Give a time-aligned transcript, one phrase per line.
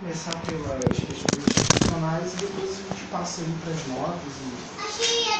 [0.00, 4.68] Começar pelas questões institucionais e depois a gente passa aí para as notas e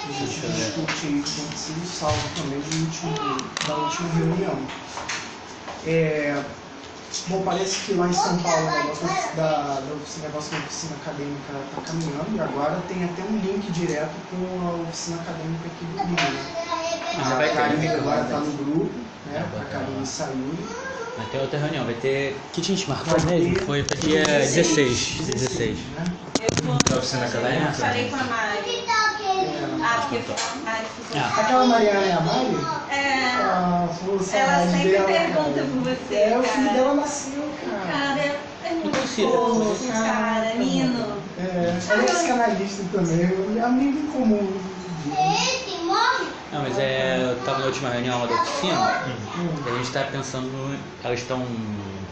[0.09, 4.75] a gente discute aí o que tem sido salvo também do último, da última reunião.
[5.87, 6.45] É,
[7.29, 10.97] bom, parece que lá em São Paulo o negócio da, da oficina, negócio da oficina
[10.97, 15.87] acadêmica está caminhando e agora tem até um link direto com a oficina acadêmica aqui
[15.87, 16.53] do Rio.
[17.13, 17.33] Né?
[17.35, 18.47] A Karine link agora está né?
[18.47, 19.39] no grupo, né?
[19.53, 19.65] A.
[19.67, 20.88] Karine saiu.
[21.19, 22.37] Vai ter outra reunião, vai ter.
[22.53, 23.57] Que dia a gente marcou mesmo?
[23.67, 25.17] Foi pra dia 16.
[25.35, 25.77] 16.
[25.97, 26.05] né?
[26.89, 27.73] Eu oficina acadêmica?
[27.73, 28.71] Falei com a Mari.
[28.71, 29.83] É.
[29.83, 31.21] Ah, porque a Mari ficou.
[31.21, 31.41] Ah.
[31.41, 32.57] Aquela Mariana é a Mari?
[32.91, 33.25] É.
[33.35, 37.93] Ah, Ela saudade sempre dela, pergunta por você, É, o filho dela nasceu, cara.
[37.93, 41.19] Cara, é muito fofo, cara, Nino.
[41.37, 44.61] É, ela é psicanalista também, amigo em comum.
[46.51, 47.23] Não, mas é.
[47.23, 48.77] Eu tava na última reunião lá da oficina
[49.37, 49.55] Hum.
[49.67, 50.49] e a gente tá pensando.
[51.03, 51.45] Elas estão.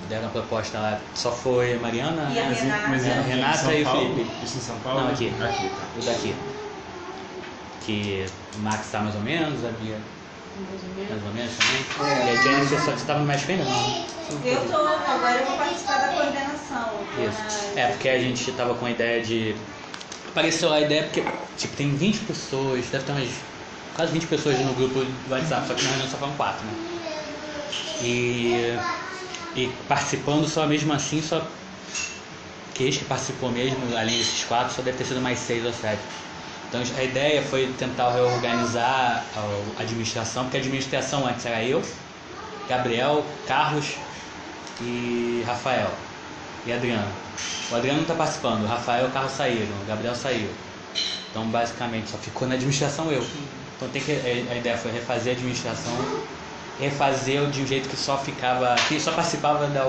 [0.09, 2.55] Deram a proposta lá, só foi a Mariana, E a né?
[2.55, 2.89] Renata.
[2.89, 3.87] Mas é Renata São e o?
[3.87, 4.45] Felipe.
[4.45, 5.01] Isso em São Paulo?
[5.01, 5.29] Não, aqui.
[5.41, 5.83] Aqui, tá.
[5.99, 6.35] O daqui.
[7.81, 9.97] Que o Max tá mais ou menos, a Bia
[11.09, 11.81] mais ou menos também.
[12.11, 12.27] É.
[12.27, 14.07] E a Jennifer só que estava mais ainda não.
[14.45, 17.07] Eu tô, agora eu vou participar da coordenação.
[17.17, 17.75] Isso.
[17.77, 19.55] na- É, porque a gente tava com a ideia de.
[20.31, 21.23] Apareceu a ideia porque,
[21.57, 23.29] tipo, tem 20 pessoas, deve ter umas
[23.97, 26.79] quase 20 pessoas no grupo do WhatsApp, só que na reunião só foram 4, né?
[27.99, 28.79] E,
[29.55, 31.57] e participando só mesmo assim, só.
[32.75, 36.09] Que que participou mesmo, além desses quatro, só deve ter sido mais seis ou sete.
[36.69, 41.83] Então a ideia foi tentar reorganizar a administração, porque a administração antes era eu,
[42.67, 44.01] Gabriel, Carlos
[44.79, 46.07] e Rafael.
[46.65, 47.23] E Adriano.
[47.69, 50.63] O Adriano não está participando, o Rafael e o Carlos saíram, o Gabriel saiu.
[51.31, 53.39] Então basicamente só ficou na administração eu.
[53.77, 55.93] Então tem que, a a ideia foi refazer a administração,
[56.79, 58.75] refazer de um jeito que só ficava.
[58.89, 59.85] que só participava da,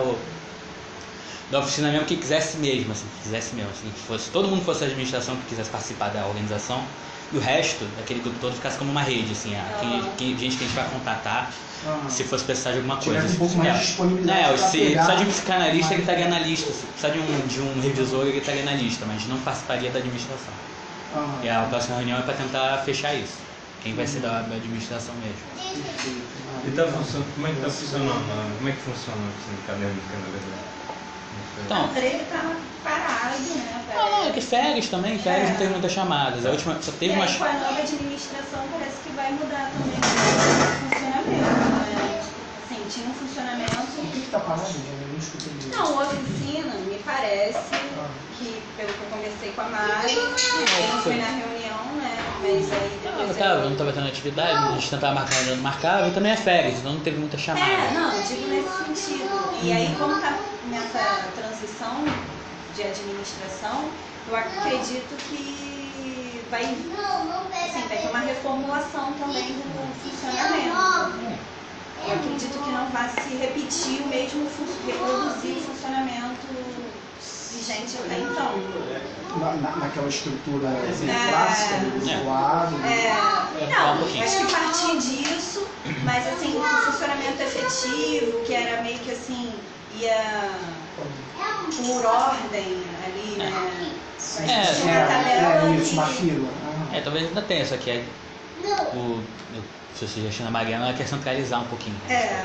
[1.50, 4.64] da oficina mesmo que quisesse mesmo, assim, que quisesse mesmo, assim, que fosse, todo mundo
[4.66, 6.84] fosse da administração que quisesse participar da organização.
[7.32, 10.58] E o resto, daquele grupo todo, ficasse como uma rede, assim, a, quem, quem- gente
[10.58, 11.54] que a gente vai contatar
[11.86, 12.10] Ah.
[12.10, 13.26] se fosse precisar de alguma coisa.
[13.28, 13.80] um pouco mais É.
[13.80, 16.72] disponibilidade É, se precisar de um psicanalista, ele estaria na lista.
[16.74, 20.00] Se precisar de um, de um revisor, ele estaria na lista, mas não participaria da
[20.00, 20.54] administração.
[21.16, 23.47] Ah, E a próxima reunião é para tentar fechar isso.
[23.88, 25.48] Quem vai ser da, administração mesmo.
[26.66, 28.58] E tá funcionando, como é que tá funcionando?
[28.58, 30.78] Como é que funciona a oficina acadêmica, na verdade?
[31.64, 33.86] Então, ele tá parado, né?
[33.96, 35.52] não, não, é que férias também, férias É.
[35.52, 36.46] não teve muitas chamadas.
[36.46, 37.36] A última só E teve aí, umas.
[37.36, 41.97] com a nova administração, parece que vai mudar também o funcionamento, né?
[42.90, 43.76] Tinha um funcionamento.
[43.76, 44.64] Por que que tá parado?
[45.02, 45.54] Eu não escutei.
[45.70, 48.10] Não, oficina, me parece Ah.
[48.32, 50.30] que, pelo que eu conversei com a Mari, eu
[50.96, 52.18] não fui na reunião, né?
[52.42, 53.28] Mas aí Não, depois.
[53.28, 56.38] não tava, não tava tendo atividade, a gente tentava marcar, não marcava, e também é
[56.38, 57.66] férias, então não teve muita chamada.
[57.70, 59.30] É, não, eu digo nesse sentido.
[59.62, 62.06] E aí, como tá nessa transição
[62.74, 63.90] de administração,
[64.28, 71.57] eu acredito que vai, assim, vai ter uma reformulação também do funcionamento.
[72.06, 74.48] Eu acredito que não vai se repetir o mesmo,
[74.86, 76.48] reproduzir o funcionamento
[77.52, 78.52] vigente até então.
[79.36, 81.30] Na, na- naquela estrutura assim, É.
[81.30, 82.24] clássica do É.
[82.24, 82.76] zoado.
[82.86, 85.60] É, falar um não, acho que partir disso,
[86.06, 90.88] mas assim, o funcionamento efetivo, que era meio que assim, ia
[91.76, 94.02] por ordem ali, né?
[94.38, 96.50] A gente É, tinha a tabela é, isso, uma fila.
[96.62, 96.96] Ah.
[96.96, 98.14] É, talvez ainda tenha, só que é
[98.94, 102.00] o, o seu sugestão da Mariana ela quer centralizar um pouquinho.
[102.10, 102.44] É,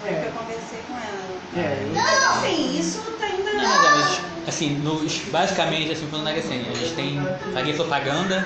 [0.00, 1.40] foi o que eu conversei com ela.
[1.56, 3.52] É, eu- Mas assim, isso tá ainda.
[3.52, 7.18] Não, mas, é, mas, assim, nos, basicamente, assim, falando assim, a gente tem
[7.52, 8.40] faria propaganda,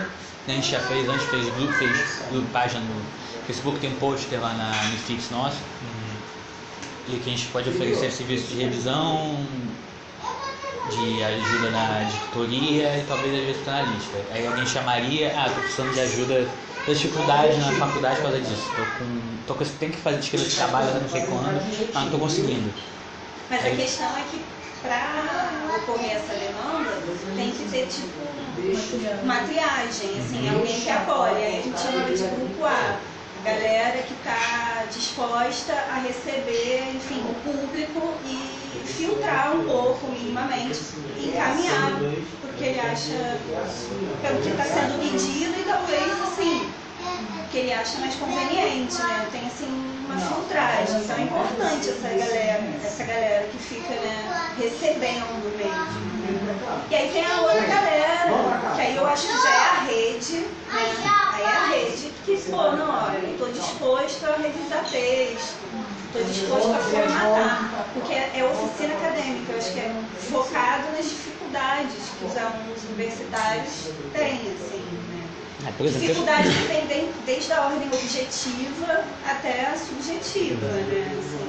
[0.46, 3.02] né, a gente já fez antes, fez grupo, fez grupo, página no
[3.46, 5.58] Facebook, tem um pôster lá na, no Fix nosso,
[7.06, 9.46] e que a gente pode oferecer serviço de revisão,
[10.90, 14.16] de ajuda na editoria e talvez vezes psicanalística.
[14.30, 16.46] Aí alguém chamaria, ah, tô precisando de ajuda,
[16.92, 20.56] dificuldade na faculdade por causa disso, tô com, tô com, tenho que fazer escrever esse
[20.56, 22.74] trabalho, eu não sei quando, mas não tô conseguindo.
[23.48, 26.90] Mas a questão é que para ocorrer essa demanda,
[27.34, 28.20] tem que ter tipo
[29.22, 31.42] uma triagem, assim, alguém que apoie.
[31.42, 33.00] Aí a gente chama de grupo A.
[33.42, 40.80] Galera que está disposta a receber, enfim, o público e filtrar um pouco, minimamente,
[41.14, 43.48] e encaminhar porque ele acha,
[44.20, 46.74] pelo que está sendo pedido e talvez, assim,
[47.48, 49.28] que ele acha mais conveniente, né?
[49.30, 51.00] Tem assim uma filtragem.
[51.02, 56.04] Então é importante essa galera, essa galera que fica né, recebendo mesmo.
[56.90, 60.46] E aí tem a outra galera, que aí eu acho que já é a rede,
[60.72, 61.14] né?
[61.32, 65.58] Aí é a rede que, pô, não, olha, eu estou disposto a revisar texto,
[66.06, 69.92] estou disposto a formatar, porque é oficina acadêmica, eu acho que é
[70.30, 75.13] focado nas dificuldades que os alunos universitários têm, assim?
[75.66, 78.86] É, Dificuldade que tem de- desde a ordem objetiva
[79.22, 81.16] até a subjetiva, né?
[81.18, 81.48] Assim.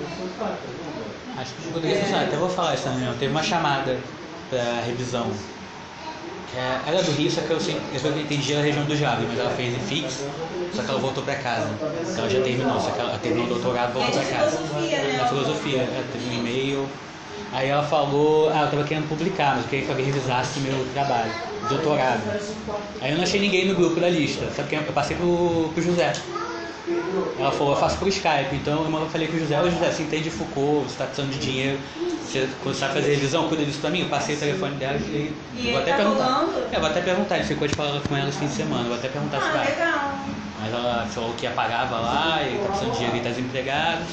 [1.36, 2.26] Acho que poderia funcionar.
[2.26, 3.12] Até vou falar isso também.
[3.18, 4.04] Teve uma chamada
[4.50, 5.44] para revisão.
[6.52, 9.26] É- ela é do Rio, só que eu, eu só entendi a região do Java,
[9.28, 10.30] mas ela fez em fixo,
[10.70, 11.80] só que ela voltou para casa.
[12.12, 14.58] Então ela já terminou, só que ela terminou o doutorado e voltou É para casa.
[14.58, 15.14] filosofia, né?
[15.14, 16.90] Na filosofia, ela teve um e-mail.
[17.52, 20.86] Aí ela falou, ah, eu tava querendo publicar, mas eu queria que alguém revisasse meu
[20.90, 21.34] trabalho,
[21.68, 22.38] doutorado.
[23.00, 25.82] Aí eu não achei ninguém no grupo da lista, só que eu passei pro, pro
[25.84, 26.26] José.
[27.38, 30.04] Ela falou, eu faço por Skype, então eu falei com o José, ô José, você
[30.04, 31.82] entende Foucault, você tá precisando de dinheiro,
[32.18, 35.62] você, quando fazer revisão, cuida disso pra mim, eu passei o telefone dela e E
[35.64, 36.24] vou ele até tá perguntar.
[36.24, 36.68] rolando?
[36.72, 38.98] É, vou até perguntar, ele ficou de falar com ela esse fim de semana, vou
[38.98, 39.66] até perguntar se Ah, vai.
[39.72, 40.16] legal.
[40.58, 44.06] Mas ela falou que apagava lá, e tá precisando de dinheiro e tá desempregado.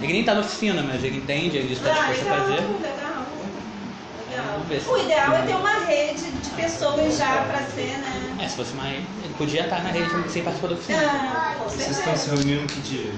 [0.00, 2.62] Ele nem tá na oficina, mas ele entende, ele está Ah, disposto a legal, fazer.
[2.80, 3.07] legal.
[4.68, 8.36] Se- O ideal é ter uma rede de pessoas já pra ser, né?
[8.40, 8.96] É, se fosse mais.
[9.22, 10.98] Ele podia estar na rede sem participar da oficina.
[11.02, 13.12] Ah, Vocês estão se reunindo que dia?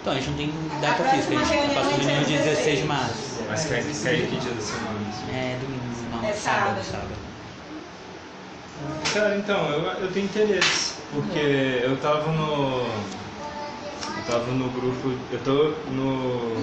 [0.00, 2.78] Então, a gente não tem data A física, a gente passa dia reunião dia 16
[2.80, 2.86] de 16.
[2.86, 3.44] março.
[3.48, 4.98] Mas cai, cai que dia da semana?
[5.08, 5.30] assim?
[5.34, 6.84] É domingo, não, É sábado, sábado.
[6.84, 7.28] sábado.
[9.12, 12.86] Cara, então, eu, eu tenho interesse, porque eu tava no.
[12.86, 15.12] Eu tava no grupo.
[15.32, 16.54] Eu tô no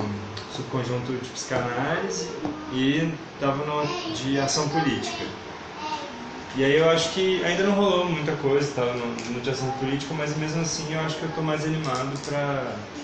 [0.55, 5.25] subconjunto de psicanálise e tava no de ação política.
[6.53, 9.75] E aí eu acho que ainda não rolou muita coisa, tava no, no de ação
[9.75, 12.95] política, mas mesmo assim eu acho que eu tô mais animado pra,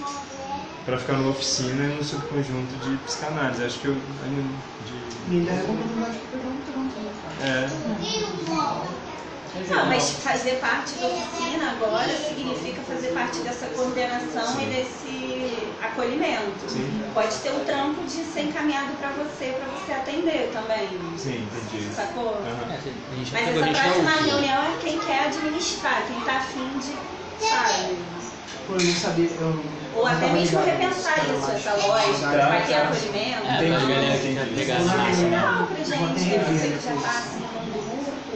[0.83, 3.63] pra ficar numa oficina e no subconjunto de psicanálise.
[3.63, 5.25] Acho que eu animo de.
[5.25, 6.63] E ainda é uma oportunidade para um
[7.03, 7.37] né, cara?
[7.43, 7.91] É,
[9.53, 16.69] Não, mas fazer parte da oficina agora significa fazer parte dessa coordenação e desse acolhimento.
[16.69, 17.03] Sim.
[17.13, 20.87] Pode ter o trampo de ser encaminhado pra você, pra você atender também.
[21.17, 21.93] sim, entendi.
[21.93, 22.37] Sacou?
[22.45, 26.95] É, gente Mas essa próxima reunião é quem quer administrar, quem tá afim de,
[27.45, 27.97] sabe?
[28.67, 29.29] Pô, eu não sabia.
[29.31, 29.65] Eu
[29.95, 32.81] Ou não até mesmo repensar isso, essa mas- lógica, Tá, vai ter tá.
[32.83, 33.47] acolhimento.
[33.47, 35.23] É, pra galera que quer pegar na massa, né?
[35.23, 37.50] Legal pra gente, até você que já tá assim.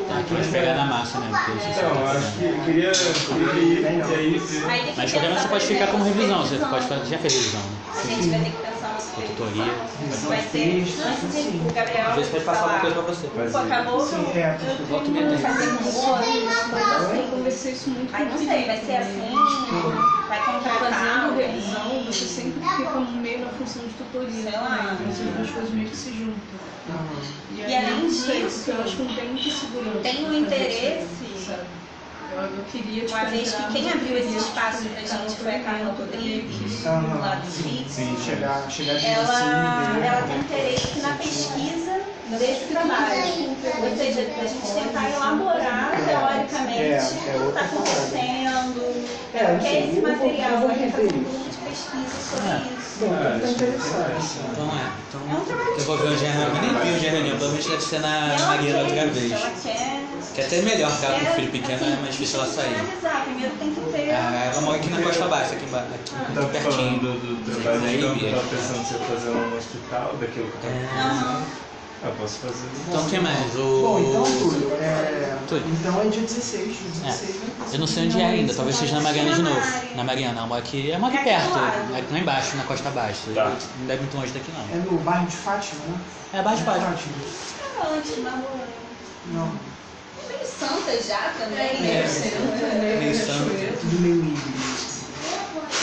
[0.07, 1.33] Tá, que vai pegar na massa, né?
[1.43, 4.83] Porque você Então, eu tá acho que eu queria, eu queria ir, aí que Mas
[4.85, 7.61] pensar, qualquer você por pode ficar como revisão, você pode fazer, já fez revisão.
[7.61, 7.77] né?
[8.03, 8.74] A gente vai ter que
[9.23, 9.73] tutoria.
[10.27, 13.27] Vai ser antes de o Gabriel Às vezes pode passar alguma coisa pra você.
[13.27, 14.07] Pô, acabou.
[14.35, 14.57] É.
[14.89, 17.29] E um bolo, coisa Eu assim.
[17.29, 19.21] conversei isso muito Aí não com o sei, vai ser assim,
[20.27, 24.43] vai contratar Fazendo revisão, você sempre fica meio na função de tutoria.
[24.43, 24.69] Sei lá.
[24.69, 24.97] né?
[24.99, 26.35] Então, assim, as coisas meio que se juntam.
[26.89, 27.05] Aham.
[27.51, 29.99] E, E além eu não sei, disso, eu acho que não tem muita segurança.
[29.99, 31.84] tem um fazer interesse- isso, sabe?
[32.31, 35.55] Eu, eu queria te Uma vez que quem abriu esse espaço pra convidar gente foi
[35.55, 37.93] a Carla Rodrigues, do lado Sim, fixo.
[37.93, 43.55] sim, chegar, chegar de Ela, ensino, ela tem interesse na pesquisa desse trabalho.
[43.81, 48.81] Ou seja, a gente tentar elaborar teoricamente É, é o que está acontecendo.
[49.33, 52.73] É, eu Ela sei, quer esse material, fazer um grupo de pesquisa sobre É.
[52.77, 52.99] isso.
[52.99, 54.39] Bom, Ah, tá acho interessante.
[54.51, 54.91] Então é.
[55.07, 56.55] Então, É um trabalho eu vou ver o reunião.
[56.55, 59.31] Eu nem vi o de reunião, provavelmente deve ser na quer outra vez.
[59.31, 60.05] Ela quer.
[60.33, 62.49] Que é até melhor, porque ela com quer, filho pequeno assim, é mais difícil ela
[62.53, 62.87] sair.
[63.25, 64.11] Primeiro tem que ter.
[64.11, 66.99] Ah, ela mora aqui na Costa Baixa, aqui, emba- aqui Tava falando pertinho.
[66.99, 68.29] do, do trabalho Aí, de campo, Bia.
[68.29, 70.99] eu tava pensando se ia fazer um hospital daquilo que eu tava É.
[70.99, 71.45] Aham.
[72.07, 72.67] Ah, posso fazer.
[72.87, 73.55] Então o que mais?
[73.55, 73.81] O...
[73.81, 75.37] Bom, então, Túlio, é...
[75.47, 75.63] Túlio.
[75.73, 77.49] então é dia 16, dia 16, né?
[77.73, 79.95] Eu não sei onde é ainda, talvez seja na Mariana de novo.
[79.95, 82.91] Na Mariana, ela mora aqui, ela mora aqui É perto, é lá embaixo, na Costa
[82.91, 83.31] Baixa.
[83.33, 83.55] Tá.
[83.79, 84.61] Não deve muito longe daqui não.
[84.77, 85.99] É no bairro de Fátima, né?
[86.33, 86.93] É abaixo de Fátima.
[87.75, 88.67] Tá antes, na rua.
[89.33, 89.51] Não,
[90.27, 91.57] Meio santa já também,
[91.89, 92.97] É, né?
[92.99, 93.51] meio santo.
[93.51, 94.65] é tudo meio híbrido.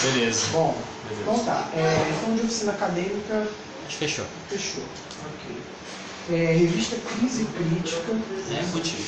[0.03, 0.47] Beleza.
[0.53, 0.77] Bom,
[1.09, 1.23] Beleza.
[1.23, 1.69] então tá.
[1.75, 3.47] É, então de oficina acadêmica,
[3.87, 4.25] Acho que fechou.
[4.49, 4.85] fechou.
[5.25, 5.57] Ok.
[6.31, 8.13] É, revista Crise Crítica,
[8.51, 8.63] É,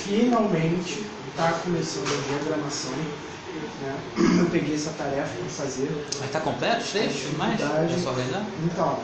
[0.05, 2.91] finalmente está começando a diagramação.
[2.93, 3.97] Né?
[4.41, 6.07] Eu peguei essa tarefa para fazer.
[6.21, 7.61] Mas tá completo os textos mais?
[7.61, 8.45] É só organizar?
[8.65, 8.99] Então,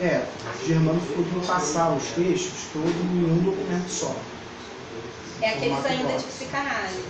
[0.00, 0.26] é,
[0.62, 4.14] o Germano ficou de passar os textos todos em um documento só.
[5.40, 7.04] É aqueles ainda de psicanálise.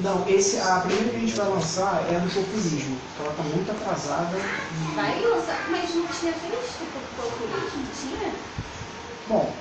[0.00, 3.30] Não, esse, a primeira que a gente vai lançar é a do populismo, que ela
[3.30, 4.36] está muito atrasada.
[4.36, 7.84] E, Vai lançar, mas não tinha visto o populismo?
[8.00, 8.32] Tinha?
[9.28, 9.52] Bom,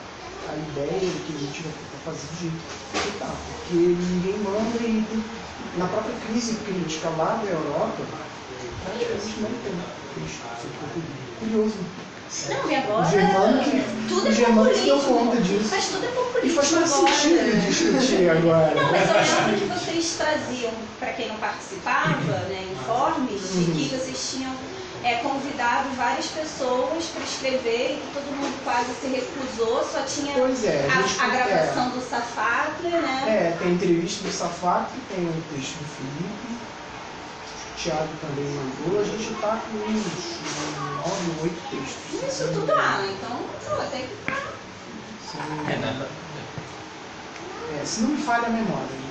[0.50, 1.74] a ideia é que a gente vai
[2.06, 2.64] fazer jeito
[2.94, 5.24] que tá, porque ninguém manda e
[5.78, 8.04] na própria crise crítica lá da Europa,
[8.84, 9.74] praticamente não tem
[10.80, 11.28] populismo.
[11.40, 11.76] Curioso.
[12.50, 15.18] Não, e agora O Germano que, tudo é deu populismo.
[15.18, 15.68] conta disso.
[15.72, 18.76] Mas tudo é E populismo faz todo sentido discutir agora.
[18.76, 23.76] Não, mas eu lembro que vocês traziam, para quem não participava, né, informes de Uhum.
[23.76, 24.54] que vocês tinham
[25.08, 30.34] é convidado várias pessoas para escrever e que todo mundo quase se recusou, só tinha
[30.34, 33.24] Pois é, a, gente, a, gravação é, do Safate, né?
[33.26, 36.58] É, tem entrevista do Safate, tem o texto do Felipe,
[37.72, 40.38] o Thiago também mandou, a gente tá com uns
[40.98, 42.30] nove, oito textos.
[42.30, 44.36] Isso tudo ah, então pô, até que tá.
[45.26, 46.08] Se não me É, né?
[47.80, 49.08] É, se não me falha a memória.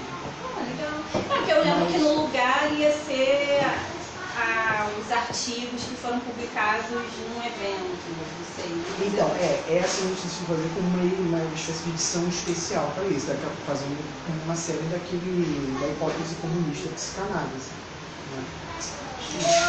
[0.56, 0.92] Ah, legal.
[1.14, 3.60] É porque eu lembro que no lugar ia ser
[4.36, 8.82] ah, os artigos que foram publicados num evento, não sei.
[9.06, 13.06] Então, é, essa a gente decidiu fazer como uma, uma espécie de edição especial para
[13.08, 17.70] isso, daqui a- fazendo uma série daquele, da hipótese comunista de psicanálise.
[18.26, 18.46] Né?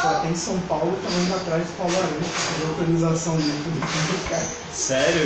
[0.04, 1.94] Até em São Paulo, estava indo atrás do Paulo
[2.46, 3.72] fazer a autorização dele do
[4.70, 5.24] Sério?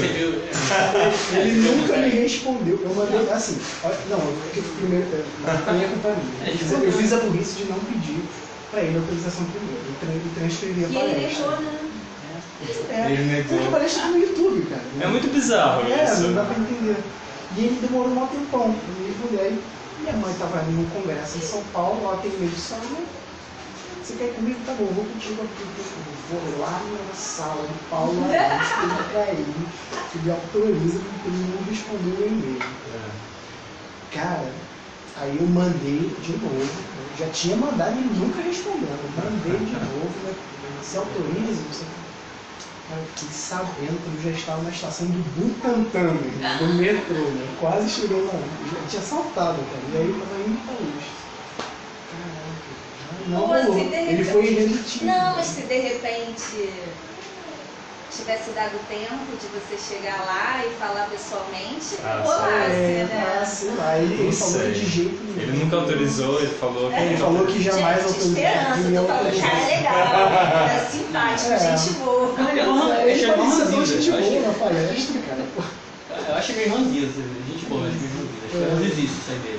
[1.29, 2.81] Ele nunca me respondeu.
[2.83, 5.23] Eu mandei assim, não, é que primeiro, é,
[6.15, 6.43] minha.
[6.45, 8.35] Eu fiz, eu fiz a burrice de não pedir
[8.71, 9.83] para ele a autorização primeiro.
[9.85, 11.47] Eu tra- eu transferi a E ele palestra.
[11.47, 11.79] negou, né?
[12.89, 13.57] É, Ele negou.
[13.57, 14.83] Porque a palestra no YouTube, cara.
[14.99, 16.21] É muito bizarro É, isso.
[16.23, 16.95] não dá pra entender.
[17.55, 19.39] E ele demorou um tempão me responder.
[19.41, 19.63] Aí
[19.99, 22.97] minha mãe tava num congresso em São Paulo, ela tem meio de sono.
[24.01, 24.63] Você quer ir comigo?
[24.65, 25.63] Tá bom, vou contigo aqui.
[26.29, 29.67] Vou lá na sala do Paulo, pedir pra ele,
[30.11, 32.59] que ele autoriza, porque ele não respondeu o e-mail.
[32.95, 33.11] É.
[34.09, 34.70] Cara,
[35.17, 36.55] aí eu mandei de novo.
[36.55, 38.89] Eu já tinha mandado e ele nunca respondeu.
[38.89, 40.33] Eu mandei de novo, né?
[40.81, 41.61] Você autoriza?
[41.71, 41.85] Você...
[42.87, 47.31] Cara, eu fiquei sabendo que eu já estava na estação do Butantã, né, do metrô,
[47.31, 47.47] né?
[47.59, 48.33] Quase chegou lá.
[48.33, 49.83] Eu já tinha saltado, cara.
[49.93, 51.03] E aí eu tava indo pra luz.
[52.11, 52.81] Caraca,
[53.27, 55.05] não se de Ele foi irresistivo.
[55.05, 56.83] Não, mas se de repente
[58.15, 63.39] tivesse dado tempo de você chegar lá e falar pessoalmente, Ah, rolasse, É, né?
[63.41, 64.71] ah, sei lá, ele, Não falou sei.
[64.73, 65.41] que de jeito nenhum.
[65.41, 66.95] Ele nunca autorizou, ele falou que.
[66.99, 68.27] Ele falou que jamais gente, autorizou.
[68.37, 70.27] esperança, me tô falando, cara é legal,
[70.67, 71.77] é simpático, É.
[71.77, 72.37] gente boa.
[72.37, 72.63] Não, ele é
[73.11, 75.45] Ele é parecia gente eu acho boa que- na palestra, cara.
[76.27, 78.41] Eu acho meio ranzinza, gente boa, acho meio ranzinza.
[78.45, 79.50] Acho que eu não desisto isso aí dele.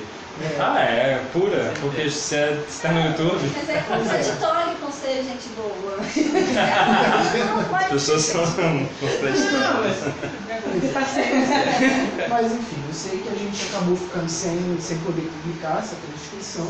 [0.43, 0.57] É.
[0.59, 1.73] Ah, é, pura.
[1.79, 5.97] Porque se é- se tá no YouTube, Mas é contraditório com ser gente boa.
[7.71, 8.45] Não as pessoas são
[8.99, 9.97] contraditórias.
[12.29, 16.67] Mas enfim, eu sei que a gente acabou ficando sem, sem poder publicar essa transcrição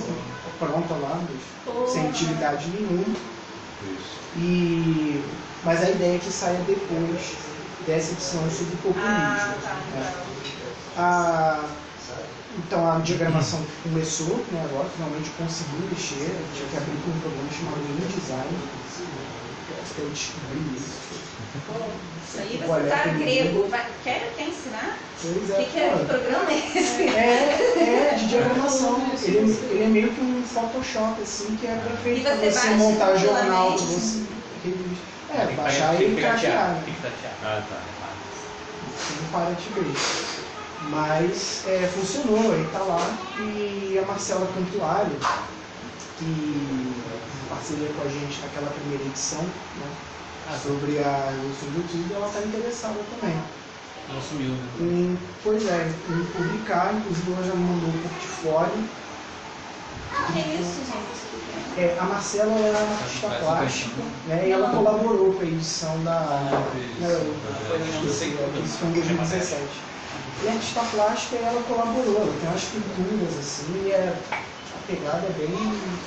[0.59, 3.15] pronta lá, mas sem utilidade nenhuma.
[4.35, 5.23] E,
[5.63, 7.35] mas a ideia é que saia depois
[7.87, 9.09] dessa edição sobre populismo.
[9.09, 10.13] Ah, tá, né?
[10.95, 11.01] tá.
[11.01, 11.82] A-
[12.57, 17.49] então a diagramação começou, né, agora finalmente conseguiu mexer, tinha que abrir com um programa
[17.49, 18.57] chamado InDesign,
[19.67, 21.13] até eu descobri isso.
[22.27, 23.67] Isso aí Qual você é tá aquele grego.
[23.67, 24.97] Vai, quer, quer ensinar?
[25.21, 25.89] Pois O é, que, que é?
[25.97, 27.03] Que programa é esse?
[27.03, 29.01] É, é, de diagramação.
[29.23, 32.51] Ele, é- ele é meio que um Photoshop, assim, que é perfeito E pra você
[32.51, 34.27] você montar jornal, pra você.
[34.61, 34.73] Tem
[35.29, 36.81] É, baixar e né?
[36.85, 37.37] Tem que tatear.
[37.41, 37.83] Ah, tá.
[38.85, 40.52] Você não para de ver.
[40.89, 42.99] Mas é, funcionou, aí tá lá.
[43.37, 45.17] E a Marcela Cantuário,
[46.17, 47.03] que
[47.49, 49.87] parceria com a gente naquela primeira edição, né,
[50.45, 53.33] Ah, sobre a Revolução do YouTube, ela está interessada também.
[54.09, 54.67] Ela sumiu, né?
[54.77, 58.89] Em, pois é, em publicar, inclusive ela já me mandou um portfólio.
[60.27, 61.33] Ah, que isso, gente?
[61.75, 66.03] É, a Marcela ela é uma artista plástica, né, e ela colaborou com a edição
[66.03, 66.69] da.
[67.41, 68.05] Ah, né, que-
[68.63, 69.93] isso foi em 2017.
[70.41, 74.09] E a artista plástica ela colaborou, ela tem umas pinturas assim, e é,
[74.75, 75.57] a pegada é bem,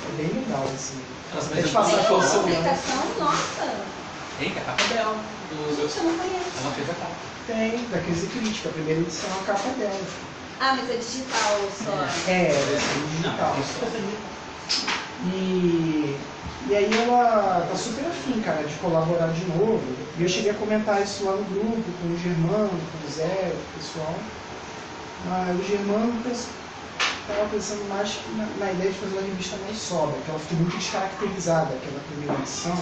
[0.07, 1.03] é bem legal, assim.
[1.33, 2.49] Nossa, mas eu- passar o uma celular.
[2.55, 3.19] publicação?
[3.19, 3.85] Nossa!
[4.37, 5.23] Tem, que é a capa dela.
[5.49, 6.57] Do, Gente, eu não conheço.
[6.59, 7.15] ela fez a capa.
[7.47, 9.99] Tem, da crise crítica, a primeira edição a capa dela.
[10.59, 12.03] Ah, mas é digital só.
[12.27, 12.75] É, é
[13.07, 13.55] digital.
[13.55, 14.37] Não, é
[15.23, 16.19] E,
[16.69, 19.81] e aí ela tá super afim, cara, de colaborar de novo.
[20.17, 23.53] E eu cheguei a comentar isso lá no grupo, com o Germano, com o Zé,
[23.53, 24.15] o pessoal.
[25.25, 30.19] Mas o Germano estava pensando mais na, na ideia de fazer uma revista mais sóbria,
[30.25, 32.77] que ela ficou muito descaracterizada, aquela primeira edição,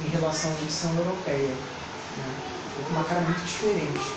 [0.00, 1.48] em relação à edição europeia.
[1.48, 2.34] Né?
[2.70, 4.12] Ficou com uma cara muito diferente.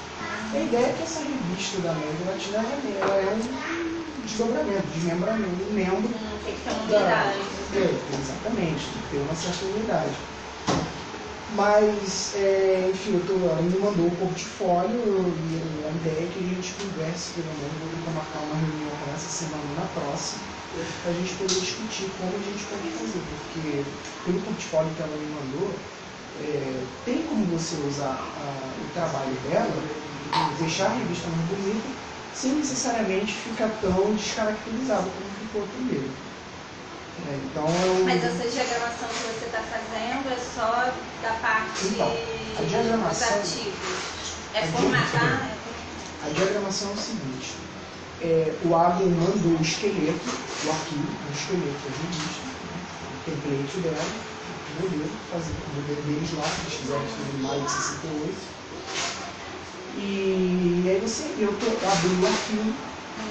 [0.54, 2.58] A ideia é que essa revista da América Latina
[3.02, 3.87] ela é um
[4.28, 7.40] desdobramento, desmembramento, um membro tem que ter uma da- unidade.
[7.74, 10.18] É, exatamente, tem que ter uma certa unidade.
[11.50, 16.40] Mas, é, enfim, eu tô, ela me mandou o portfólio e a ideia é que
[16.40, 20.44] a gente converse, pelo menos, vou tentar marcar uma reunião essa semana na próxima,
[21.02, 23.86] para a gente poder discutir como a gente pode fazer, porque
[24.26, 25.80] pelo portfólio que ela me mandou,
[26.36, 29.82] é, tem como você usar a- o trabalho dela,
[30.60, 31.88] deixar a revista mais bonita,
[32.38, 36.08] sem necessariamente ficar tão descaracterizado como ficou a primeira.
[37.26, 38.06] É, então eu.
[38.06, 42.08] Mas essa diagramação que você está fazendo é só da parte Então,
[42.58, 44.28] a dos diagramação- artigos.
[44.54, 45.50] É a formatar?
[46.26, 47.56] A diagramação é o seguinte,
[48.22, 50.30] é, o Adam mandou o esqueleto,
[50.66, 52.78] o arquivo, o esqueleto da revista, né,
[53.14, 54.06] o template dela,
[54.78, 58.58] o modelo, fazer o modelo deles lá, que eles fizeram maio de 68.
[60.00, 62.78] E aí você, eu tô, eu abri o arquivo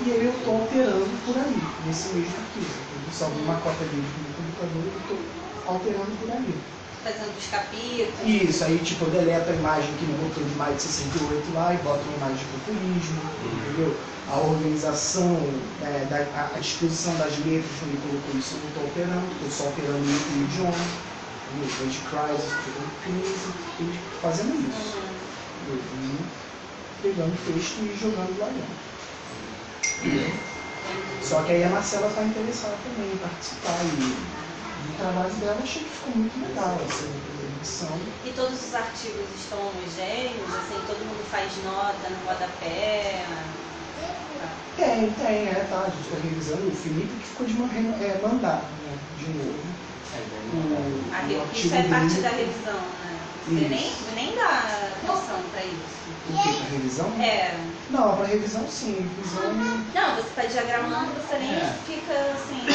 [0.01, 2.89] e aí eu estou alterando por ali, nesse mesmo arquivo.
[2.91, 5.31] Eu salvo uma cópia dele no computador e eu estou
[5.65, 6.77] alterando por ali.
[7.05, 8.19] Fazendo os capítulos.
[8.21, 11.73] Isso, aí tipo, eu deleto a imagem que ele botou de maio de 68 lá
[11.73, 14.01] e boto uma imagem de populismo, entendeu?
[14.27, 18.83] A organização, é, da, a, disposição das letras, quando ele colocou isso, eu não estou
[18.87, 21.01] alterando, estou só alterando o o idioma,
[21.47, 21.77] entendeu?
[21.81, 22.61] Age crisis,
[23.77, 25.07] tudo fazendo isso.
[25.61, 25.77] Uhum.
[25.81, 26.46] entendeu?
[27.03, 28.87] Pegando o texto e jogando lá dentro.
[31.21, 35.83] Só que aí a Marcela está interessada também em participar e o trabalho dela achei
[35.85, 37.11] que ficou muito legal, assim,
[37.41, 37.99] a edição.
[38.25, 43.25] E todos os artigos estão homogêneos, assim, todo mundo faz nota no rodapé.
[44.77, 46.69] Tem, tem, é, tá, a gente está revisando.
[46.69, 47.55] O Felipe que ficou de
[48.05, 49.63] é, mandar, né, de novo.
[50.53, 50.59] O,
[51.13, 53.06] A o re- artigo Isso é parte dele- da revisão, né?
[53.47, 56.11] Você nem, nem dá atenção pra isso.
[56.29, 57.07] O que, para revisão?
[57.23, 57.55] É.
[57.89, 59.53] Não, para revisão sim, revisão...
[59.95, 61.79] Não, você tá diagramando, você nem É.
[61.87, 62.67] fica assim.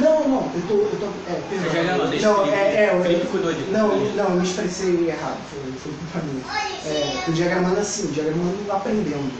[0.00, 1.68] Não, não, eu tô, eu tô, é, perdão.
[1.68, 3.52] Você já gravou, deixa não, o é, é, eu- cuidou.
[3.72, 6.44] Não, não, eu me expressei errado, foi, foi culpa minha.
[6.84, 9.32] É, tô diagramando assim, diagramando aprendendo.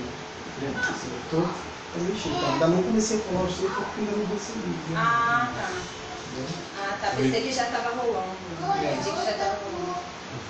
[0.59, 0.75] Entendeu?
[0.90, 1.49] Assim, eu tô
[2.37, 4.68] então, ainda não comecei a falar isso porque ainda não recebi.
[4.88, 4.97] né?
[4.97, 6.00] Ah, tá.
[6.77, 7.11] Ah, tá.
[7.11, 8.39] Pensei que já tava rolando.
[8.77, 10.01] Entendi que já tava rolando.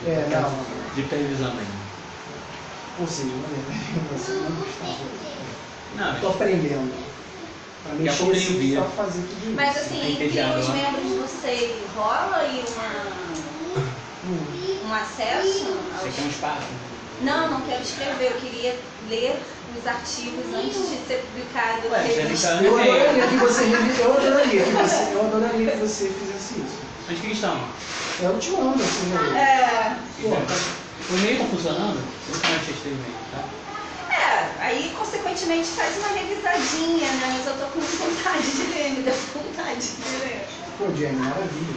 [0.05, 1.91] É, não, De televisão ainda.
[2.99, 3.35] ou seja,
[4.11, 5.11] você não gostava.
[5.95, 6.93] Não, Tô aprendendo.
[7.83, 9.55] Pra mexer assim, pra fazer tudo isso.
[9.57, 10.93] Mas assim, entre os né?
[10.93, 12.63] membros do SEI, rola aí
[14.23, 15.65] uma, um acesso?
[15.65, 16.67] Você aos- quer um espaço?
[17.21, 18.33] Não, não quero escrever.
[18.33, 19.43] Eu queria ler
[19.79, 23.65] os artigos antes de ser publicado Ué, tá- Eu adoraria que você
[24.00, 26.81] eu adoraria que você, eu adoraria que você fizesse isso.
[27.09, 27.68] Onde que eles estão?
[28.21, 29.16] Eu te mando, assim, né?
[29.38, 32.03] É, Pô, O e-mail tá funcionando?
[32.66, 33.44] Testei o e-mail, tá?
[34.12, 37.37] é, aí consequentemente faz uma revisadinha, né?
[37.38, 40.47] Mas eu tô com vontade de ler, me deu vontade de ler.
[40.77, 41.75] Pô, Jenny, maravilha.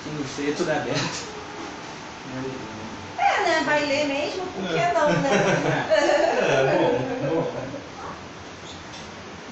[0.00, 1.40] Aqui no C, tudo aberto.
[3.30, 3.62] É, né?
[3.64, 5.30] Vai ler mesmo, por que não, né?
[6.40, 7.52] É, bom, bom.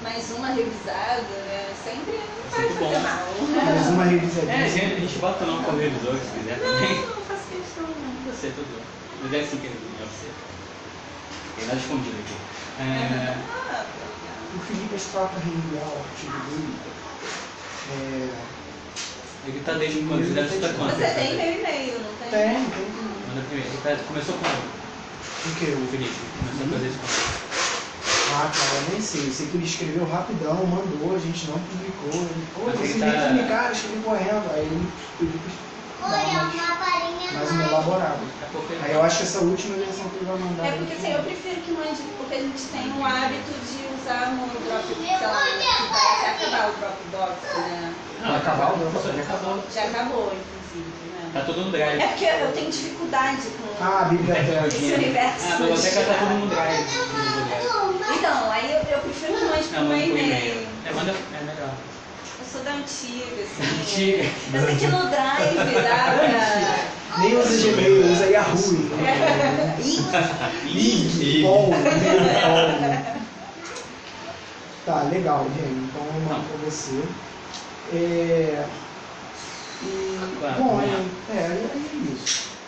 [0.02, 1.74] Mais uma revisada, né?
[1.84, 2.92] Sempre não vai Sempre bom.
[2.92, 3.64] fazer mal.
[3.64, 4.52] Mais uma revisadinha.
[4.52, 7.00] É, a gente, a gente bota o nome como revisor se quiser também.
[7.00, 8.32] Não, não faço questão, não.
[8.32, 8.80] Você, tudo.
[9.22, 10.30] Mas é assim que ele é você.
[11.56, 12.36] Tem nada escondido aqui.
[12.78, 13.34] É,
[13.70, 13.84] Ah,
[14.54, 16.78] O Felipe está para reenviar o artigo dele.
[17.90, 20.24] É, ele tá desde quando?
[20.24, 20.94] Você deve estar quanto?
[20.94, 22.30] Você tem meu e-mail, não tem?
[22.30, 23.17] tem, tem.
[23.38, 23.70] Manda primeiro.
[23.70, 25.64] Ele tá- começou com o O que?
[25.70, 26.12] O Felipe.
[26.38, 27.06] Começou a fazer isso com
[28.34, 29.28] Ah, cara, eu nem sei.
[29.28, 32.10] Eu sei que ele escreveu rapidão, mandou, a gente não publicou.
[32.22, 34.50] Ele, pô, você ele nem tá- publicar, escrevi correndo.
[34.52, 36.52] Aí ele pediu pra dar mais,
[37.32, 38.20] mais um elaborado.
[38.68, 40.66] Ele- Aí eu acho que essa última versão que ele vai mandar.
[40.66, 44.32] É porque assim, eu prefiro que mande, porque a gente tem o hábito de usar
[44.34, 45.40] no Drop, sei lá,
[45.76, 47.94] que vai até acabar o Dropbox, né?
[48.20, 49.16] Não, acabar o Não, Dropbox?
[49.16, 49.64] já acabou.
[49.72, 51.07] Já acabou, inclusive, né?
[51.32, 52.00] Tá todo mundo drive.
[52.02, 54.66] É porque eu tenho dificuldade com Ah, a biblioteca.
[54.66, 55.44] esse universo.
[55.48, 56.84] Ah, a biblioteca tá todo mundo drive.
[58.18, 60.66] Então, aí eu, eu prefiro que mande Não, por por e-mail.
[60.84, 61.10] É, manda.
[61.12, 61.74] É melhor.
[62.40, 63.80] Eu sou da antiga, assim.
[63.80, 64.30] Antiga.
[64.54, 66.98] Eu sei que no Drive dá pra...
[67.18, 68.56] Nem usa Gmail, usa Yahoo.
[71.42, 71.74] Bom, bom.
[74.86, 75.88] Tá, legal, Jenny.
[75.90, 77.02] Então eu pra você.
[77.92, 78.64] É...
[79.82, 80.16] E,
[80.58, 80.84] bom, vamos
[81.28, 82.58] é, é, é isso.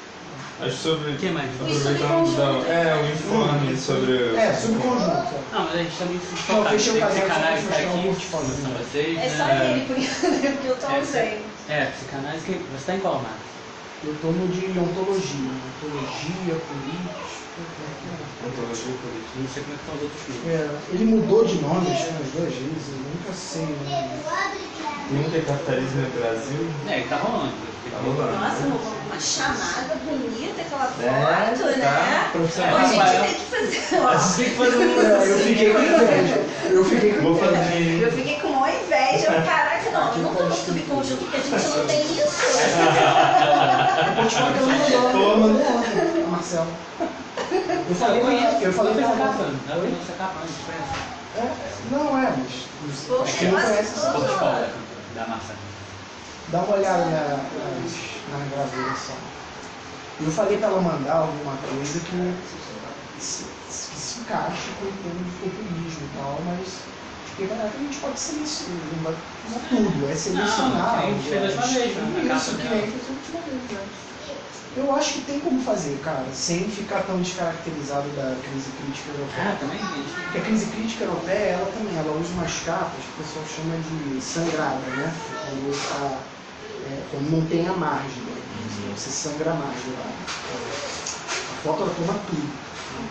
[0.60, 1.12] Acho sobre.
[1.12, 1.50] O que mais?
[1.60, 2.68] Aproveitando da.
[2.70, 4.36] É, o informe sobre.
[4.36, 5.34] É, subconjunto.
[5.50, 6.70] Não, mas a gente também se Não, foca.
[6.70, 8.08] fechei o Tem caderno, canais só tá o aqui,
[8.84, 9.70] vocês, É só né?
[9.70, 10.06] ele,
[10.52, 11.44] porque eu tô É, ausente.
[11.68, 12.52] É, psicanálise que.
[12.52, 13.59] Você tá em qual marca?
[14.02, 15.50] Eu tô no de ontologia.
[15.60, 17.12] Ontologia, política.
[18.46, 19.36] Ontologia política.
[19.36, 20.48] Não sei como é que estão os outros livros.
[20.48, 24.20] É, ele mudou de nome acho que umas duas vezes, eu nunca sei o nome.
[25.10, 26.62] Nunca é capitalismo no Brasil.
[26.88, 27.52] É, ele tá rolando.
[27.90, 28.32] Tá rolando.
[28.38, 28.62] Nossa,
[29.06, 31.76] uma chamada bonita aquela É, foto, tá.
[31.76, 32.28] né?
[32.32, 32.76] Profissional.
[32.76, 34.00] A gente tem que fazer.
[34.00, 35.00] ó, Você tem que fazer um.
[35.00, 36.36] É, eu fiquei com inveja.
[36.70, 37.52] Eu fiquei com Vou inveja.
[37.56, 38.00] fazer.
[38.02, 39.26] Eu fiquei com uma inveja.
[39.42, 42.30] Caraca, não, eu não tô no subconjunto porque a gente não tem isso.
[44.20, 46.66] O portfólio que ela mandou, ela mandou ontem, a Marcela.
[47.88, 49.14] Eu falei ela, eu falei com ela.
[49.14, 49.61] ela.
[49.70, 51.11] Ela fez essa capa antes, conhece?
[51.90, 54.68] Não é, mas acho que não conhece esse portfólio.
[55.14, 55.54] Da massa.
[56.48, 57.37] dá uma olhada na,
[57.80, 59.14] nas, gravuras só.
[60.20, 62.35] Eu falei pra ela mandar alguma coisa que
[63.18, 66.90] se, se, encaixe com o tema de populismo e tal, mas
[67.37, 70.96] porque a gente pode selecionar, não é tudo, é selecionar.
[70.96, 73.70] Não, a gente fez a última vez, né, Isso, que nem fez a última vez,
[73.70, 74.09] né?
[74.72, 79.50] Eu acho que tem como fazer, cara, sem ficar tão descaracterizado da crise crítica europeia.
[79.50, 79.80] Ah, também
[80.24, 83.78] Porque a crise crítica europeia, ela também, ela usa umas capas que o pessoal chama
[83.78, 85.20] de sangrada, né?
[85.42, 86.33] Quando, tá,
[86.80, 88.42] é, quando não tem a margem, né?
[88.94, 90.16] você sangra a margem lá.
[91.48, 92.59] A foto ela toma tudo.
[92.90, 93.11] né?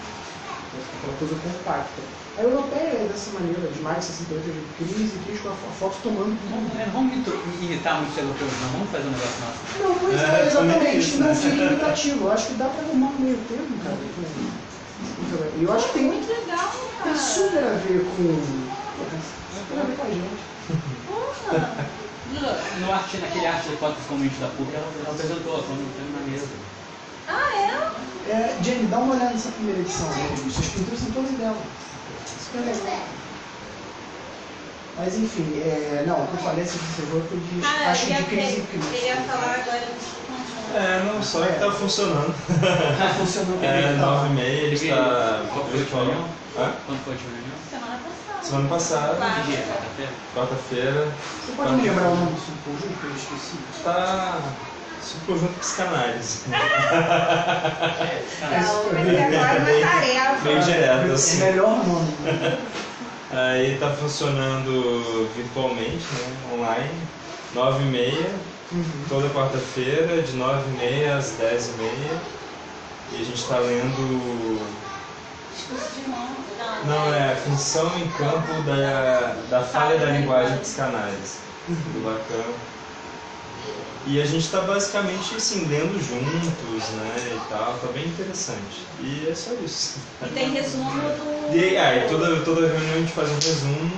[0.97, 2.18] Aquela coisa compacta.
[2.39, 4.49] A europeia é dessa maneira, de mais de 68
[4.79, 6.49] de crise crítica, a foto tomando tudo.
[6.55, 8.69] Vamos, é, vamos irritar- irritar muito os europeus, não.
[8.79, 9.59] Vamos fazer um negócio nosso.
[9.83, 11.35] Não, mas É, é, também exatamente, isso, não né?
[11.35, 12.23] fica imitativo.
[12.25, 13.97] Eu acho que dá pra arrumar um meio termo, cara.
[13.97, 17.15] com- E eu acho que tem, Muito legal, tem cara.
[17.17, 18.69] super a ver com.
[19.51, 20.43] Super a ver com a gente.
[21.05, 21.89] Porra.
[22.29, 26.11] No, no arte, naquele arte de fotos comunistas da PUC, ela, ela apresentou, que tem
[26.13, 26.47] na mesa.
[27.27, 28.31] Ah, é?
[28.31, 30.15] É, Jenny, dá uma olhada nessa primeira edição, né?
[30.57, 31.57] As pinturas são todas dela.
[34.97, 38.05] Mas enfim, é, não, o que eu falei, se você viu, foi de Ah, acho
[38.07, 39.05] de crise ele crítica.
[39.05, 39.79] ia falar agora.
[40.75, 42.33] É, não, só que tá funcionando.
[42.97, 44.05] Tá funcionando É, bem, tá?
[44.05, 46.29] 9 e meia, ele está Qual foi a última reunião?
[46.85, 47.55] Quando foi a última reunião?
[47.69, 48.43] Semana passada.
[48.43, 49.41] Semana passada, Claro.
[49.41, 49.63] Que dia?
[49.63, 50.11] Quarta-feira?
[50.33, 53.57] quarta-feira, Você pode me lembrar o nome do subconjunto que eu esqueci?
[55.09, 56.39] Está subconjunto psicanálise.
[58.49, 60.41] Não, vai ter agora uma tarefa.
[60.43, 61.37] Bem direto, É assim.
[61.39, 62.13] melhor nome.
[63.31, 66.37] Aí tá funcionando virtualmente, né?
[66.53, 66.93] Online,
[67.53, 68.29] 9 e meia,
[68.71, 68.83] Uhum.
[69.09, 72.21] toda quarta-feira, de 9 e meia às 10 e meia.
[73.11, 74.59] E a gente tá lendo.
[75.55, 76.35] Discurso de novo.
[76.85, 82.53] Não, Não, é a função em campo da, da falha da linguagem psicanálise, do Lacan.
[84.07, 87.15] E a gente tá basicamente assim, lendo juntos, né?
[87.35, 88.87] E tal, tá bem interessante.
[89.01, 89.99] E é só isso.
[90.25, 91.55] E tem resumo do.
[91.55, 93.91] E aí, toda, toda reunião a gente faz um resumo.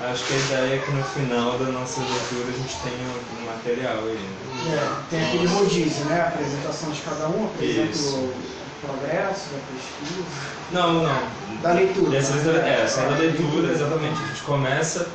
[0.00, 3.46] Acho que a ideia é que no final da nossa leitura a gente tenha um
[3.46, 4.18] material aí.
[4.18, 4.74] né?
[4.74, 6.20] É, tem aquele rodízio, né?
[6.20, 8.16] A apresentação de cada um, apresenta Isso.
[8.16, 8.34] o
[8.80, 10.24] progresso da pesquisa,
[10.72, 11.60] Não, não.
[11.62, 12.10] da leitura.
[12.10, 12.68] Dessa né?
[12.68, 14.22] é, essa é a leitura, exatamente.
[14.22, 15.06] A gente começa,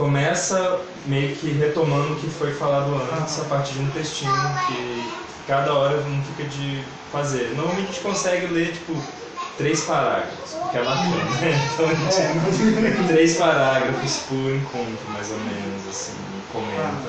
[0.00, 5.20] começa meio que retomando o que foi falado antes, a partir de um textinho que
[5.44, 7.54] cada hora um fica de fazer.
[7.54, 9.12] Normalmente a gente consegue ler, tipo,
[9.56, 11.68] três parágrafos, porque é Lacan, né?
[11.72, 17.08] Então a gente É, três parágrafos por encontro, mais ou menos, assim, e comenta.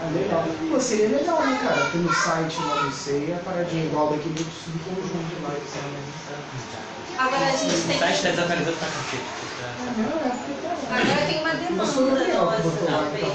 [0.00, 0.44] Ah, legal.
[0.68, 1.90] Pô, seria legal, né, cara?
[1.90, 5.78] Ter no site lá do CEI a paradinha igual daquele outro subconjunto lá que você
[7.18, 7.98] Agora a gente O tem.
[7.98, 9.24] site está desaparecendo pra cacete.
[9.58, 10.30] É, não, é
[10.86, 10.96] tá.
[10.96, 11.37] Agora tem
[11.78, 13.34] Mas foi o Gabriel que botou lá, então.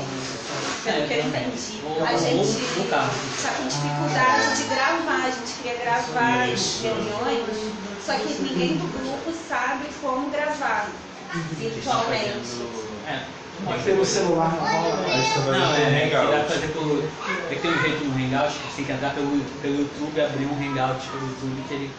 [0.84, 1.82] Pelo que eu entendi.
[1.86, 3.08] Ou- A ou gente está
[3.56, 5.24] com dificuldade de gravar.
[5.26, 6.84] A gente queria gravar as Isso.
[6.84, 7.74] reuniões,
[8.06, 10.90] só que ninguém do grupo sabe como gravar
[11.58, 12.62] virtualmente.
[13.08, 13.20] É.
[13.86, 17.02] Pelo celular na A gente tá Não, é, é que dá pra fazer pelo.
[17.48, 20.56] Tem que ter um jeito no Hangout, tem que entrar pelo, pelo YouTube, abrir um
[20.56, 21.92] Hangout pelo YouTube que ele,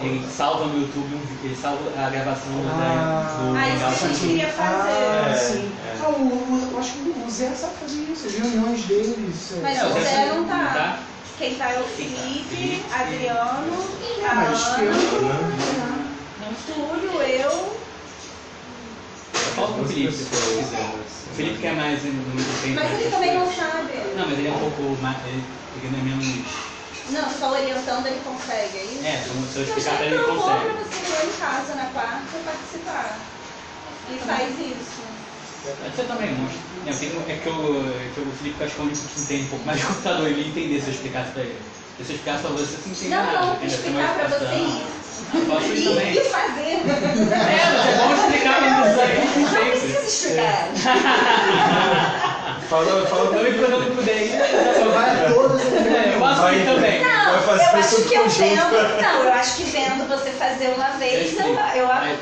[0.00, 4.08] ele salva no YouTube, ele salva a gravação do, Ah, do Ah, isso que a
[4.08, 4.90] gente queria fazer.
[4.90, 5.76] Ah, É, sim.
[5.82, 5.98] é.
[6.02, 9.52] Ah, o, o- eu acho que o Zé sabe fazer isso, as reuniões deles.
[9.52, 10.66] é, Mas É, o Zé não tá.
[10.74, 10.98] tá.
[11.36, 13.72] Quem tá é o Felipe, Adriano,
[14.30, 16.48] a Mas eu Ana, Né?
[16.50, 17.84] o Túlio, eu.
[19.54, 20.12] Falta o Felipe.
[20.12, 20.94] se é, quiser.
[21.30, 22.74] O Felipe quer mais no muito tempo.
[22.80, 23.92] Mas ele também não sabe.
[24.16, 25.26] Não, mas ele é um pouco mais.
[25.26, 25.44] Ele,
[25.76, 26.73] ele não é menos.
[27.10, 29.04] Não, só orientando ele consegue, é isso?
[29.04, 30.78] É, se eu- eu Eu explicar pra ele, ele propor pra consegue.
[30.84, 33.18] você em casa na quarta participar.
[34.10, 35.02] E faz isso.
[35.62, 37.54] Pode ser também, eu tenho, é que, eu,
[37.98, 39.86] é que o Felipe acho que é o único que entende um pouco mais de
[39.86, 41.58] computador, ele ia entender se eu explicasse pra ele.
[41.96, 43.32] Se eu explicasse pra você, você não entende Não, nada.
[43.38, 43.68] não, entendeu?
[43.68, 44.86] Tem explicar pra você ir.
[45.34, 46.12] Eu posso ir também.
[46.12, 46.60] E fazer.
[46.60, 46.76] É,
[47.72, 49.04] mas é explicar pra você
[49.38, 49.70] não sempre.
[49.70, 50.54] precisa explicar.
[52.68, 53.58] Fala, fala pra Eu mim.
[53.58, 54.38] quando eu não puder ir,
[54.90, 57.02] vai todas as é, eu isso também.
[57.02, 59.02] Não, eu acho que eu vendo.
[59.02, 61.56] Não, eu acho que vendo você fazer uma vez, eu, eu,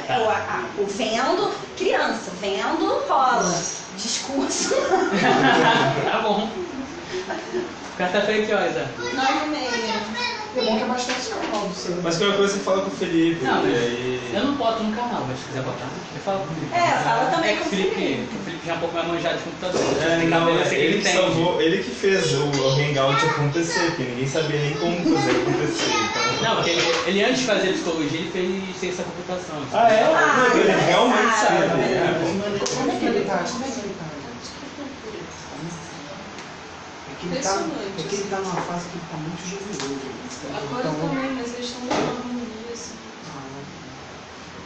[0.07, 0.17] tá.
[0.19, 3.55] eu, a- o vendo, criança, vendo rola.
[3.95, 4.75] Discurso,
[6.11, 6.53] Tá bom.
[7.99, 8.87] Quarta-feira que horas, é?
[9.15, 10.23] nove e meia.
[10.55, 11.97] É bom que é bastante canal do CEI.
[12.03, 13.43] Mas qualquer coisa você fala com o Felipe.
[13.43, 14.31] Não, e mas aí...
[14.35, 16.75] eu não boto no canal, mas se quiser botar, eu falo com o Felipe.
[16.75, 18.37] É, fala também é que com o Felipe, Felipe.
[18.37, 19.81] o Felipe já é um pouco mais manjado de computador.
[19.81, 22.45] É, Tem que não, é, sei que ele ele que salvou, ele que fez o,
[22.45, 25.93] o Hangout acontecer, porque ninguém sabia nem como fazer acontecer.
[25.97, 26.43] Então...
[26.43, 29.57] Não, porque ele, ele antes de fazer psicologia, ele fez ciência da computação.
[29.73, 30.03] Ah, é?
[30.05, 31.69] Ah, Não, ele realmente sabe.
[31.69, 31.83] sabe.
[31.83, 32.67] É, bom.
[32.77, 33.39] Como é que ele tá?
[33.39, 34.13] Como é que ele tá?
[37.23, 40.11] Porque ele tá, Impressionante, porque ele tá numa fase que ele tá muito generoso.
[40.53, 42.99] Agora Então, também, mas eles estão um dia assim.
[43.29, 43.63] ah,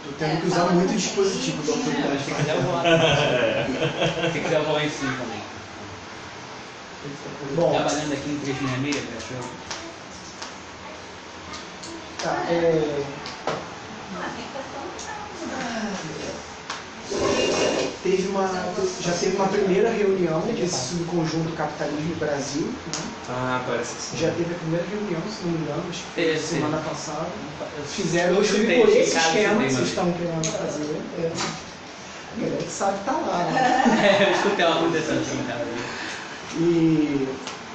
[0.02, 2.82] tô tendo que usar muito o dispositivo da autoridade Se pra quiser, eu vou lá.
[4.32, 5.42] Se quiser, eu vou lá em cima também.
[7.54, 9.50] Bom, Trabalhando aqui em 366, cachorro.
[12.22, 13.04] tá, é,
[15.48, 16.25] Ah, tem.
[18.06, 18.48] Teve uma,
[19.00, 23.02] já teve uma primeira reunião desse subconjunto Capitalismo e Brasil, né?
[23.28, 24.16] Ah, parece que sim.
[24.18, 27.26] Já teve a primeira reunião, se não me engano, acho que semana passada.
[27.88, 30.96] Fizeram chutei, por esse esquema que vocês estão querendo fazer.
[31.18, 31.32] É.
[32.36, 33.50] A galera que sabe tá lá.
[33.50, 34.18] né?
[34.18, 35.66] É, eu escutei ela acontecendo assim, cara.
[36.58, 37.28] E,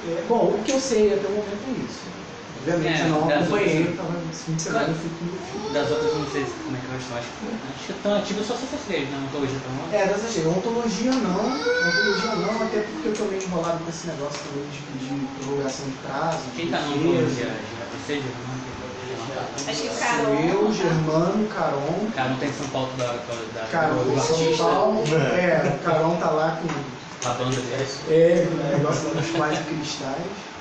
[0.08, 2.21] é, bom, o que eu sei até o momento é isso.
[2.62, 5.10] Obviamente É, eu não das acompanhei, outras- eu tava nesse fim de semana, eu fui
[5.10, 5.72] com meu filho.
[5.72, 7.16] Das outras, não sei como é que elas estão.
[7.16, 9.18] Acho que, acho que estão ativas só se vocês três, né?
[9.26, 9.88] Ontologia estão lá.
[9.92, 10.48] É, dessa jeito.
[10.48, 14.78] Ontologia não, ontologia não, até porque eu tô meio enrolado com esse negócio também de
[14.78, 16.50] pedir prorrogação de prazo.
[16.54, 17.46] Quem tá no de ontologia?
[17.46, 17.82] defesa.
[17.98, 18.62] Você, Germano?
[19.66, 20.34] Acho que o Sou Carol.
[20.34, 22.10] eu, Germano, Caron.
[22.14, 25.04] Cara, não tem em São Paulo da, da, Carol do de São artista, Paulo.
[25.16, 27.86] É, o Caron tá lá com a banda dele.
[28.08, 30.51] é, o negócio dos quase cristais.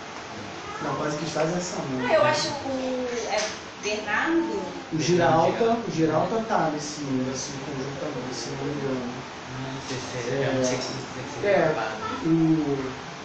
[0.83, 2.05] Não, quase cristais é essa não.
[2.05, 3.07] Ah, eu acho o.
[3.07, 3.37] É
[3.83, 4.61] Bernardo?
[4.91, 9.13] O Giralta, o Giralta tá nesse, nesse conjunto também, se não me engano.
[9.87, 10.55] Sei se é.
[10.55, 11.75] Não sei se É.
[12.25, 12.31] O,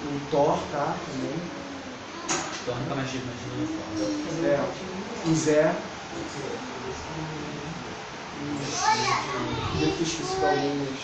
[0.06, 1.40] o Thor tá também.
[2.64, 4.60] Tô nunca mais tive mais É,
[5.28, 5.74] o Zé.
[8.38, 8.42] E
[9.80, 10.98] devo ter esquecido alguns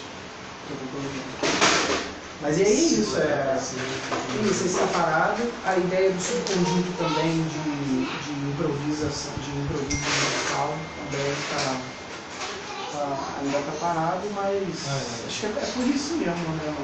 [0.66, 2.11] que eu colocando.
[2.42, 3.56] Mas é isso, é.
[3.56, 5.42] Isso, esse separado.
[5.64, 11.76] A ideia do subconjunto também de, de improvisação, de improviso musical também está.
[12.92, 16.74] Tá, ainda está parado, mas acho que é, é por isso mesmo, né?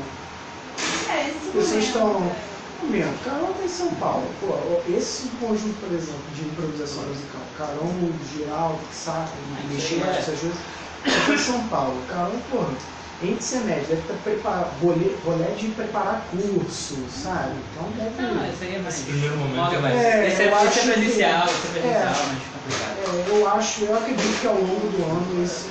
[1.11, 2.33] É, esse Vocês estão.
[2.81, 4.25] Momento, Carol tá em São Paulo.
[4.41, 7.93] Pô, esse conjunto, por exemplo, de improvisação musical, Carol,
[8.33, 9.37] Giral, Saco,
[9.69, 10.59] Mexer, essas coisas,
[11.03, 12.05] tá em São Paulo.
[12.07, 12.71] Carol, porra,
[13.21, 17.59] entre semestre, deve estar preparado, bolé, bolé de preparar curso, sabe?
[17.71, 18.23] Então deve.
[18.23, 18.95] Não, esse aí é mais.
[18.95, 21.71] Esse primeiro momento é mas É, esse eu é, esse é que- presencial, esse é
[21.71, 22.27] presencial, É.
[22.27, 22.99] mais complicado.
[22.99, 25.67] É, eu acho, eu acredito que ao longo do ano esses.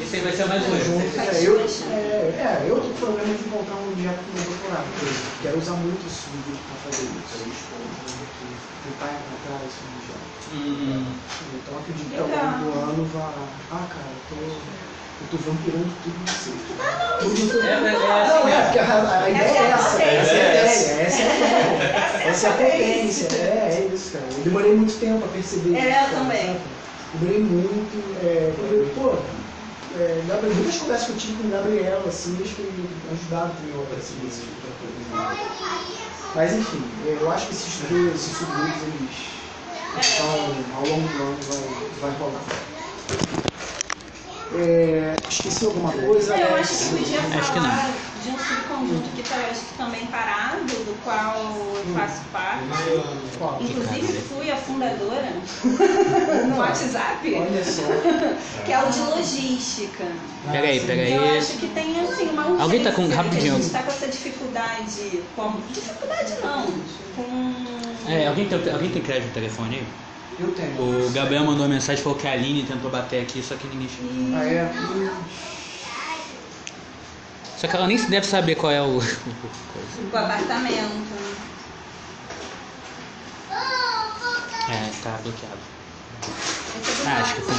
[0.00, 0.70] Esse aí vai ser mais um.
[0.70, 1.18] conjuntos.
[1.18, 1.92] É, eu, bastante.
[1.92, 4.86] é, é, eu tô com problema de encontrar um objeto pro meu doutorado.
[4.98, 5.30] por exemplo.
[5.42, 7.46] Quero usar muito esse vídeo para fazer isso.
[8.82, 10.18] Tentar encontrar esse objeto.
[10.52, 11.14] Hum,
[11.54, 13.34] Então acredito que ao longo do ano vai.
[13.70, 14.91] Ah, cara, eu tô.
[15.22, 16.50] Eu tô vampirando tudo isso.
[17.20, 17.62] Tudo.
[17.62, 20.02] É, é, é Não, é, porque a, a ideia é essa.
[20.02, 21.02] Essa é a ideia.
[21.02, 22.28] Essa é a ideia.
[22.28, 23.36] Essa é a potência.
[23.36, 24.24] É, é isso, cara.
[24.36, 25.88] Eu demorei muito tempo a perceber É, isso.
[25.88, 26.56] eu cara, também.
[27.14, 28.16] Demorei muito.
[28.24, 29.14] É, eu, pô,
[29.94, 33.74] é, Gabriel, muitas conversas que eu tive com o Gabriel, assim, acho que ajudaram também
[33.74, 35.36] a perceber esse tipo de coisa.
[36.34, 39.42] Mas enfim, eu acho que esses dois, esses subgrupos, eles
[39.94, 41.36] estão ao longo do ano
[42.00, 42.40] vai, vai rolar.
[44.54, 46.36] É, esqueci alguma coisa?
[46.36, 47.90] Eu acho que podia Acho que falar
[48.22, 52.64] de um subconjunto que está acho que também parado, do qual eu faço parte.
[53.60, 55.32] Inclusive fui a fundadora
[56.48, 57.82] no WhatsApp, Olha só.
[58.64, 60.04] que é o de logística.
[60.50, 61.38] Peraí, Eu peraí.
[61.38, 62.62] acho que tem assim uma urgência.
[62.64, 63.52] Alguém tá com- que rapidinho.
[63.52, 65.24] A gente está com essa dificuldade.
[65.34, 65.52] Com...
[65.72, 66.66] Dificuldade não.
[67.16, 68.10] Com.
[68.10, 70.11] É, alguém tem, alguém tem crédito no telefone aí?
[70.42, 71.06] Eu tenho.
[71.06, 73.88] O Gabriel mandou uma mensagem, falou que a Aline tentou bater aqui, só que ninguém
[73.88, 74.10] chegou.
[74.36, 74.72] Ah, é?
[77.58, 78.98] Só que ela nem deve saber qual é o.
[80.12, 81.22] O apartamento.
[84.68, 85.58] É, tá bloqueado.
[87.04, 87.54] É Ah, acho que foi.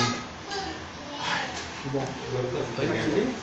[1.86, 2.06] Bom.
[2.34, 3.34] Meu tá carregando.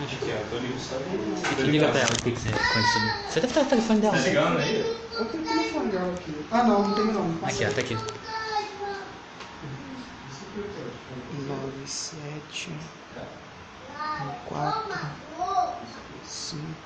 [0.00, 1.42] Acho Aqui, ó, tô ligado.
[1.52, 1.54] que.
[1.54, 3.02] Aqui liga pra ela, o que que você conheceu?
[3.28, 4.16] Você deve ter o telefone dela.
[4.16, 5.07] Tá ligando aí?
[5.18, 6.32] Eu tenho o telefone dela aqui.
[6.52, 7.28] Ah, não, não tem não.
[7.42, 7.96] Aqui, ó, tá aqui.
[11.48, 12.70] 97
[14.44, 14.74] 4
[16.22, 16.84] 5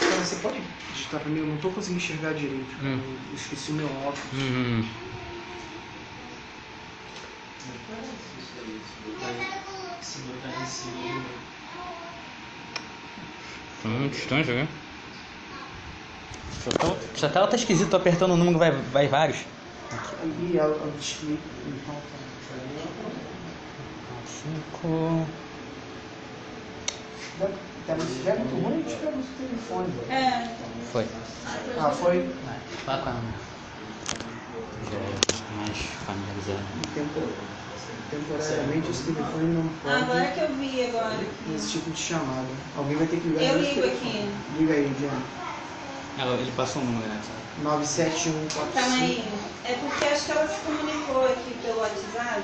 [0.00, 0.60] Cara, você pode
[0.92, 1.40] digitar pra mim?
[1.40, 2.76] Eu não tô conseguindo enxergar direito.
[2.84, 3.00] Hum.
[3.30, 4.32] Eu esqueci o meu óculos.
[4.34, 5.05] Uhum.
[13.84, 14.68] Hum, estranho, né?
[17.14, 19.38] Sua tela tá esquisita, tô apertando o número, vai, vai vários.
[19.90, 21.42] Ela ela explica.
[21.66, 22.26] Então, tá.
[24.26, 25.26] Cinco.
[27.88, 29.86] Muito ruim, a gente pega o telefone.
[30.10, 30.48] É.
[30.92, 31.04] Foi.
[31.78, 32.18] Ah, foi?
[32.18, 33.12] Vai, fala com a.
[35.54, 36.58] mais familiarizado.
[36.94, 37.22] Tempor-
[38.10, 41.16] Temporariamente esse telefone não Ah, agora pode que eu vi agora
[41.54, 42.48] esse tipo de chamada.
[42.76, 44.30] Alguém vai ter que ligar Eu ligo aqui.
[44.56, 45.22] Liga aí, Diana.
[46.16, 47.20] Ela, ele passou um número, né?
[47.22, 47.40] sabe?
[47.62, 48.72] 97145.
[48.72, 49.24] Calma aí.
[49.64, 52.42] É porque acho que ela se comunicou aqui pelo WhatsApp.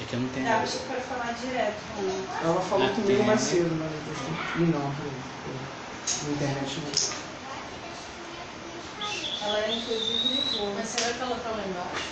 [0.00, 0.46] É que eu não tenho.
[0.46, 2.26] Eu acho que pode falar direto com ela.
[2.42, 3.46] Ela falou Ah, comigo mais né?
[3.46, 4.36] cedo, mas depois tem.
[4.54, 4.90] E não,
[6.22, 7.35] na internet não.
[9.46, 10.74] Ela inclusive ligou.
[10.74, 12.10] Mas será que ela tá lá embaixo?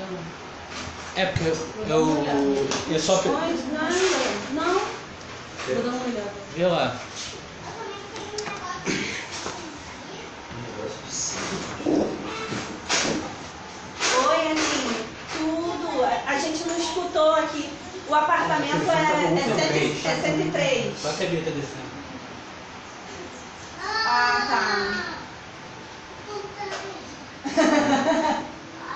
[0.00, 0.24] Não não.
[1.14, 1.54] É porque eu.
[1.86, 3.22] Eu, eu só.
[3.32, 3.92] Mas nada.
[4.52, 4.74] Não.
[5.66, 6.32] Vou dar uma olhada.
[6.52, 7.00] Vê lá.
[14.26, 15.04] Oi, Aninha.
[15.32, 16.02] Tudo.
[16.04, 17.70] A- A gente não escutou aqui.
[18.08, 20.98] O apartamento é, é, cento- é 103.
[20.98, 21.94] Só que a Bia tá descendo.
[24.06, 25.23] Ah, tá.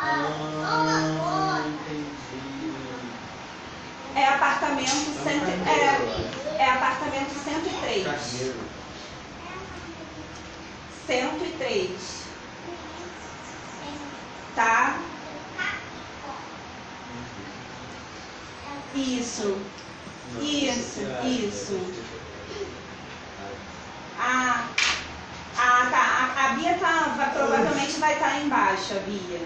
[0.03, 2.72] Ah, entendi.
[4.14, 8.55] É apartamento cento, é, é apartamento 103.
[11.07, 12.29] 103.
[14.55, 14.98] Tá?
[18.94, 19.57] Isso.
[20.40, 21.94] Isso, isso.
[24.20, 24.68] Ah,
[25.59, 26.05] ah tá.
[26.37, 29.40] A, a Bia tá, vai- provavelmente vai estar embaixo, a Bia.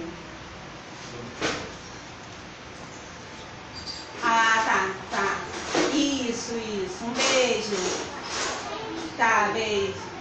[4.22, 5.36] Ah, tá, tá.
[5.92, 7.04] Isso, isso.
[7.04, 7.76] Um beijo.
[9.16, 10.12] Tá, beijo.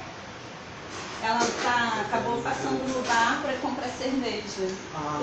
[1.21, 4.63] Ela tá, acabou passando no bar para comprar cerveja.
[4.93, 5.19] Ah,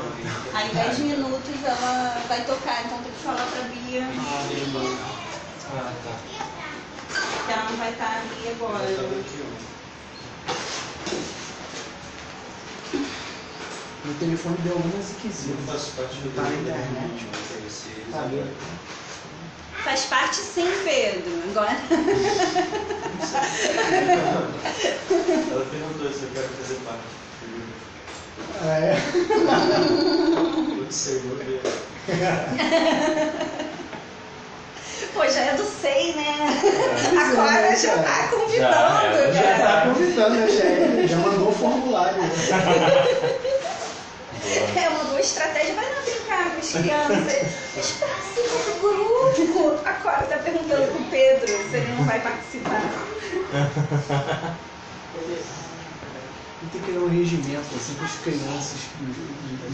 [0.55, 4.05] Aí em 10 minutos ela vai tocar, então tem que falar pra Bia
[5.67, 6.17] Ah, tá.
[7.45, 8.85] que ela não vai estar ali agora.
[14.05, 15.95] Meu telefone deu algumas requisitos.
[16.35, 17.27] Tá na internet.
[18.11, 18.51] Tá vendo?
[19.85, 21.51] Faz parte sim, Pedro.
[21.51, 21.71] Agora.
[25.51, 27.03] Ela perguntou se eu quero fazer parte.
[28.61, 28.97] Ah, é?
[30.77, 31.39] Putz, seguro.
[35.07, 36.61] Pô, já é do SEI, né?
[37.33, 42.19] Agora já tá Já, convidando, é, Já tá convidando, né, já, já mandou o formulário.
[44.77, 45.75] É uma boa estratégia.
[45.75, 47.99] Vai lá brincar com as crianças.
[48.01, 49.81] Participam do grupo.
[49.85, 52.83] Agora tá perguntando pro Pedro se ele não vai participar.
[56.61, 59.17] Tem que criar um regimento assim para as crianças, os,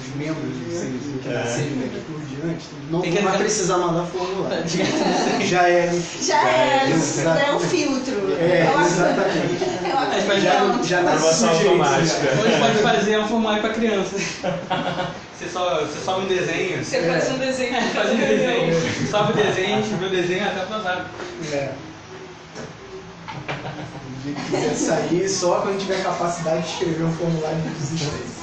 [0.07, 1.33] os membros assim, que É.
[1.33, 2.64] nascerem daqui por diante.
[2.90, 4.64] Não Tem que vai entrar- precisar mandar formulário.
[5.49, 6.01] Já é.
[6.20, 6.92] Já é,
[7.23, 8.33] já é um filtro.
[8.38, 9.64] É, exatamente.
[10.35, 10.85] que Já, não.
[10.85, 12.05] já nasce automática.
[12.05, 12.42] já.
[12.42, 14.16] Hoje pode fazer um formulário pra criança.
[15.35, 16.83] Você só, você sobe um desenho.
[16.85, 17.75] Você faz um desenho.
[17.92, 19.11] Faz um desenho.
[19.11, 21.07] Sobe o desenho, vê o desenho até aprovado.
[21.53, 21.73] É.
[24.23, 28.35] Se ele quiser sair, só quando tiver capacidade de escrever um formulário de desistência.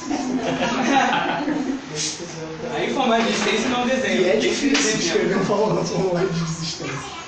[2.75, 4.21] Aí formulário de existência não é um desenho.
[4.21, 7.21] E é que difícil escrever um formulário de desistência.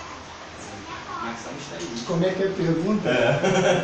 [2.05, 3.09] Como é que é a pergunta?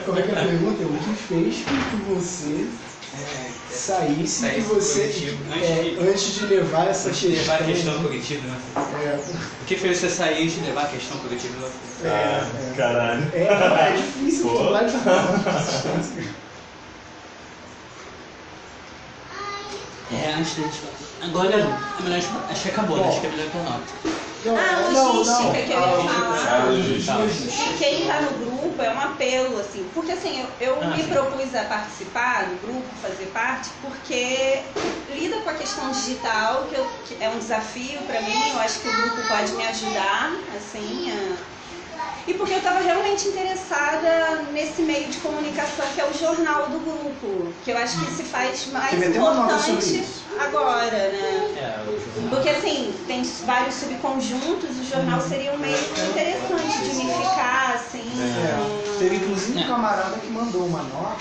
[0.06, 0.84] Como é que é a pergunta?
[0.84, 2.68] O que fez com que você
[3.18, 3.48] É,
[3.80, 7.58] saísse que você coletivo, antes é, de- antes de levar essa Antes de levar a
[7.63, 8.58] questão- questão coletiva, né?
[9.04, 9.20] É,
[9.62, 11.68] O que fez você sair antes de levar a questão coletiva?
[12.04, 12.76] é, Ah, é.
[12.78, 13.32] caralho.
[13.34, 14.58] É, não, é difícil Pô.
[14.58, 14.92] de
[15.54, 16.39] desistência.
[20.12, 20.80] É, antes da gente.
[21.22, 22.20] Agora é melhor.
[22.50, 23.08] Acho que acabou, né?
[23.10, 23.94] Acho que é melhor que eu noto.
[24.46, 25.52] Não, Ah, não, logística não.
[25.52, 26.62] que eu ia Ah, falar.
[26.62, 27.13] Ah, logística.
[27.13, 27.78] Tá.
[27.78, 31.10] Quem está no grupo é um apelo, assim, porque assim, eu, eu Ah, me sim.
[31.10, 34.74] propus a participar do grupo, fazer parte, porque
[35.08, 38.82] lida com a questão digital, que, eu- que é um desafio para mim, eu acho
[38.82, 41.38] que o grupo pode me ajudar, assim, a-
[42.30, 46.80] e porque eu estava realmente interessada nesse meio de comunicação que é o jornal do
[46.80, 50.04] grupo, que eu acho que se faz mais importante
[50.39, 51.52] agora, né?
[51.58, 52.30] É.
[52.30, 55.75] Porque assim, tem vários subconjuntos, o jornal seria um meio
[56.12, 58.12] interessante de unificar, assim.
[58.21, 59.63] É, teve inclusive É.
[59.63, 61.15] um camarada que mandou uma nota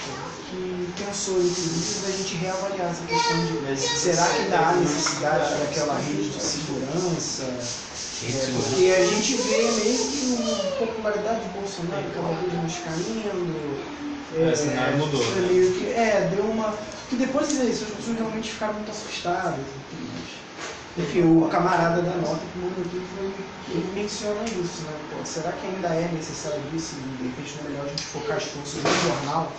[0.51, 6.31] que pensou, inclusive, da gente reavaliar essa questão de será que há necessidade daquela rede
[6.31, 7.88] de segurança?
[8.21, 8.69] De É, segurança.
[8.71, 13.99] porque a gente vê meio que a popularidade do Bolsonaro cada vez mais caindo.
[14.37, 15.49] É, o cenário mudou, é, né?
[15.49, 16.75] meio que, é, deu uma.
[17.09, 19.59] Que depois eleições as pessoas realmente ficaram muito assustadas.
[19.95, 21.01] e.
[21.01, 23.33] Enfim, o camarada da nota que mandou tudo,
[23.71, 24.93] ele menciona isso, né?
[25.11, 26.97] Pô, será que ainda é necessário isso?
[26.97, 29.53] E de repente não é melhor a gente focar as forças no jornal,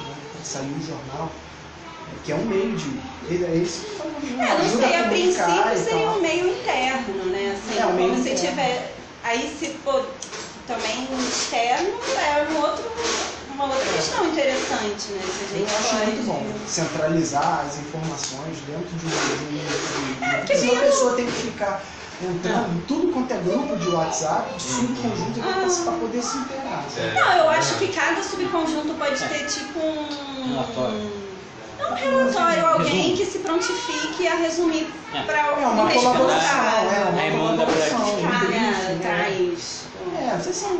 [0.00, 0.14] né?
[0.42, 1.30] Sair o jornal.
[2.24, 3.00] Que é um meio de.
[3.30, 4.12] É esse que falou?
[4.38, 7.56] É, não sei, a princípio seria um meio interno, né?
[7.56, 8.50] Assim, É, um meio como se interno.
[8.50, 8.94] tiver.
[9.22, 10.04] Aí se for
[10.66, 11.88] também externo,
[12.18, 12.84] é um outro,
[13.54, 15.22] uma outra questão interessante, né?
[15.22, 16.04] Se a Eu gente acho pode.
[16.10, 19.08] muito bom centralizar as informações dentro de um.
[19.08, 21.82] De um, de um que porque uma pessoa tem que ficar
[22.22, 25.82] entrando em tudo quanto é grupo de WhatsApp, de subconjunto, Ah.
[25.84, 26.84] para poder se inteirar.
[26.94, 27.12] sabe?
[27.14, 30.48] Não, eu acho que cada subconjunto pode ter tipo um.
[30.50, 31.23] Relatório.
[31.78, 33.16] Não um relatório, alguém Resumo.
[33.16, 35.22] que se prontifique a resumir É.
[35.22, 37.98] para É uma colaboração, é uma Aí manda pra- colaboração.
[38.22, 38.98] Cara, briefing, né?
[39.02, 39.84] traz
[40.16, 40.78] É, vocês são.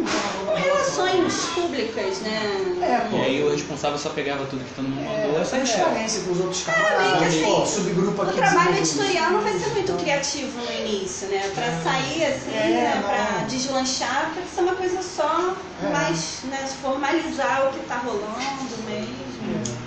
[0.54, 2.76] relações públicas, né?
[2.82, 3.16] É, pô.
[3.16, 5.40] E aí o responsável só pegava tudo que todo mundo É, mandou.
[5.40, 8.36] essa transferência com os outros camaradas, assim, pô, subgrupo O aqui.
[8.36, 9.00] trabalho desenvolvido.
[9.04, 11.50] editorial não vai ser muito criativo no início, né?
[11.54, 12.92] Pra sair assim, É, né?
[12.96, 13.08] não.
[13.08, 15.88] Pra deslanchar, pra ser uma coisa só, É.
[15.90, 16.68] mais, né?
[16.82, 18.26] Formalizar o que tá rolando
[18.86, 19.83] mesmo.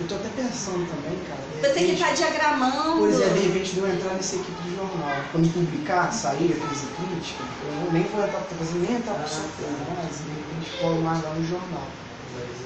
[0.00, 1.40] Eu tô até pensando também, cara.
[1.60, 2.98] Você que tá diagramando.
[2.98, 5.28] Pois é, de repente de eu entrar nessa equipe de jornal.
[5.32, 9.70] Quando publicar, sair a crise crítica, eu nem vou entrar, fazer nem entrar pro software
[9.88, 11.90] mais, de repente colo mais lá no jornal.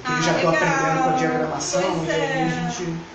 [0.04, 0.54] Ah, eu já tô legal.
[0.54, 2.44] aprendendo com a diagramação Pois e aí é.
[2.44, 3.12] a gente.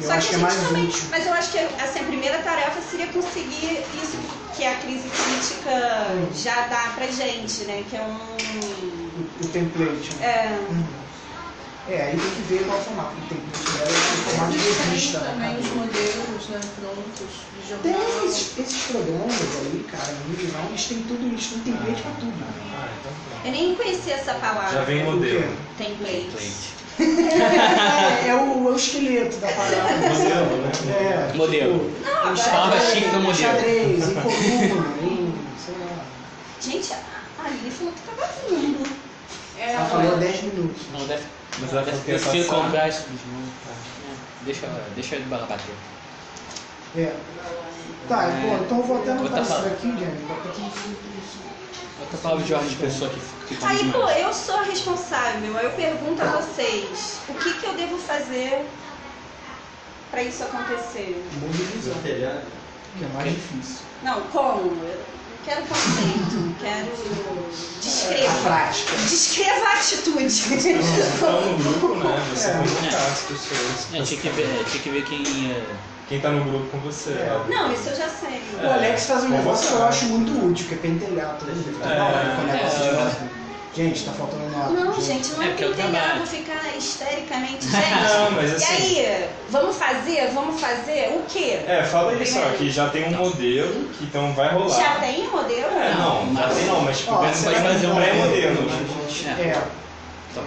[0.00, 0.86] Eu Só acho que que a é gente mais também.
[0.86, 1.00] útil.
[1.10, 4.16] Mas eu acho que assim, a primeira tarefa seria conseguir isso
[4.52, 5.70] que a crise crítica
[6.32, 7.82] já dá pra gente, né?
[7.88, 8.40] Que é um.
[9.40, 10.12] O, o template.
[10.14, 10.26] né?
[10.26, 11.09] É, Uhum.
[11.90, 13.14] É, aí tem que ver qual formato.
[13.16, 15.18] O template dela é em formato de revista.
[15.18, 17.82] Tem também né, os modelos né, prontos de jornal.
[17.82, 22.12] Tem esses, esses programas aí, cara, no geral, eles têm tudo isso, tem template pra
[22.12, 22.34] tudo.
[22.74, 23.46] Ah, então pronto.
[23.46, 24.70] eu nem conhecia essa palavra.
[24.72, 25.52] Já vem modelo.
[25.76, 26.30] Template.
[27.00, 30.08] É, é o, é o esqueleto da parada.
[30.10, 30.70] Modelo, né?
[31.30, 31.78] É, Modelo.
[31.78, 33.34] Tipo, Não, em agora- Palavra chique do modelo.
[33.34, 35.34] Xadrez, em coluna, em,
[35.64, 36.04] sei lá.
[36.60, 38.86] Gente, a Aline falou que tava vindo.
[39.58, 40.82] É, Ela falou há 10 minutos.
[40.92, 41.22] Não, deve.
[41.60, 42.62] Mas ela quer prefiro passar.
[42.62, 42.88] comprar.
[42.88, 43.04] É,
[44.42, 45.74] Deixa, deixa ele bater.
[46.96, 47.12] É.
[48.08, 48.40] Tá, É.
[48.40, 49.70] pô, então eu vou até anotar Outra isso palavra.
[49.70, 50.26] daqui, Jenny.
[52.00, 54.20] Outra palavra de ordem de pessoa que, que come Aí, pô, demais.
[54.22, 55.56] eu sou a responsável.
[55.58, 58.64] Eu pergunto a vocês: o que, que eu devo fazer
[60.10, 61.22] pra isso acontecer?
[61.40, 62.42] Mobilizar, Material.
[62.98, 63.84] que é mais difícil.
[64.02, 64.70] Não, como?
[64.82, 64.98] Eu
[65.44, 68.42] quero conceito, quero A descrever.
[68.42, 68.92] prática.
[69.08, 70.42] Descreva a atitude.
[71.16, 72.26] Então no grupo, né?
[72.34, 72.52] Você É.
[72.52, 73.94] convocar as pessoas.
[73.94, 75.62] É, tinha, que ver, tinha que ver quem ia.
[76.08, 77.10] Quem tá no grupo com você.
[77.12, 77.40] É.
[77.48, 78.42] Não, isso eu já sei.
[78.60, 81.80] O Alex faz um negócio que eu acho muito útil, que é pentelhar todo mundo.
[81.84, 83.39] É, hora, com o negócio de é.
[83.72, 84.70] Gente, tá faltando nota.
[84.70, 86.26] Não, gente, não É, é trabalho.
[86.26, 87.64] ficar histericamente.
[87.70, 88.66] Gente, Não, mas e assim.
[88.74, 89.28] aí?
[89.48, 90.28] Vamos fazer?
[90.34, 91.60] Vamos fazer o quê?
[91.68, 94.76] É, fala isso, ó, que já tem um modelo, que então vai rolar.
[94.76, 95.78] Já tem o modelo?
[95.78, 98.54] É, não, já tem não, mas tipo, Ó, vai você vai fazer um um pré-modelo.
[98.62, 99.36] modelo, né?
[99.38, 99.42] É.
[99.42, 99.62] É,
[100.32, 100.44] Então.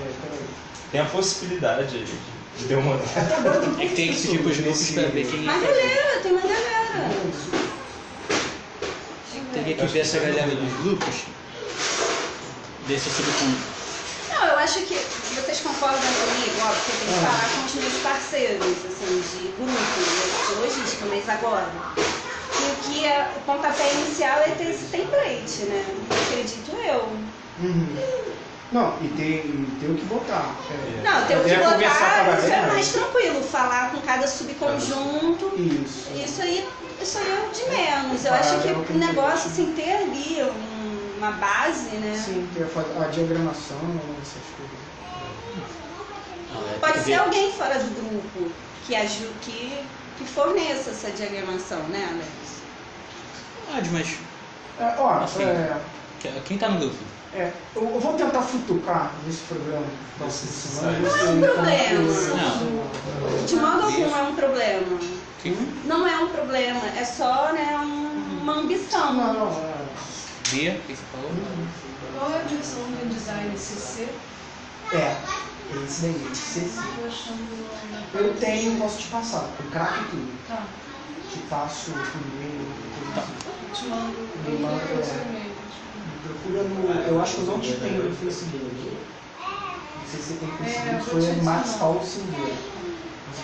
[0.92, 3.08] Tem a possibilidade de, de ter um modelo.
[3.78, 5.66] Tem É que tem que poucas pedir pros grupos pra ver quem Uma fazer.
[5.68, 7.10] galera, tem uma galera.
[9.54, 11.16] Teria que ver essa galera dos grupos.
[12.88, 13.84] Desse subconjunto.
[14.30, 14.96] Não, eu acho que
[15.36, 17.28] vocês concordam comigo, ó, porque tem que Ah.
[17.28, 21.68] falar com os meus parceiros, assim, de grupo, né, de logística, mas agora.
[21.96, 25.86] Que o que é, o pontapé inicial é ter esse template, né?
[26.28, 27.10] Acredito eu.
[27.60, 27.96] Uhum.
[28.72, 30.56] Não, e tem, e tem o que botar.
[30.72, 31.02] É.
[31.04, 35.52] Não, ter o que É a botar, isso é mais tranquilo, falar com cada subconjunto.
[35.56, 36.12] Isso.
[36.14, 36.68] Isso aí,
[37.02, 38.26] isso aí é o de menos.
[38.26, 40.73] Eu Ah, acho que é o que negócio, assim, ter ali um-
[41.24, 42.14] uma base, né?
[42.18, 43.80] Sim, tem a, diagramação,
[44.22, 44.78] essas coisas.
[46.52, 48.52] Não, é, Pode ser alguém fora do grupo
[48.86, 52.64] que, aju que, que forneça essa diagramação, né, Alex?
[53.66, 54.18] Pode, mas
[54.78, 55.44] É, ó, Assim.
[55.44, 55.82] é,
[56.20, 56.96] que- quem tá no grupo?
[57.32, 59.86] é, eu, eu vou tentar futucar nesse programa.
[60.38, 62.14] semana, Não é um ele problema.
[62.38, 65.00] tá- De modo algum é um problema.
[65.42, 65.56] Quem?
[65.86, 69.14] Não é um problema, é só né, um- uma ambição.
[69.14, 69.74] Não, não, é.
[70.54, 71.32] Bia, o que você falou?
[72.20, 74.08] Qual é a direção de design CC?
[74.92, 75.26] É, é
[75.84, 76.94] esse daí, CC.
[78.14, 80.48] Eu tenho, posso te passar, o crack e tudo.
[80.48, 80.68] Tá.
[81.32, 82.62] Te passo por e-mail.
[83.64, 84.14] Eu te mando.
[84.48, 85.28] Me manda, o é.
[85.28, 85.56] e-mail.
[86.22, 86.88] Procura no.
[87.10, 89.10] Eu acho que eu não te tenho no Facebook.
[89.96, 91.74] Não sei se você tem É, eu Facebook, te foi Max.
[91.74, 92.54] Paulo Silveira.
[93.26, 93.44] Não, só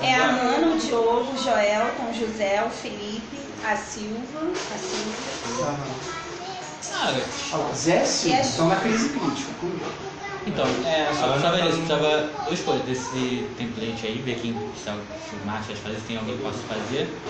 [0.00, 0.32] É a.
[0.32, 5.32] Mano, o Diogo, o Joelton, o José, o Felipe, a Silva, a Silvia.
[5.62, 6.00] Aham.
[6.92, 9.52] Cara, Olha lá, Zé Silva, E a- estão na crise crítica
[10.46, 11.86] então, é, só Ah, precisava não, isso, não.
[11.86, 14.90] precisava duas coisas desse template aí, ver quem se
[15.28, 17.22] se o Márcio fazer, se tem alguém que possa fazer.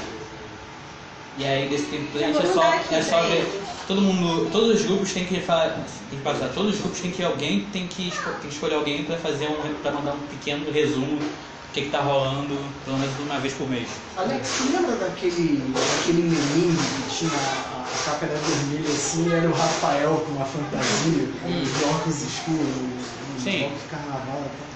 [1.36, 3.45] E aí desse template Eu vou é só, é só ver.
[3.47, 3.66] ele.
[3.86, 7.11] Todo mundo, todos os grupos têm que falar, tem que passar, todos os grupos têm
[7.12, 10.70] que alguém tem que, tem que escolher alguém para fazer um, para mandar um pequeno
[10.70, 11.36] resumo
[11.74, 13.90] que que tá rolando, pelo menos uma vez por mês.
[14.16, 19.48] Alex, tu lembra daquele, daquele menino que tinha a, a capa era vermelha assim, era
[19.48, 21.62] o Rafael com uma fantasia, com Hum.
[21.62, 23.64] os óculos escuros, os Sim.
[23.64, 24.68] óculos de carnaval e tal.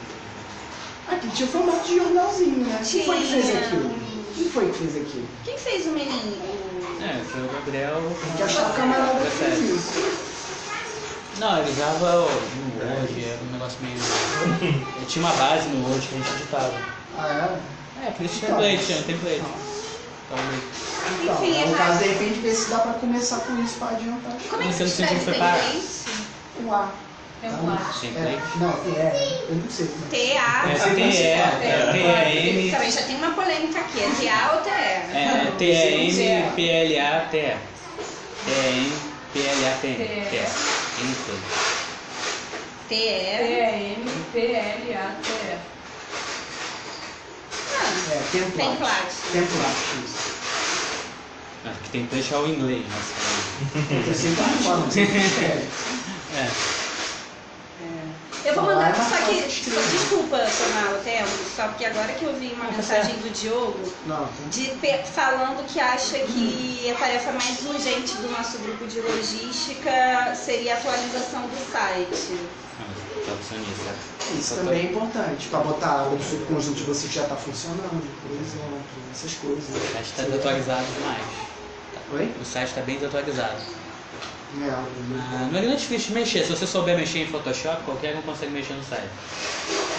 [1.16, 2.80] Aqui tinha formato de jornalzinho, né?
[2.84, 3.58] Quem foi que fez Tinha.
[3.60, 3.90] aquilo?
[4.34, 5.28] Quem foi que fez aquilo?
[5.44, 6.98] Quem fez o menino?
[7.00, 8.18] É, foi o Gabriel.
[8.20, 10.37] Tem que achar o camarada que fez isso.
[11.38, 13.96] Não, ele usava o Word, era um negócio meio.
[14.96, 16.74] Ele tinha uma base no Word que a gente editava.
[17.16, 17.28] Ah,
[18.02, 18.06] é?
[18.06, 18.56] É, por isso Então.
[18.56, 19.42] template, tinha um template.
[20.28, 20.62] Talvez.
[21.22, 22.02] Então, Enfim, no é caso, rápido.
[22.02, 24.32] de repente, ver se dá pra começar com isso pra adiantar.
[24.50, 25.84] Como é que Você não se sentiu escreve que foi para- template?
[26.64, 26.90] O A.
[27.40, 28.02] É um lápis.
[28.02, 28.58] É, Template?
[28.58, 29.86] não, é, eu não sei.
[29.86, 30.08] como é.
[30.10, 30.70] T-A.
[30.70, 32.70] É TE, é T-E-M.
[32.72, 34.00] Também já tem uma polêmica aqui.
[34.02, 34.72] É T-A ou T-E?
[35.16, 37.56] É T-E-M, P-L-A-T-E.
[40.98, 41.28] T-E-M, P-L-A-T-E.
[41.28, 41.58] Template.
[42.88, 44.28] T-E.
[44.32, 45.78] T-E-M-P-L-A-T-E.
[47.70, 48.76] Ah, É, template.
[48.76, 49.30] Template.
[49.30, 50.38] Template, isso.
[51.62, 53.02] Ah, que template é o inglês, né?
[54.06, 55.76] Eu sei como fala, não sei como escreve.
[56.28, 56.68] É.
[58.58, 59.82] Eu vou mandar, é de escrever.
[59.82, 63.22] só, desculpa tomar o tempo, só porque agora que eu vi uma mensagem certo.
[63.22, 63.78] do Diogo
[64.50, 64.72] de,
[65.12, 70.78] falando que acha que a tarefa mais urgente do nosso grupo de logística seria a
[70.78, 72.36] atualização do site.
[73.40, 73.94] Isso, né?
[74.38, 78.32] isso também é importante, para botar o subconjunto de você que já está funcionando, por
[78.32, 78.80] exemplo,
[79.12, 79.64] essas coisas.
[79.68, 81.24] O site está desatualizado demais.
[82.14, 82.34] Oi?
[82.40, 83.60] O site está bem desatualizado.
[84.60, 86.44] É, Ah, não é grande difícil de mexer.
[86.44, 89.08] Se você souber mexer em Photoshop, qualquer um consegue mexer no site.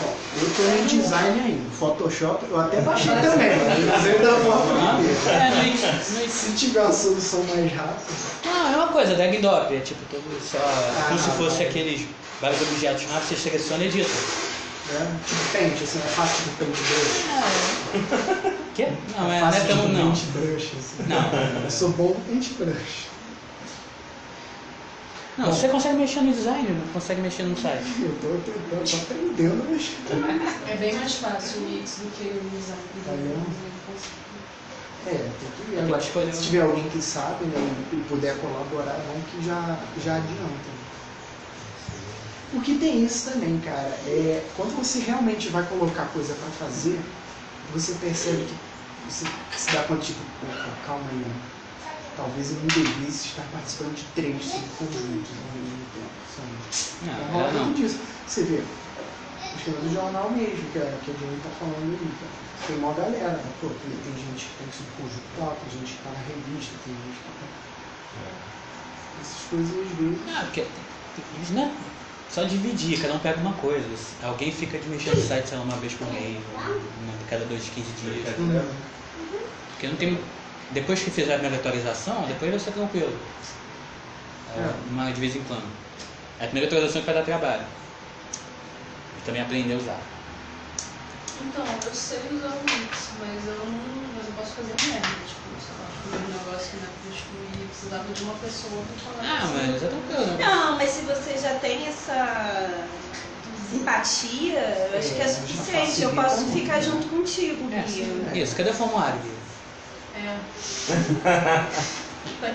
[0.01, 3.49] Bom, eu tô em design ainda, Photoshop eu até baixei também,
[3.87, 4.15] mas eu
[4.51, 5.29] Ah, aprender.
[5.29, 6.27] é, é é.
[6.27, 8.01] Se tiver uma solução mais rápida,
[8.45, 9.75] Não, é uma coisa, drag and drop.
[9.75, 10.57] É tipo, todo só.
[10.57, 11.69] como Ah, se fosse tá.
[11.69, 12.07] aqueles
[12.41, 14.09] vários objetos lá, você seleciona e edita.
[14.89, 15.19] né?
[15.27, 18.53] Tipo pente, assim, é fácil de paint brush.
[18.73, 18.87] Quê?
[19.15, 19.87] Não, é, não é tão.
[19.89, 20.11] Não.
[20.11, 21.03] paint brush, assim.
[21.07, 21.63] Não.
[21.63, 23.09] Eu sou bom no paint brush.
[25.39, 27.85] Não, você consegue mexer no design, não consegue mexer no site.
[28.03, 29.95] Eu tô tentando, tô aprendendo a mexer.
[30.67, 32.81] É bem mais fácil o Wix do que o design.
[33.05, 33.69] Tá vendo?
[35.07, 35.79] É, tem que ver.
[35.79, 37.55] Agora, se tiver alguém que sabe né,
[37.89, 40.69] e puder colaborar, é bom que já, já adianta.
[42.53, 46.99] O que tem isso também, cara, é quando você realmente vai colocar coisa pra fazer,
[47.71, 48.55] você percebe que
[49.09, 49.25] você
[49.55, 50.19] se dá conta, tipo,
[50.85, 51.35] calma aí, né?
[52.19, 56.51] Talvez eu não devesse estar participando de três subconjuntos ao mesmo tempo, sabe?
[57.07, 57.71] Não, Rola é, não.
[57.71, 57.99] disso.
[58.27, 62.11] Você vê, o esquema do jornal mesmo, que a, que a Jenny tá falando aí,
[62.19, 62.35] cara.
[62.67, 63.43] Tem uma galera, né?
[63.61, 66.93] Pô, tem, tem gente que tem subconjunto tal, tem gente que tá na revista, tem
[67.07, 67.47] gente que tá.
[69.23, 70.19] Essas coisas às vezes.
[70.35, 70.67] Ah, porque
[71.41, 71.71] isso não é
[72.29, 73.87] só dividir, cada um pega uma coisa.
[74.21, 76.37] Alguém fica de mexer no site sei lá, uma vez por mês,
[77.01, 78.27] uma cada dois, 15 dias.
[78.37, 78.59] Hum,
[79.71, 80.19] Porque não tem.
[80.71, 83.19] Depois que fizer a primeira atualização, depois vai ser tranquilo.
[84.55, 84.73] É, É.
[84.89, 85.67] Uma de vez em quando.
[86.39, 87.65] É a primeira atualização que vai dar trabalho.
[89.17, 90.01] E também aprender a usar.
[91.41, 93.89] Então, eu sei usar o Wix, mas eu não.
[94.15, 95.07] Mas eu posso fazer merda.
[95.25, 99.11] Tipo, sei lá, fazer um negócio que na época eu precisava de uma pessoa pra
[99.13, 99.29] falar.
[99.31, 99.53] Ah, assim.
[99.55, 100.37] mas é tranquilo.
[100.37, 102.87] Não, mas se você já tem essa
[103.69, 104.59] simpatia,
[104.91, 106.01] eu acho que é É, suficiente.
[106.01, 108.43] Eu posso ficar muito, junto contigo, É, Bia.
[108.43, 109.19] Isso, cadê o formulário?
[109.21, 109.48] Bia?
[110.19, 111.63] É.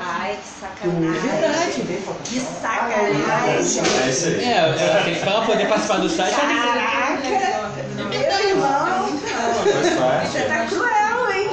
[0.01, 1.21] Ai, que É sacanagem.
[1.21, 2.29] verdade, tem Photoshop.
[2.29, 3.25] Que sacanagem.
[3.31, 4.45] Ah, É isso aí.
[4.45, 7.75] É, é pra ela poder participar do site, ela tem que Caraca!
[8.05, 11.49] Meu irmão, você tá cruel, hein?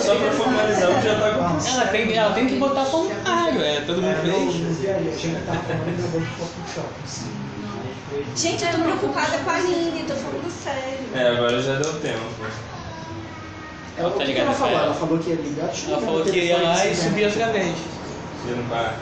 [0.00, 1.74] Só pra formalizar o que já tá acontecendo.
[1.74, 4.54] Ela tem, ela tem que botar formulário, é, todo mundo É, fez.
[8.36, 10.98] Gente, eu tô preocupada com a Aline, tô falando sério.
[11.14, 12.20] É, agora já deu tempo.
[13.96, 14.74] Ela, Tá o que ligado ela falou?
[14.74, 14.84] ela?
[14.86, 16.96] Ela falou que ia ligar, Ela falou no que ia lá e der.
[16.96, 17.76] subir vez.
[18.42, 18.96] Você não para.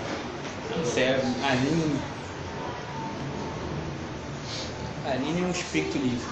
[0.77, 1.13] Não sei, a
[1.51, 2.01] Aline.
[5.07, 6.27] Aline é um espírito livre.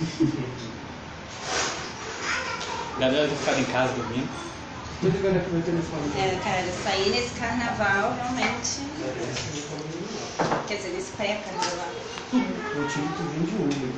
[2.98, 4.28] Gabriela tem ficado em casa dormindo.
[5.00, 6.12] Tô ligando aqui meu telefone.
[6.16, 8.80] É, cara, sair nesse carnaval realmente.
[10.66, 11.90] Quer dizer, nesse pré-carnaval.
[12.32, 13.90] Eu tive que vir de Uber.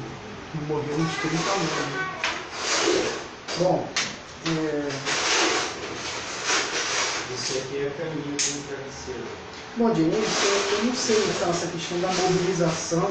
[0.67, 3.28] Morreu uns 30 anos.
[3.59, 3.89] Bom,
[4.47, 4.89] é...
[7.35, 9.25] Isso aqui é caminho com o travesseiro.
[9.77, 13.11] Bom, Jenny, eu, eu não sei então essa questão da mobilização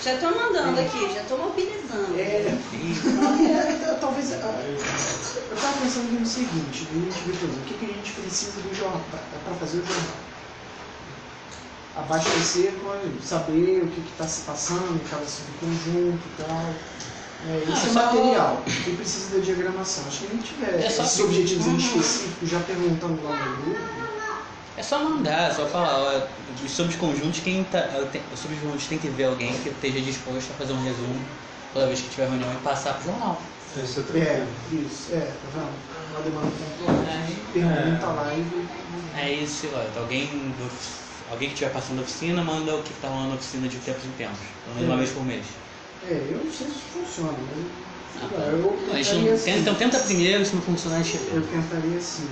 [0.00, 2.16] Já tô mandando aqui, já tô mobilizando.
[2.16, 4.32] É, é, é, talvez.
[4.32, 4.36] ah,
[5.50, 8.12] Eu estava pensando no seguinte, a gente vê, por exemplo, o que, que a gente
[8.12, 9.00] precisa do jornal
[9.44, 10.24] para fazer o jornal?
[11.94, 16.74] Abastecer, com- saber o que está se passando em cada subconjunto e tal.
[17.46, 18.64] É, esse Ah, é só- material.
[18.84, 20.06] Quem precisa da diagramação?
[20.06, 21.76] Acho que a gente tiver É só- esses objetivos Uhum.
[21.76, 23.80] específicos já perguntando lá no grupo.
[24.76, 26.26] É só mandar, é só falar, ó,
[26.64, 30.54] os subconjuntos, quem tá, te- os subconjuntos tem que ver alguém que esteja disposto a
[30.54, 31.20] fazer um resumo
[31.72, 33.40] toda vez que tiver reunião e passar pro jornal.
[33.82, 35.68] Isso é É, isso, é, tá vendo?
[36.10, 36.52] Uma demanda.
[37.52, 38.68] Pergunta lá e.
[39.20, 40.70] É isso, ó, alguém, do,
[41.30, 44.04] alguém que estiver passando a oficina, manda o que tá rolando na oficina de tempos
[44.04, 44.98] em tempos, pelo menos uma É.
[44.98, 45.44] vez por mês.
[46.08, 47.84] É, eu não sei se isso funciona, mas.
[48.16, 49.58] Ah, sei lá, eu gente tentaria não, assim.
[49.60, 52.28] então tenta primeiro, se não funcionar, a gente Eu tentaria assim.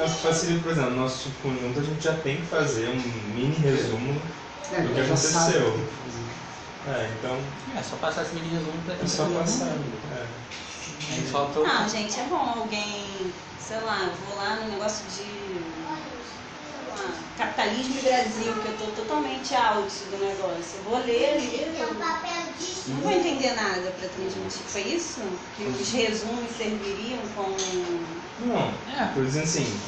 [0.00, 2.96] É, facilita, por exemplo, no nosso subconjunto a gente já tem que fazer um
[3.36, 4.20] mini resumo.
[4.72, 5.72] É, O que aconteceu?
[5.72, 6.90] que.
[6.90, 7.36] É, então
[7.76, 9.68] É só passar esse mini resumo pra é só passar.
[9.68, 10.50] É.
[11.12, 11.24] Aí.
[11.62, 15.39] Não, gente, é bom alguém, sei lá, vou lá no negócio de
[17.36, 20.78] capitalismo e Brasil, que eu tô totalmente out do negócio.
[20.78, 21.94] Eu vou ler ali, eu
[22.88, 24.62] não vou entender nada para transmitir.
[24.66, 25.20] Foi isso?
[25.56, 27.56] Que os resumos serviriam como.
[28.38, 29.06] Não, É.
[29.14, 29.80] por exemplo assim,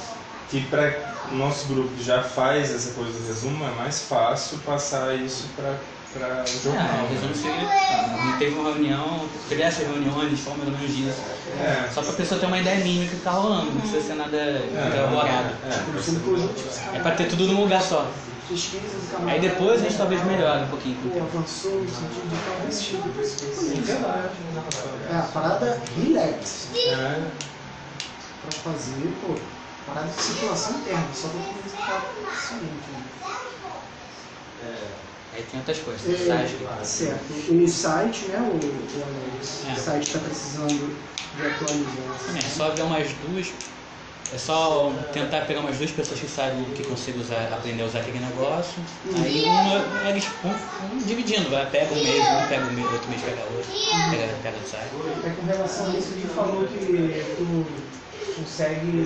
[0.49, 5.15] que para o nosso grupo já faz essa coisa do resumo, é mais fácil passar
[5.15, 5.79] isso para
[6.19, 6.85] o jornal.
[6.85, 7.09] Ah, né?
[7.11, 11.23] resumo seria, ah, teve uma reunião, teve essas reuniões, foi mais ou menos disso.
[11.59, 11.89] É.
[11.93, 14.37] Só pra pessoa ter uma ideia mínima do que tá rolando, não precisa ser nada
[14.37, 15.55] elaborado.
[15.65, 16.55] É, Por subconjunto,
[16.95, 18.11] É pra ter tudo num lugar só.
[19.27, 23.09] Aí depois a gente talvez melhore um pouquinho avançou no sentido de tal tipo.
[25.11, 26.69] É, a parada relax.
[26.87, 27.21] é.
[28.43, 29.35] Pra fazer, pô,
[29.87, 32.03] parada de circulação interna, só pra poder ficar
[32.35, 33.13] somente.
[35.35, 37.33] Aí tem outras coisas, É, site, certo.
[37.51, 38.39] O site, né?
[38.39, 39.73] O, o, É.
[39.73, 40.97] o site está precisando
[41.39, 42.37] de atualização.
[42.37, 43.47] É só ver umas duas.
[44.35, 48.01] É só tentar pegar umas duas pessoas que sabem que consigam usar, aprender a usar
[48.01, 48.83] aquele negócio.
[49.15, 53.11] Aí uma, eles vão, vão dividindo, vai, pega um mês, um pega um mês, outro
[53.11, 53.71] mês pega outro,
[54.11, 54.93] pega, pega o site.
[55.27, 56.79] É com relação a isso que falou que
[57.37, 58.02] tu
[58.37, 59.05] consegue né?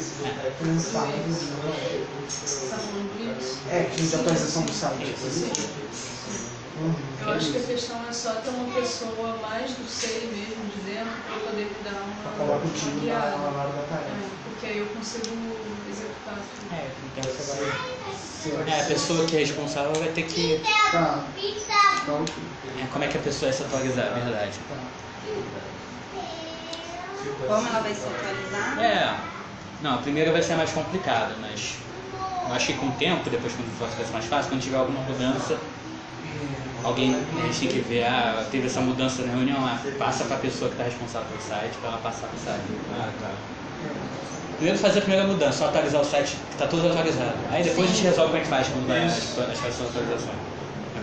[2.70, 3.58] Tá falando disso?
[3.70, 4.96] É, de atualização do site.
[6.76, 6.94] Uhum.
[7.26, 10.80] Eu acho que a questão é só ter uma pessoa mais do sei mesmo de
[10.80, 14.28] dentro para poder dar uma, falar uma contigo na, hora da É, tarefa.
[14.44, 15.24] porque aí eu consigo
[15.88, 16.74] executar tudo.
[16.74, 17.96] É, então você vai.
[18.68, 20.60] É, a pessoa que é responsável vai ter que.
[20.92, 21.24] Tá.
[22.08, 22.34] Ok.
[22.82, 24.58] É, como é que a pessoa vai se atualizar, é verdade.
[24.68, 25.75] Tá.
[27.46, 28.80] Como ela vai se atualizar?
[28.80, 29.36] É.
[29.82, 31.74] Não, a primeira vai ser mais complicada, mas
[32.48, 35.02] eu acho que com o tempo, depois quando vai ser mais fácil, quando tiver alguma
[35.02, 35.58] mudança,
[36.84, 40.36] alguém a gente tem que ver, ah, teve essa mudança na reunião, ah, passa para
[40.36, 42.80] a pessoa que está responsável pelo site, para ela passar para o site.
[42.88, 43.42] Ah, tá.
[44.56, 47.46] Primeiro fazer a primeira mudança, só atualizar o site que está tudo atualizado.
[47.48, 49.86] Aí depois a gente resolve como é que faz quando vai as, as fazer a
[49.88, 50.45] atualização.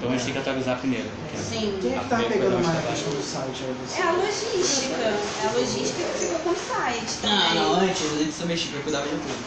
[0.03, 1.09] Então a gente tem que atualizar primeiro.
[1.11, 1.79] porque Sim.
[1.81, 3.63] Quem é que tá pegando mais a questão do site?
[3.63, 3.99] É?
[3.99, 4.95] É a logística.
[4.95, 7.19] É a logística que fica com o site.
[7.23, 7.55] Não, também.
[7.55, 9.45] não, antes a gente só mexia, eu cuidava de tudo.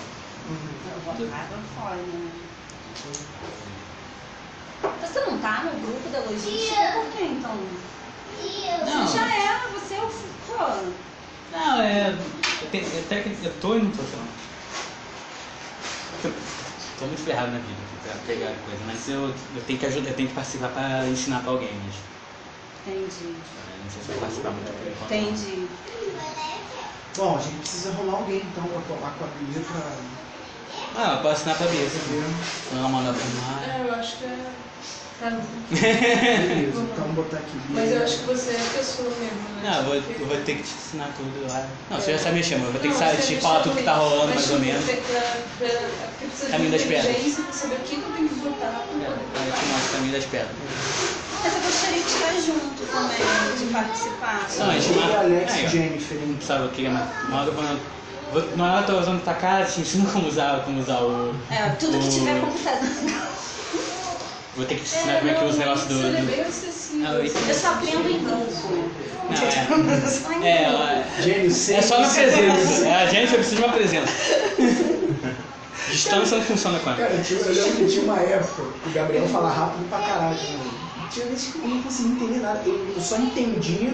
[0.48, 0.92] Uhum.
[0.94, 2.32] Eu vou água fora, né?
[5.02, 6.92] Você não tá no grupo da logística?
[6.94, 7.68] Por que então?
[8.86, 9.06] Não.
[9.06, 10.08] Você já é, você é o.
[10.08, 10.64] Pô,
[11.52, 12.16] Não, é.
[12.62, 14.24] Eu, tenho, eu, até que- eu tô e não tô, sei lá.
[16.98, 20.16] Tô muito ferrado na vida pra pegar coisa, mas eu, eu tenho que ajudar, eu
[20.16, 21.94] tenho que participar pra ensinar pra alguém, mas
[22.80, 23.42] entendi.
[23.54, 25.12] é, não sei se eu vou participar muito por enquanto.
[25.12, 25.68] Entendi.
[27.16, 29.96] Bom, a gente precisa arrumar alguém então pra colar com a Bia pra
[30.94, 31.86] Ah, eu posso ensinar pra Bia,
[32.72, 33.40] ela mandar pra mim.
[33.70, 34.54] É, eu acho que é.
[35.18, 35.46] Tá bom.
[35.70, 37.58] Beleza, então botar aqui.
[37.70, 39.62] Mas eu acho que você é a pessoa mesmo, né?
[39.64, 41.70] Não, eu vou, eu vou ter que te ensinar tudo lá.
[41.88, 43.76] Não, você já sabe mexer, mas eu vou ter que Não, saber, te falar tudo
[43.76, 44.84] que tá rolando Mas, mais ou tipo, menos.
[46.18, 47.56] Precisa Caminho das pedras.
[47.56, 50.24] saber o que eu tenho que botar pra É, eu te mostro o caminho das
[50.26, 50.56] pedras.
[51.42, 54.46] Mas eu gostaria de estar junto também, de participar.
[54.58, 55.68] Não, a gente marca- Alex e.
[55.68, 56.38] Jennifer, hein?
[56.42, 57.06] Sabe o que é mais.
[57.28, 57.80] Na hora quando eu-
[58.30, 61.00] vou- na hora que eu tô usando tua cara, te ensino como usar, como usar
[61.00, 61.34] o.
[61.50, 63.45] É, tudo que tiver computador.
[64.56, 65.94] Vou ter que te ensinar como é que usa o negócio do.
[65.94, 68.90] Você é do- isso- Eu só aprendo em grupo.
[70.40, 70.48] Não, é.
[70.48, 72.86] É, ela- Jenny, é só na presença.
[72.88, 74.12] É, a gente precisa de uma presença.
[75.90, 76.98] Distância não funciona com ela.
[76.98, 80.36] Cara, tinha- eu lembro que tinha uma época que o Gabriel fala rápido pra caralho.
[80.36, 80.70] Né?
[81.12, 82.60] Tinha vezes que eu não conseguia entender nada.
[82.66, 83.92] Eu só entendia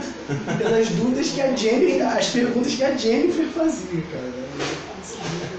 [0.58, 4.32] pelas dúvidas que a Jenny, as perguntas que a Jennifer fazia, cara.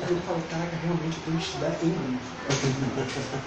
[0.09, 3.43] Eu falo, caraca, realmente eu tenho que estudar em grupo.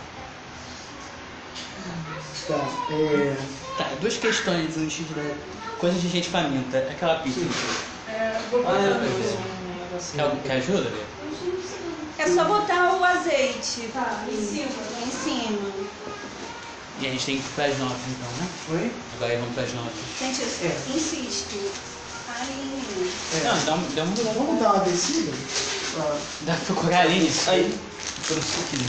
[2.46, 3.36] Tá, é...
[3.76, 5.22] Tá, duas questões antes da.
[5.78, 6.78] Coisas de gente faminta.
[6.78, 7.40] Aquela pizza.
[8.08, 9.06] É, vou Ah, botar é, no-
[10.14, 11.06] Quer, quer ajuda, Bia?
[12.18, 14.70] É só botar o azeite Tá, em cima.
[15.04, 15.68] em cima.
[17.00, 18.48] E a gente tem que ir pras notas então, né?
[18.70, 18.90] Oi?
[19.16, 19.92] Agora vamos pras notas.
[20.18, 20.96] Gente, eu É.
[20.96, 21.70] insisto.
[22.40, 23.10] Aline.
[23.34, 23.44] É.
[23.44, 24.38] Não, dá, um- dá uma mudada.
[24.38, 25.32] Vamos dar uma descida?
[25.94, 26.16] Pra...
[26.40, 27.30] Dá pra procurar a Aline.
[27.48, 27.78] Aí.
[28.28, 28.86] Pelo suquinho.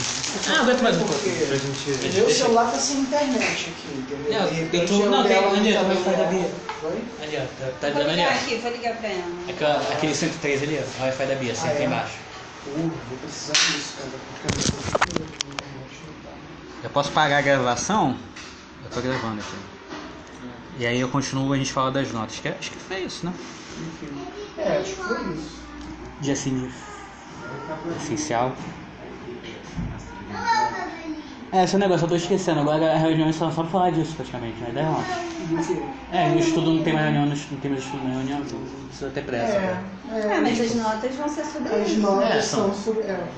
[0.48, 1.14] Ah, aguenta mais um pouco.
[1.22, 1.90] Pra gente.
[2.16, 4.40] meu celular tá sem internet aqui, entendeu?
[4.40, 6.24] Não, De eu tô- não, tem- ali, tem o Wi-Fi da.
[6.24, 6.50] Bia.
[6.82, 7.04] Oi?
[7.22, 7.40] Ali, ó.
[7.40, 7.46] Tá,
[7.80, 8.36] tá Vou dando ali, ligar ó.
[8.36, 9.24] aqui, vou ligar pra ela.
[9.48, 11.00] Aquela- Aquele 103 ali, ó.
[11.00, 11.84] O Wi-Fi da Bia, sempre Ah, é?
[11.84, 12.14] embaixo.
[12.64, 14.10] Pô, vou precisar disso, cara.
[14.42, 14.58] Porque
[16.86, 18.16] eu posso parar a gravação?
[18.84, 19.56] Eu tô gravando aqui.
[20.78, 22.38] E aí eu continuo, a gente fala das notas.
[22.40, 23.32] Que, acho que foi isso, né?
[23.80, 24.08] Enfim.
[24.56, 25.58] É, acho que foi isso.
[26.20, 26.72] Dia assim,
[28.02, 28.54] essencial.
[31.52, 32.60] É, esse negócio eu tô esquecendo.
[32.60, 34.82] Agora a reunião só só pra falar disso praticamente, né?
[34.82, 35.04] Não.
[35.66, 35.76] Quê?
[36.12, 38.86] É, no estudo não tem mais reunião, não tem mais estudo na reunião, então não
[38.88, 39.46] precisa ter pressa.
[39.46, 39.76] É, cara.
[40.18, 40.36] é.
[40.36, 42.00] Ah, mas as notas vão ser sobre As isso.
[42.00, 42.74] notas É, são são.
[42.74, 43.02] sobre.
[43.02, 43.28] É,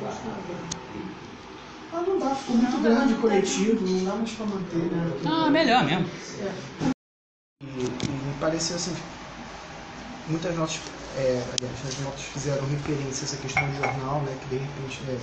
[1.93, 5.11] ah, não dá, ficou muito grande o coletivo, não dá mais pra manter, né?
[5.27, 6.05] Ah, melhor mesmo.
[7.63, 8.95] E, e me pareceu assim,
[10.29, 10.81] muitas notas,
[11.17, 15.01] é, aliás, as notas fizeram referência a essa questão do jornal, né, que de repente
[15.05, 15.19] né,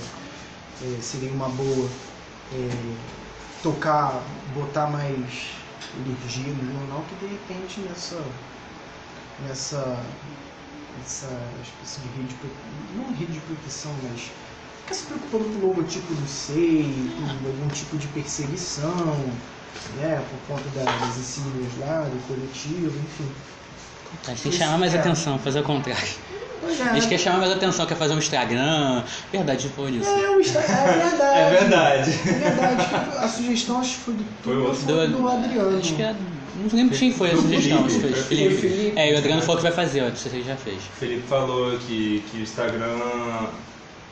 [0.81, 1.87] é, seria uma boa
[2.51, 2.97] é,
[3.61, 4.21] tocar,
[4.53, 8.35] botar mais energia no jornal, que de repente nessa,
[9.37, 10.05] nessa,
[10.95, 12.39] nessa espécie de rede,
[12.91, 14.31] não rede de proteção, mas
[14.75, 19.41] fica se preocupando com o logotipo do SEI, com algum tipo de perseguição,
[19.89, 23.35] né, por conta da- das insígnias lá, do coletivo, enfim.
[24.41, 24.99] Tem que chamar mais É.
[24.99, 26.07] atenção, fazer o contrário.
[26.89, 29.03] A gente quer chamar mais atenção, quer fazer um Instagram.
[29.31, 30.09] Verdade, foi isso.
[30.09, 31.37] É, o Insta- é verdade.
[31.37, 32.11] É verdade.
[32.11, 33.17] É verdade.
[33.17, 35.77] A sugestão acho que foi do, Foi do, foi do Adriano.
[35.79, 36.15] Acho que é.
[36.59, 37.83] Não lembro quem foi a sugestão.
[37.87, 38.55] Felipe, acho que foi Felipe.
[38.61, 38.93] Felipe.
[38.99, 40.09] É, e o Adriano falou que vai fazer, ó.
[40.09, 40.77] Não sei se ele já fez.
[40.77, 42.97] O Felipe falou que, que o Instagram.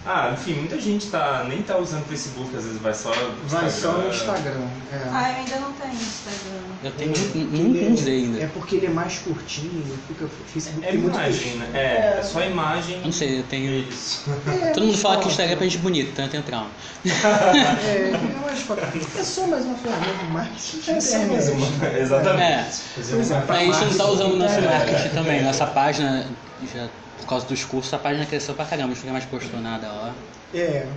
[0.06, 3.10] Ah, enfim, muita gente tá, nem tá usando o Facebook, às vezes vai só.
[3.10, 4.68] no Vai só no Instagram.
[4.94, 4.98] É.
[5.12, 6.62] Ah, eu ainda não tenho Instagram.
[6.84, 7.12] Eu tenho.
[7.12, 8.52] É, não- É ainda.
[8.54, 11.70] porque ele é mais curtinho, fica Facebook É tem muito imagem, né?
[11.74, 13.02] É, é só imagem.
[13.04, 13.80] Não sei, eu tenho.
[13.90, 14.30] Isso.
[14.48, 15.30] É, Todo mundo fala que o só.
[15.32, 16.70] Instagram é pra gente bonito, então eu tenho trauma.
[17.06, 18.66] É, eu acho
[19.14, 20.92] que é só mais uma ferramenta de marketing.
[20.92, 21.68] É só mais uma.
[21.88, 22.00] É.
[22.02, 22.44] Exatamente.
[22.44, 23.46] É.
[23.48, 24.62] Mas a gente não tá usando o nosso É.
[24.62, 25.44] marketing também.
[25.44, 26.26] Nossa página,
[26.66, 26.88] já,
[27.20, 28.94] por causa dos cursos, a página cresceu pra caramba.
[29.04, 30.14] Não mais postou nada lá.
[30.54, 30.88] É.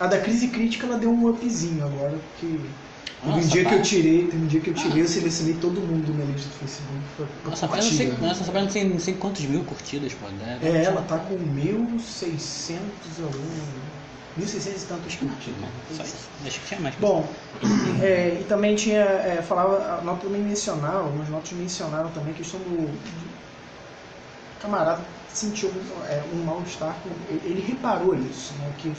[0.00, 2.68] A da crise crítica ela deu um upzinho agora, porque teve
[3.24, 3.76] um Nossa, dia que pá.
[3.76, 6.54] eu tirei, teve um dia que eu tirei, eu selecionei todo mundo minha lista do
[6.58, 9.64] Facebook pra, pra Nossa, não sei, nossa, essa página não sei, não sei quantos mil
[9.64, 10.26] curtidas, pô.
[10.28, 10.58] né?
[10.62, 12.78] É, ela tá com 1.600
[13.22, 13.94] algum.
[14.38, 15.68] 1.600 e tantos curtidas.
[15.96, 16.28] Só isso.
[16.44, 16.94] Acho que tinha mais.
[16.96, 17.24] Bom,
[18.02, 22.36] é, e também tinha, é, falava, a nota também mencionava, algumas notas mencionaram também a
[22.36, 22.90] questão do
[24.64, 25.70] camarada sentiu
[26.08, 28.94] é, um mal-estar, ele- reparou isso, né, que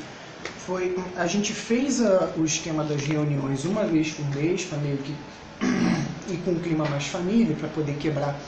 [0.57, 4.97] foi, a gente fez a- o esquema das reuniões uma vez por mês, para meio
[4.99, 5.15] que,
[6.27, 8.39] e com um clima mais família, para poder quebrar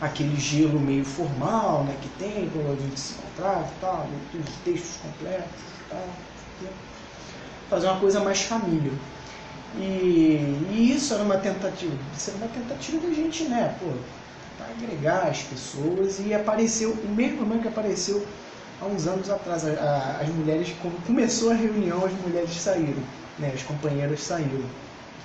[0.00, 4.40] aquele gelo meio formal, né, que tem, quando a gente se encontrava e tal, de
[4.64, 6.16] textos completos e tal,
[6.60, 6.70] né,
[7.68, 8.92] fazer uma coisa mais família.
[9.74, 13.98] E, e isso era uma tentativa, isso era uma tentativa da gente, né, pô,
[14.60, 18.28] pra agregar as pessoas e apareceu, o mesmo problema que apareceu
[18.78, 23.06] há uns anos atrás, a- a- as mulheres, quando começou a reunião, as mulheres saíram,
[23.38, 24.70] né, as companheiras saíram,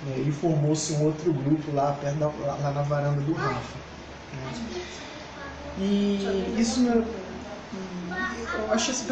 [0.00, 3.78] né, e formou-se um outro grupo lá, perto da, lá, lá na varanda do Rafa.
[4.32, 4.56] né.
[5.76, 6.92] E isso, né,
[8.52, 9.06] eu acho esse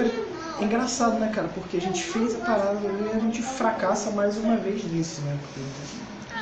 [0.59, 4.57] engraçado, né, cara, porque a gente fez a parada e a gente fracassa mais uma
[4.57, 5.61] vez nisso, né, porque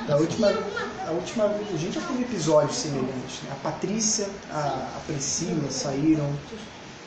[0.07, 0.49] da última,
[1.07, 3.51] a última a gente já teve episódios semelhantes, né?
[3.53, 6.29] a Patrícia, a, a Priscila saíram,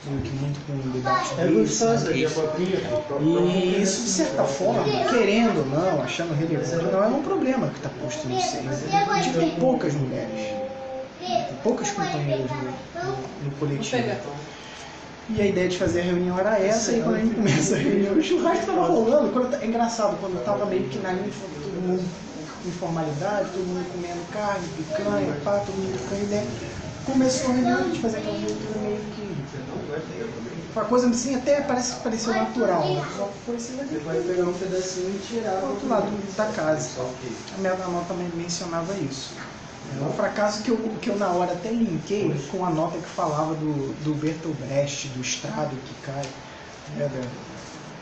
[0.04, 2.30] meio que muito com o debate É deles, gostosa né?
[2.34, 2.80] copinha.
[3.20, 7.78] E isso, de certa forma, querendo ou não, achando relevante, não é um problema que
[7.78, 8.70] está posto no seio.
[9.12, 10.42] A gente tem poucas mulheres,
[11.48, 12.72] tem poucas companheiras no,
[13.02, 14.04] no, coletivo.
[15.28, 17.80] E a ideia de fazer a reunião era essa, e quando a gente começa a
[17.80, 19.32] reunião, o churrasco tava rolando.
[19.32, 21.32] Quando, eu- é engraçado, quando eu tava meio que na linha,
[21.64, 22.16] todo mundo
[22.68, 26.52] em formalidade, todo mundo comendo carne, picanha, pá, todo mundo trocando ideia.
[27.04, 29.54] Começou a gente fazia aquela leitura meio que.
[30.76, 33.10] Uma coisa assim, até parece que pareceu natural, né?
[33.10, 35.62] Só que foi assim, Você vai pegar um pedacinho e tirar.
[35.62, 37.02] do outro lado da casa.
[37.50, 39.38] A minha avó também mencionava isso.
[39.88, 43.08] É um fracasso que eu, que eu na hora até linkei com a nota que
[43.10, 46.36] falava do, do Bertolt Brecht, do Estado que cai.
[46.88, 47.32] Né, da-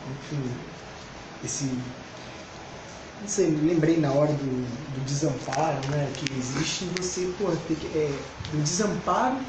[0.04, 0.66] enfim,
[1.42, 2.03] esse.
[3.30, 6.12] Sei, lembrei na hora do, do desamparo, né?
[6.14, 9.46] Que existe você, pô, ter que, é, do desamparo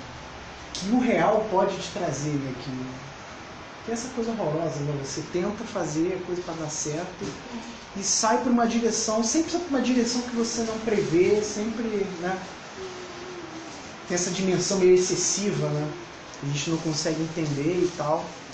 [0.74, 2.56] que o real pode te trazer, né?
[2.56, 3.04] Que
[3.84, 4.94] tem essa coisa horrorosa, né?
[4.98, 7.44] Você tenta fazer a coisa para dar certo
[7.96, 12.18] e sai por uma direção, sempre sai por uma direção que você não prevê, sempre,
[12.20, 12.50] né?
[14.06, 16.00] Tem essa dimensão meio excessiva, né?
[16.42, 18.45] A gente não consegue entender e tal.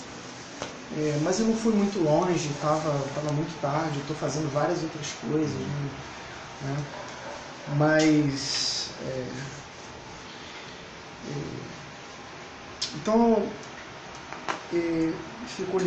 [0.94, 5.12] É, mas eu não fui muito longe, estava tava muito tarde, estou fazendo várias outras
[5.12, 5.56] coisas.
[6.60, 6.76] Né?
[7.66, 8.94] Mas.
[9.00, 9.26] É,
[11.24, 11.72] é,
[12.94, 13.52] então.
[14.72, 15.12] É,
[15.46, 15.78] ficou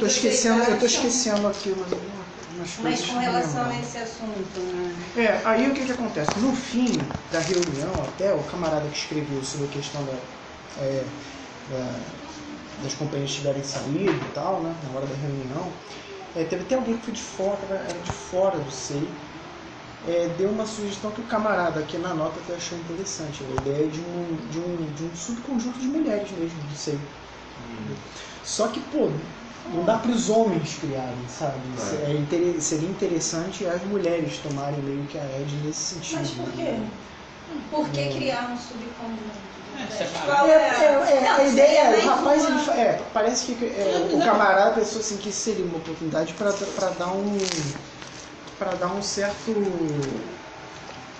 [0.00, 2.80] deixa eu vocês esquecendo, eu tô acham- esquecendo aqui umas, umas coisas.
[2.82, 4.94] Mas com relação a esse assunto, né?
[5.14, 6.38] É, aí o que, que acontece?
[6.38, 6.98] No fim
[7.30, 10.18] da reunião, até o camarada que escreveu sobre a questão da,
[10.76, 11.04] é,
[11.68, 12.23] da-
[12.78, 15.80] das companhias tiverem saído e tal, né, na hora da reunião,
[16.34, 19.24] é, teve até alguém que foi de fora, era de fora do SEI,
[20.02, 23.88] é, deu uma sugestão que o camarada aqui na nota até achou interessante, a ideia
[23.88, 27.08] de um, de um, de um subconjunto de mulheres mesmo do SEI.
[28.42, 29.10] Só que, pô,
[29.72, 31.68] não dá para os homens criarem, sabe?
[31.80, 32.12] É.
[32.12, 36.20] É inter- seria interessante as mulheres tomarem meio que a Ed nesse sentido.
[36.20, 36.62] Mas por quê?
[36.72, 36.90] né?
[37.70, 39.53] Por que criar um subconjunto?
[39.76, 40.04] É,
[41.08, 45.18] É, a ideia é, o rapaz, ele, é, parece que é, o camarada pensou assim
[45.18, 47.74] que seria uma oportunidade para dar um
[48.56, 50.40] para dar um certo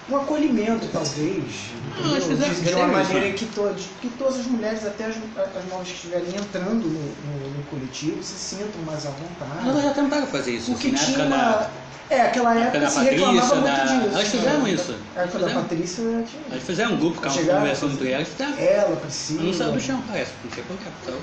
[0.09, 4.85] um acolhimento talvez Não, de, de uma maneira que, to, de- que todas as mulheres
[4.85, 9.11] até as, as novas que estiverem entrando no, no, no coletivo se sintam mais à
[9.11, 12.61] vontade Elas já tentaram fazer isso, porque assim, na tinha época uma é aquela na
[12.61, 13.85] época da se reclamava Patrícia, muito da...
[13.85, 14.97] disso Elas fizeram isso.
[15.17, 15.55] a época da.
[15.55, 18.59] Patrícia tinha Elas fizeram um grupo, ficavam conversando assim, entre elas, fizeram.
[18.59, 20.85] ela Priscila Não saiu do chão, parece, não sei porquê.
[21.05, 21.21] Saiu.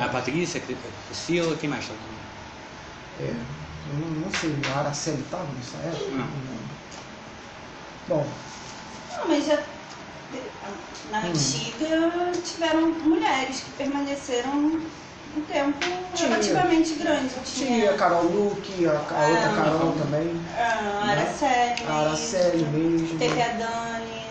[0.00, 1.86] A Patrícia, a Priscila, quem mais?
[1.86, 1.98] tava?
[3.18, 3.30] É,
[3.88, 6.10] eu não, não sei, a Araceli estava nessa época?
[6.12, 6.24] Não.
[6.24, 6.77] lembro.
[8.08, 8.24] Bom,
[9.18, 9.58] Não, mas já
[11.10, 11.30] na Hum.
[11.30, 14.52] antiga tiveram mulheres que permaneceram
[15.36, 15.78] um tempo
[16.14, 16.28] Tinha.
[16.28, 17.34] relativamente grande.
[17.44, 18.94] tinha a Carol Luque, a, a
[19.28, 19.54] outra Ah.
[19.56, 21.12] Carol também, a Né?
[21.12, 23.18] Araceli, a Araceli mesmo.
[23.18, 24.22] teve a Dani,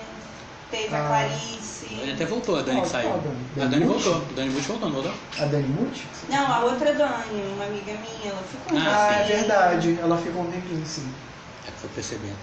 [0.71, 1.01] teve a Ah.
[1.01, 2.11] Ele Clarice.
[2.13, 3.09] até voltou, a Dani que saiu.
[3.09, 3.61] qual Dani?
[3.61, 4.15] A Dani voltou.
[4.15, 5.13] A Dani Bush voltou, não voltou?
[5.39, 6.07] A Dani Muti?
[6.29, 10.17] Não, a outra Dani, uma amiga minha, ela ficou um Ah, Ah, é verdade, ela
[10.17, 11.13] ficou um tempinho sim.
[11.67, 12.37] É que foi percebendo.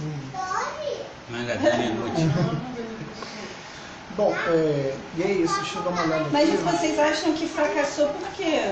[0.00, 0.20] Hum.
[1.28, 2.16] Mas a Dani é muito.
[4.16, 6.32] Bom, é, e é isso, deixa eu dar uma olhada aqui.
[6.32, 8.62] Mas vocês acham que fracassou por quê?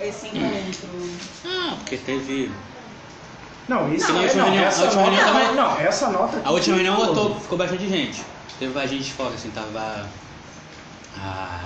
[0.00, 1.10] Esse encontro.
[1.44, 2.50] Ah, porque teve.
[3.68, 5.80] Não, isso Não, a é, última não, reunião- essa a última nota, reunião também- não,
[5.80, 8.24] essa nota A última reunião ficou- lotou, ficou bastante gente.
[8.58, 10.08] Teve mais gente fora, assim, tava.
[11.18, 11.64] A.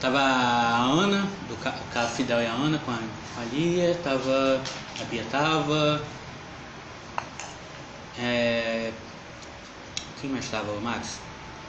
[0.00, 3.44] Tava a Ana, do Ca- o cara Fidel e a Ana com a, com a
[3.52, 4.60] Lia, tava.
[5.00, 6.02] A Bia tava.
[8.18, 8.90] É,
[10.20, 10.72] quem mais tava?
[10.72, 11.18] O Max?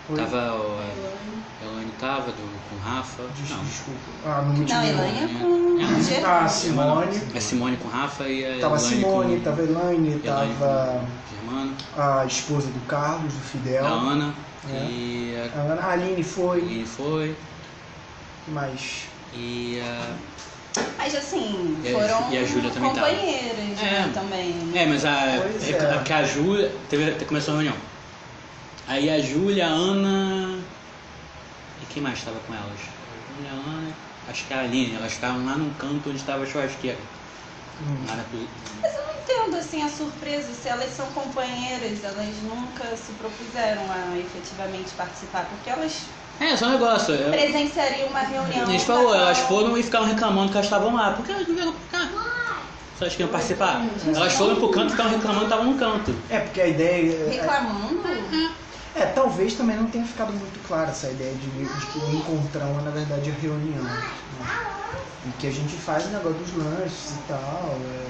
[0.09, 0.15] Oi?
[0.17, 0.79] Tava o.
[0.79, 3.23] A Elaine tava do, com o Rafa.
[3.37, 3.63] Des- Não.
[3.65, 3.99] Desculpa.
[4.25, 4.67] Ah, no último.
[4.69, 6.21] Não, Elaine é É.
[6.21, 6.25] com.
[6.25, 7.21] Ah, Simone.
[7.35, 11.05] A Simone com o Rafa e a Tava Elaine Simone, com, tava Elaine, Elaine tava
[11.29, 13.85] Germano, a esposa do Carlos, do Fidel.
[13.85, 14.33] a Ana
[14.69, 14.73] É.
[14.89, 16.61] e a A Ana, a Aline foi.
[16.61, 17.35] Aline foi.
[18.45, 19.03] que mais?
[19.33, 20.15] E a.
[20.97, 24.13] Mas assim, E foram e a Júlia também companheiras né, É.
[24.13, 24.71] também.
[24.73, 25.11] É, mas a.
[25.11, 26.03] É, é.
[26.03, 26.71] que a Júlia.
[27.27, 27.77] Começou a reunião.
[28.87, 30.59] Aí a Júlia, a Ana.
[31.81, 32.65] E quem mais estava com elas?
[32.65, 33.93] A Júlia, a Ana.
[34.29, 36.97] Acho que a Aline, elas estavam lá num canto onde estava a churrasqueira.
[37.81, 37.97] Hum.
[38.07, 38.49] Lá na cozinha.
[38.81, 43.83] Mas eu não entendo assim a surpresa, se elas são companheiras, elas nunca se propuseram
[43.91, 45.93] a efetivamente participar, porque elas
[46.39, 47.13] É, só um negócio.
[47.15, 48.63] eu- presenciariam uma reunião.
[48.67, 51.11] A gente na falou, qual- elas foram e ficaram reclamando que elas estavam lá.
[51.13, 52.09] Porque elas não vieram pra cá.
[52.97, 53.81] Só elas queriam participar.
[54.05, 56.15] Elas foram pro canto e ficaram reclamando que estavam no canto.
[56.29, 57.13] É, porque a ideia.
[57.13, 57.97] é- reclamando.
[58.95, 62.79] É, talvez também não tenha ficado muito clara essa ideia de, de que o encontrão
[62.79, 63.83] é na verdade a reunião.
[63.83, 64.45] Né?
[65.27, 67.79] E que a gente faz o negócio dos lanches e tal.
[67.83, 68.07] É,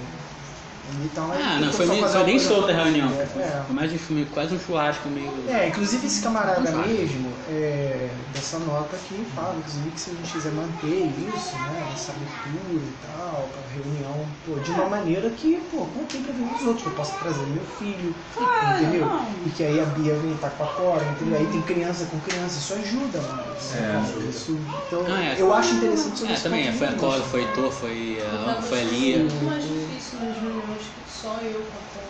[1.04, 3.10] então, é, Ah, não, tentou foi, meio- foi nem solta a reunião.
[3.12, 3.26] É,
[3.66, 5.50] Foi mais um filme, quase um churrasco meio.
[5.50, 6.88] é, inclusive esse camarada Não faz.
[6.92, 11.90] mesmo, é, dessa nota aqui, fala, inclusive, que se a gente quiser manter isso, né,
[11.94, 16.50] essa abertura e tal, pra reunião, pô, de uma maneira que, pô, contemple a vida
[16.52, 18.16] dos outros, que eu possa trazer meu filho,
[18.62, 19.08] entendeu?
[19.08, 19.36] não.
[19.46, 21.38] E que aí a Bia vem estar com a Cora, entendeu?
[21.38, 23.38] Aí tem criança com criança, isso ajuda, mano.
[23.74, 24.28] É.
[24.30, 24.52] Isso,
[24.86, 25.42] então, Ah, é.
[25.42, 26.94] eu acho interessante sobre É, esse também, foi a.
[26.94, 29.20] Cora, foi a Heitor, foi a, Tava foi a Lia.
[29.20, 32.08] muito mais difícil nas reuniões que só eu com a Cora.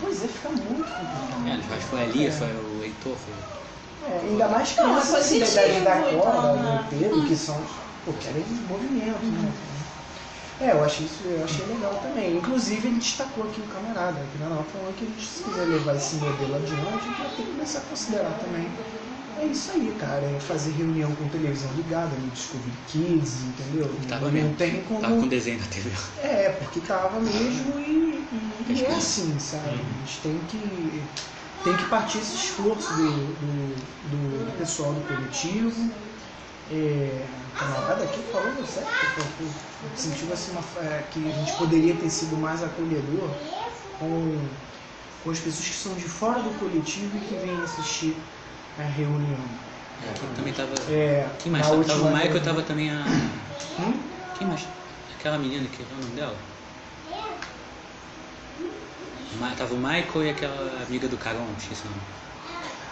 [0.00, 1.46] Pois é, fica muito complicado.
[1.48, 3.34] É, no churrasco foi a Lia, foi o Heitor, foi.
[4.02, 5.38] É, ainda mais Não, é crianças assim,
[5.84, 6.86] da então, do né?
[6.88, 7.66] Pedro, que são,
[8.02, 9.52] pô, querem movimento, né?
[10.58, 12.36] É, eu achei isso, eu achei legal também.
[12.36, 15.66] Inclusive ele destacou aqui o camarada, aqui na nota, falando que a gente, se quiser
[15.66, 18.78] levar esse modelo adiante, a gente vai ter que começar a considerar também.
[19.40, 23.88] É isso aí, cara, é fazer reunião com televisão ligada, no Discovery Kids, entendeu?
[24.08, 24.56] Tava não mesmo.
[24.56, 25.00] tem como.
[25.00, 25.90] Tava com desenho na TV.
[26.18, 29.80] É, porque tava mesmo e, e- e é assim, sabe?
[29.80, 31.10] A gente tem que,
[31.62, 35.96] tem que partir esse esforço do, do, do- do pessoal do coletivo.
[36.68, 39.06] É, o camarada aqui falou certo,
[39.94, 40.62] sentiu assim uma,
[41.10, 43.40] que a gente poderia ter sido mais acolhedor
[43.92, 44.56] com,
[45.20, 48.28] com as pessoas que são de fora do coletivo e que vêm assistir
[48.76, 49.48] a reunião.
[50.10, 50.74] Aqui também tava.
[50.90, 51.66] É, Quem mais?
[51.66, 53.04] Tava, o Michael e tava também a.
[53.78, 54.10] Hum?
[54.34, 54.68] Quem mais?
[55.14, 56.38] Aquela menina que é o nome dela?
[59.32, 62.02] Ma- Tava o Michael e aquela amiga do Carol, esqueci o nome.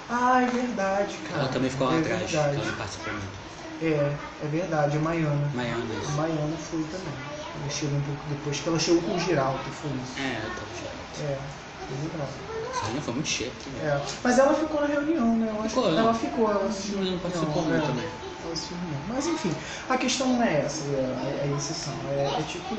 [0.09, 1.41] Ah, é verdade, cara.
[1.43, 2.57] Ela também ficou lá é atrás, Verdade.
[2.57, 3.39] ela não participou muito.
[3.81, 5.53] É, é verdade, a Maiana.
[5.55, 6.17] Maiana, A isso.
[6.17, 7.15] Maiana foi também.
[7.55, 10.19] Ela chegou um pouco depois, que ela chegou com o Giraldo, foi isso.
[10.21, 11.19] É, eu tava chato.
[11.21, 11.39] É,
[11.79, 12.48] foi lembrado.
[12.73, 13.51] Essa reunião foi muito cheia.
[13.51, 13.79] aqui, né?
[13.87, 15.49] É, mas ela ficou na reunião, né?
[15.51, 16.01] Eu acho Ficou, que né?
[16.01, 16.99] ela ficou, ela assistiu.
[16.99, 18.09] Mas não participou é, muito também.
[18.53, 19.01] assistiu reunião.
[19.09, 19.55] Mas enfim,
[19.89, 21.95] a questão não é essa, é, é a exceção.
[22.11, 22.75] É, é tipo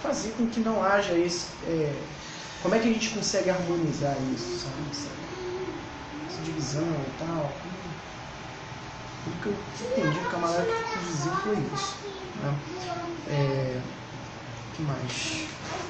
[0.00, 1.46] fazer com que não haja esse.
[1.64, 1.92] é,
[2.62, 4.76] como é que a gente consegue harmonizar isso, sabe?
[4.90, 5.10] Essa,
[6.42, 7.52] divisão e tal.
[9.26, 9.52] O que eu
[9.90, 11.96] entendi, o camarada que quis dizer foi isso.
[12.34, 12.54] Né?
[13.26, 13.80] É,
[14.74, 15.46] que mais?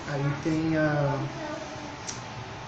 [0.07, 1.19] Aí tem a.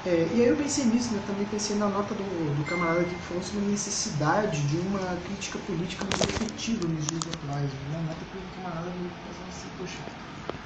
[0.06, 1.20] É, e aí eu pensei nisso, né?
[1.26, 5.58] Também pensei na nota do, do camarada que falou sobre a necessidade de uma crítica
[5.58, 7.72] política mais efetiva nos dias atuais.
[7.74, 7.98] Né?
[7.98, 10.04] A nota que o camarada me pensou assim, poxa,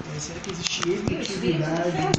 [0.04, 2.12] é, será que existe efetividade?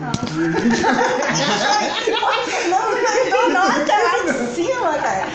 [2.69, 5.27] Não, não dou nota lá em cima, cara.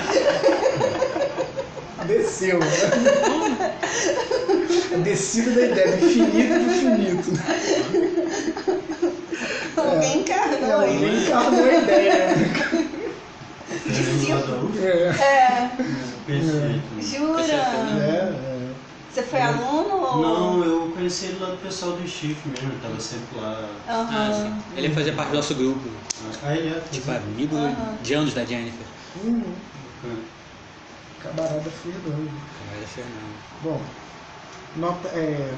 [2.06, 2.66] Desceu, né?
[4.94, 7.32] A descida da ideia, do infinito do infinito.
[9.76, 11.00] Alguém encarnou Ela aí.
[11.00, 12.62] nem encarnou a ideia, né?
[14.78, 15.70] É, É,
[16.24, 17.00] Perfeito.
[17.00, 17.42] jura?
[17.42, 18.74] é, é.
[19.12, 20.16] Você foi aluno ou.
[20.18, 23.70] Não, eu conheci ele lá do pessoal do Chifre mesmo, ele tava sempre lá.
[23.88, 24.32] Ah, Aham.
[24.32, 24.52] sim.
[24.76, 25.80] Ele fazia parte do nosso grupo.
[26.44, 26.80] Ah, ele é.
[26.90, 27.96] Tipo, amigo Aham.
[28.02, 28.86] de anos da Jennifer.
[29.16, 29.42] Hum,
[30.02, 30.20] Bacana.
[31.20, 32.30] Camarada Fernando.
[32.58, 33.36] Camarada Fernando.
[33.62, 33.80] Bom,
[34.76, 35.54] nota, é,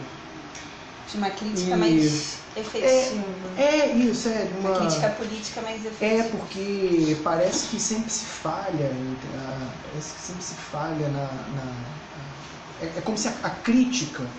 [1.07, 3.25] De uma crítica E- mais efetiva.
[3.57, 4.79] é isso, é Uma uma...
[4.79, 6.29] crítica política mais É efetiva.
[6.37, 11.27] porque parece que sempre se falha, entre a- parece que sempre se falha na.
[11.49, 11.99] na-
[12.81, 14.31] é, é como se a, a crítica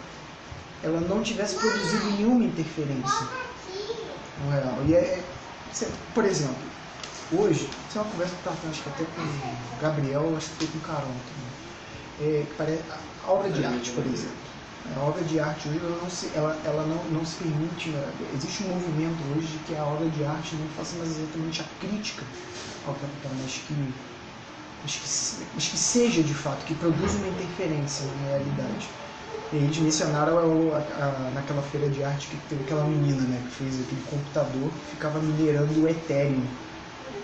[0.82, 3.28] ela não tivesse produzido nenhuma interferência
[4.38, 4.84] no real.
[4.84, 5.24] E é,
[5.72, 6.69] cê- por exemplo,
[7.30, 10.68] hoje, isso é uma conversa que eu acho que até com o Gabriel, acho que
[10.68, 11.54] com o Carol também.
[12.18, 12.48] É,
[13.22, 14.52] a obra de arte, por exemplo.
[14.86, 17.92] A obra de arte hoje ela não se, ela, ela não, não se permite.
[17.92, 18.16] né?
[18.32, 21.66] Existe um movimento hoje de que a obra de arte não faça mais exatamente a
[21.66, 22.28] crítica
[22.84, 23.96] ao capital, mas que,
[24.82, 28.96] mas que, mas que seja de fato, que produza uma interferência na realidade.
[29.52, 30.80] E eles mencionaram o- a-
[31.28, 34.86] a- naquela feira de arte que teve aquela menina né, que fez aquele computador que
[34.86, 36.58] ficava minerando o Ethereum,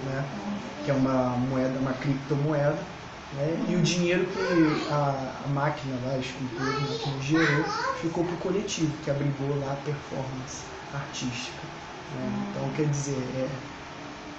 [0.01, 0.39] né,
[0.81, 2.93] que é uma moeda, uma criptomoeda.
[3.31, 8.35] Né, e o dinheiro que a, a máquina lá, a escultura, máquina gerou, ficou para
[8.35, 11.67] o coletivo, que abrigou lá a performance artística.
[12.09, 12.29] né.
[12.49, 13.75] Então, quer dizer, é,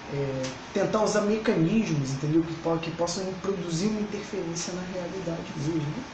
[0.08, 2.44] é, tentar usar mecanismos, entendeu?
[2.46, 5.96] Que, que possam produzir uma interferência na realidade mesmo.
[5.98, 6.04] né?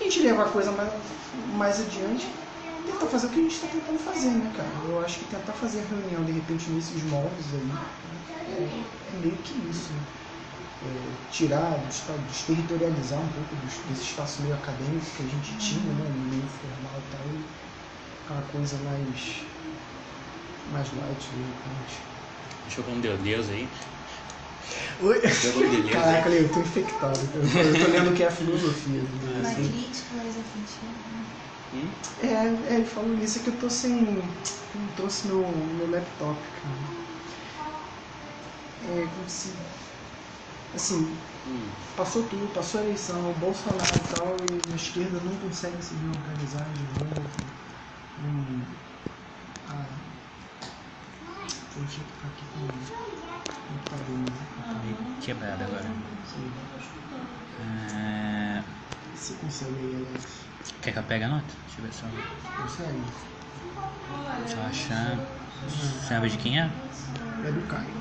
[0.00, 0.92] A gente levar a coisa mais,
[1.32, 2.43] mais adiante,
[2.84, 4.70] tentar fazer o que a gente está tentando fazer, né, cara?
[4.84, 8.68] Eu acho que tentar fazer a reunião, de repente, nesses moldes aí, né, é,
[9.12, 10.02] é meio que isso, né?
[10.82, 15.92] É, tirar, despa- desterritorializar um pouco dos- desse espaço meio acadêmico que a gente tinha,
[15.94, 17.46] né, no meio formal e tal, e
[18.28, 19.46] uma coisa mais,
[20.70, 22.02] mais light, de repente.
[22.68, 23.70] Jogou um Deus Deus aí.
[25.00, 25.20] Oi?
[25.20, 27.18] Jogou um Caraca, eu tô infectado.
[27.20, 29.02] Eu tô, eu tô lendo o que é a filosofia.
[29.02, 29.54] Uma né?
[29.54, 31.23] crítica mais efetiva.
[31.74, 31.90] Hum?
[32.22, 33.94] É, é, ele falou isso, é que eu tô sem.
[34.74, 37.04] Não trouxe meu, meu laptop, cara.
[38.82, 39.54] É como se.
[40.74, 41.16] Assim,
[41.46, 41.70] Hum.
[41.96, 45.94] passou tudo, passou a eleição, o Bolsonaro e tal, e a esquerda não consegue se
[45.94, 47.28] reorganizar de novo.
[48.18, 48.64] Hum,
[49.68, 49.88] ah,
[51.76, 54.32] deixa eu ficar aqui com o computador, né?
[54.70, 55.88] Tá meio quebrado agora.
[56.24, 56.52] Sim.
[57.58, 58.64] É...
[59.14, 60.43] Você consegue aí, Alex?
[60.82, 61.54] Quer que eu pegue a nota?
[61.66, 62.06] Deixa eu ver só.
[62.56, 63.04] Consegue?
[64.46, 65.18] Só achar.
[65.66, 66.70] Você sabe de quem é?
[67.44, 67.94] É do Caio.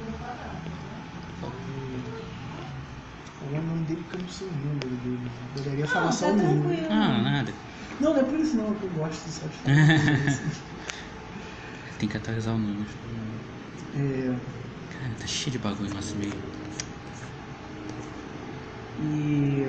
[3.42, 5.20] O nome dele que eu não sei o número dele.
[5.26, 6.64] Eu Poderia falar Não, só tá o número.
[6.64, 6.88] tranquilo.
[6.90, 7.54] Ah, nada.
[8.00, 9.54] Não, não é por isso não, que eu gosto de saber.
[12.00, 12.90] tem que atualizar o número.
[13.94, 14.34] É,
[14.90, 16.34] Cara, tá cheio de bagulho no nosso e-mail.
[19.00, 19.68] e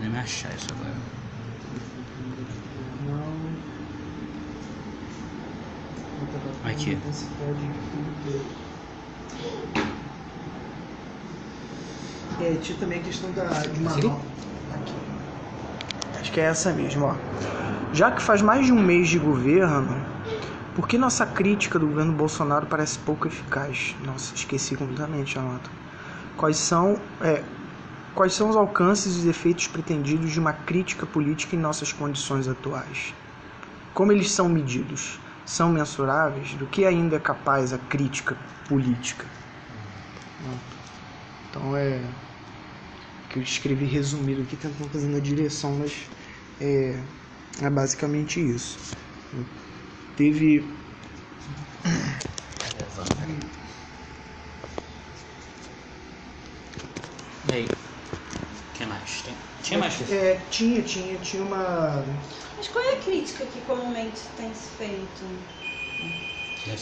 [0.00, 0.94] Nem me achar isso agora.
[6.64, 6.98] Aqui.
[12.40, 13.96] É, tinha também a questão da, de nova.
[13.96, 14.92] Aqui.
[16.20, 17.14] Acho que é essa mesmo, ó.
[17.92, 19.96] Já que faz mais de um mês de governo,
[20.76, 23.96] por que nossa crítica do governo Bolsonaro parece pouco eficaz?
[24.04, 25.70] Nossa, esqueci completamente a nota.
[26.36, 27.42] Quais são, é,
[28.18, 32.48] quais são os alcances e os efeitos pretendidos de uma crítica política em nossas condições
[32.48, 33.14] atuais?
[33.94, 35.20] Como eles são medidos?
[35.46, 36.52] São mensuráveis?
[36.54, 38.36] Do que ainda é capaz a crítica
[38.68, 39.24] política?
[41.48, 42.02] Então é
[43.30, 46.10] que eu escrevi resumido aqui, tentando fazer na direção, mas
[46.60, 47.00] é,
[47.62, 48.96] é basicamente isso.
[50.16, 50.66] Teve
[57.48, 57.87] E aí?
[58.78, 59.22] Que mais?
[59.22, 59.34] Tem...
[59.60, 60.00] Tinha mais?
[60.10, 62.04] É, tinha, tinha, tinha uma.
[62.56, 65.24] Mas qual é a crítica que comumente tem se feito?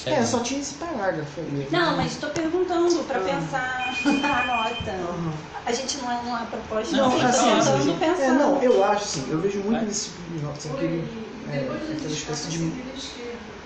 [0.05, 1.69] É, só tinha esse parágrafo aí.
[1.71, 3.23] Não, mas estou perguntando para Ah.
[3.25, 4.91] pensar na nota.
[4.93, 5.33] Aham.
[5.65, 8.23] A gente não é uma proposta, Não, assim, assim, tô assim, pensar.
[8.23, 11.93] É, não, eu acho assim, eu vejo muito nesse tipo de nota, assim, aquele, é,
[11.93, 12.87] aquela espécie de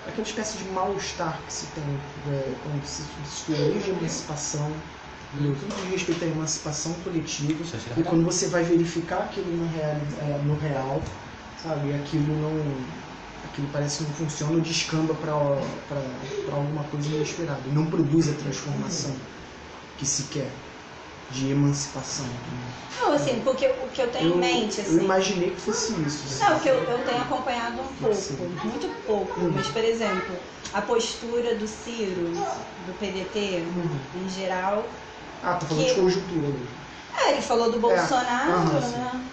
[0.07, 4.81] aquela espécie de mal-estar que se tem é, quando se estuda desde a emancipação,
[5.33, 7.63] no tudo diz respeito à emancipação coletiva,
[7.97, 11.01] e quando você vai verificar aquilo no real, é, no real
[11.57, 12.75] sabe, aquilo não.
[13.43, 18.33] aquilo parece que não funciona ou descamba para alguma coisa inesperada, e não produz a
[18.33, 19.15] transformação
[19.97, 20.49] que se quer
[21.29, 22.25] de emancipação.
[22.99, 25.03] Não, assim, porque o que eu tenho Eu, em mente, eu assim.
[25.03, 26.43] imaginei que fosse isso.
[26.43, 28.49] Não, o que eu, eu tenho acompanhado um pouco, Sim.
[28.63, 29.51] muito pouco, Uhum.
[29.53, 30.35] mas, por exemplo,
[30.73, 32.31] a postura do Ciro,
[32.85, 34.25] do PDT, Uhum.
[34.25, 34.89] em geral.
[35.41, 36.77] Ah, tá falando Que- de conjuntura mesmo.
[37.13, 38.97] É, ele falou do Bolsonaro, aham, sim.
[38.97, 39.29] né?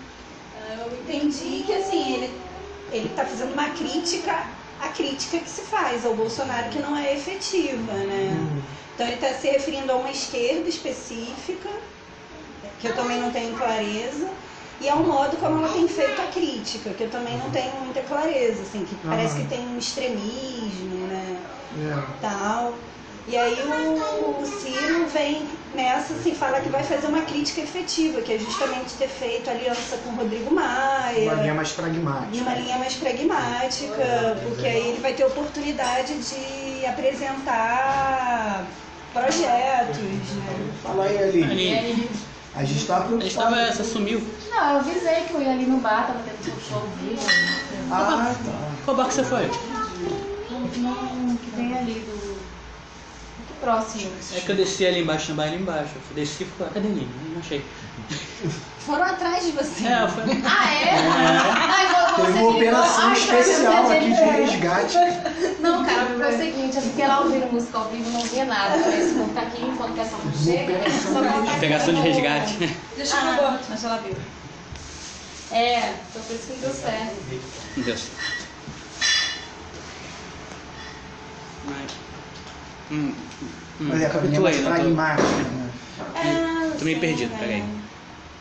[0.78, 2.42] Eu entendi que, assim, ele,
[2.90, 4.32] ele tá fazendo uma crítica
[4.78, 8.30] à crítica que se faz ao Bolsonaro, que não é efetiva, né?
[8.32, 8.62] Uhum.
[8.94, 11.68] Então ele está se referindo a uma esquerda específica,
[12.78, 14.36] que eu também não tenho clareza,
[14.80, 18.02] e ao modo como ela tem feito a crítica, que eu também não tenho muita
[18.02, 19.42] clareza, assim, que parece Aham.
[19.42, 21.44] que tem um extremismo, né?
[21.76, 22.18] É.
[22.20, 22.80] Tal.
[23.26, 28.20] E aí o, o Ciro vem nessa, assim, fala que vai fazer uma crítica efetiva,
[28.22, 32.42] que é justamente ter feito aliança com o Rodrigo Maia Uma linha mais pragmática.
[32.42, 38.66] uma linha mais pragmática, porque aí ele vai ter oportunidade de apresentar
[39.12, 40.70] projetos, né?
[40.82, 41.42] Fala aí, Ali.
[41.44, 42.10] Ali.
[42.56, 43.54] A gente tá A gente preocupado.
[43.54, 44.20] tava, essa sumiu.
[44.50, 47.22] Não, eu avisei que eu ia ali no bar, tava tendo show ao vivo.
[47.92, 48.70] Ah, tá.
[48.84, 49.48] Qual bar que você foi?
[50.78, 52.17] Não, que tem ali do.
[53.58, 54.10] Muito próximo.
[54.36, 55.90] É que eu desci ali embaixo, bar ali embaixo.
[56.10, 57.08] Eu desci e lá, cadê ele?
[57.32, 57.64] Não achei.
[58.78, 59.86] Foram atrás de você.
[59.86, 60.22] É, fui.
[60.44, 60.94] Ah, é?
[60.94, 64.98] Ai, vou, vou Teve uma operação especial aqui de resgate.
[65.60, 68.44] Não, cara, é o seguinte, eu fiquei lá ouvindo música ao vivo e não via
[68.44, 68.76] nada.
[68.76, 72.00] Eu falei, se vou ficar aqui enquanto que essa música chega, é só Pegação de
[72.00, 72.78] resgate.
[72.96, 74.16] Deixa eu ah, mas ela viu.
[75.50, 77.16] É, então por isso que não deu certo.
[77.76, 78.08] Meu Deus.
[81.66, 82.08] Mas.
[82.90, 83.12] Hum,
[83.80, 85.26] hum, Olha, a linha capitulei, mais não tô- pragmática.
[85.50, 85.70] Né?
[86.14, 87.38] É, Tô meio sim, perdido, né?
[87.38, 87.64] peraí.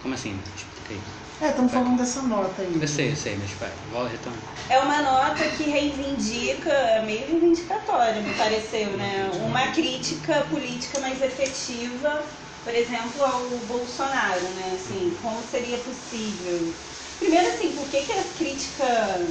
[0.02, 0.40] Como assim?
[0.56, 1.02] Explica aí.
[1.40, 2.82] É, estamos falando dessa nota aí.
[2.82, 4.38] Eu sei, eu sei, mas vai, volta retorno.
[4.70, 9.30] É uma nota que reivindica, é meio reivindicatória, me pareceu, né?
[9.46, 12.24] Uma crítica política mais efetiva,
[12.64, 14.74] por exemplo, ao Bolsonaro, né?
[14.76, 16.74] Assim, como seria possível?
[17.20, 19.28] Primeiro, assim, por que, que a crítica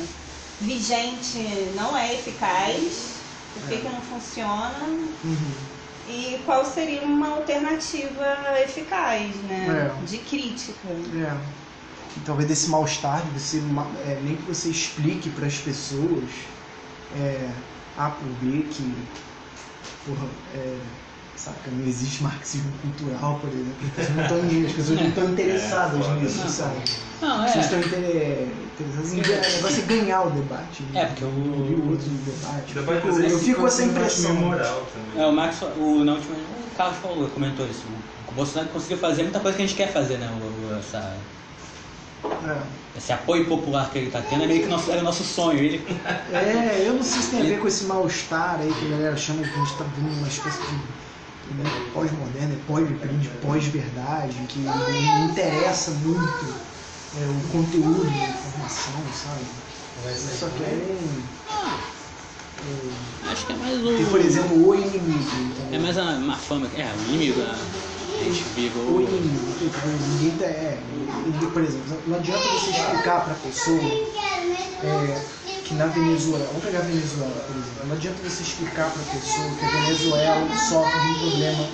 [0.60, 1.38] vigente
[1.74, 3.15] não é eficaz?
[3.60, 4.84] Por que, que não funciona?
[5.24, 5.52] Uhum.
[6.08, 9.90] E qual seria uma alternativa eficaz, né?
[9.92, 10.06] É.
[10.06, 10.88] De crítica.
[10.88, 11.36] É.
[12.16, 13.58] E talvez desse mal-estar, você,
[14.06, 16.30] é, nem que você explique para as pessoas
[17.14, 17.50] é,
[17.98, 18.94] A por B que,
[20.06, 20.78] porra, é,
[21.36, 23.74] saca, não existe marxismo cultural, por exemplo.
[23.86, 26.76] As pessoas não estão, as pessoas não estão interessadas nisso, sabe?
[27.20, 27.60] Não, As pessoas é.
[27.60, 30.82] estão inter- interessadas em ganhar, o negócio é ganhar o debate.
[30.92, 31.00] né?
[31.02, 32.74] É, porque o- Eu vi o outro debate.
[32.74, 34.34] Dá Eu eu fico com essa impressão.
[34.34, 35.22] meio moral também.
[35.22, 37.84] É, o Max, o, na última, o Carlos falou, comentou isso.
[38.28, 40.28] O Bolsonaro conseguiu fazer muita coisa que a gente quer fazer, né?
[40.40, 40.44] O,
[40.74, 41.16] o- essa,
[42.24, 42.58] É.
[42.98, 45.58] esse apoio popular que ele tá tendo é meio que nosso, era o nosso sonho.
[45.58, 45.82] Ele,
[46.32, 49.16] É, eu não sei se tem a ver com esse mal-estar aí que a galera
[49.16, 50.78] chama que a gente tá vivendo uma espécie de
[51.54, 52.88] né, pós-moderno, é pós
[53.20, 56.44] de pós-verdade, que não interessa muito
[57.14, 59.40] é, o conteúdo da informação, sabe?
[60.38, 60.96] Só querem
[63.30, 64.10] Acho que é mais Tem, o.
[64.10, 65.36] por exemplo, o inimigo.
[65.36, 65.74] entendeu?
[65.74, 66.66] É mais a, uma fama.
[66.76, 67.40] É, o inimigo.
[67.42, 67.95] A, vive
[68.90, 69.54] O inimigo.
[70.08, 70.78] Ninguém é,
[71.52, 73.92] por exemplo, não adianta você explicar pra pessoa
[74.82, 75.20] é,
[75.64, 79.50] que na Venezuela, vamos pegar a Venezuela, por exemplo, não adianta você explicar pra pessoa
[79.58, 81.68] que a Venezuela sofre de um problema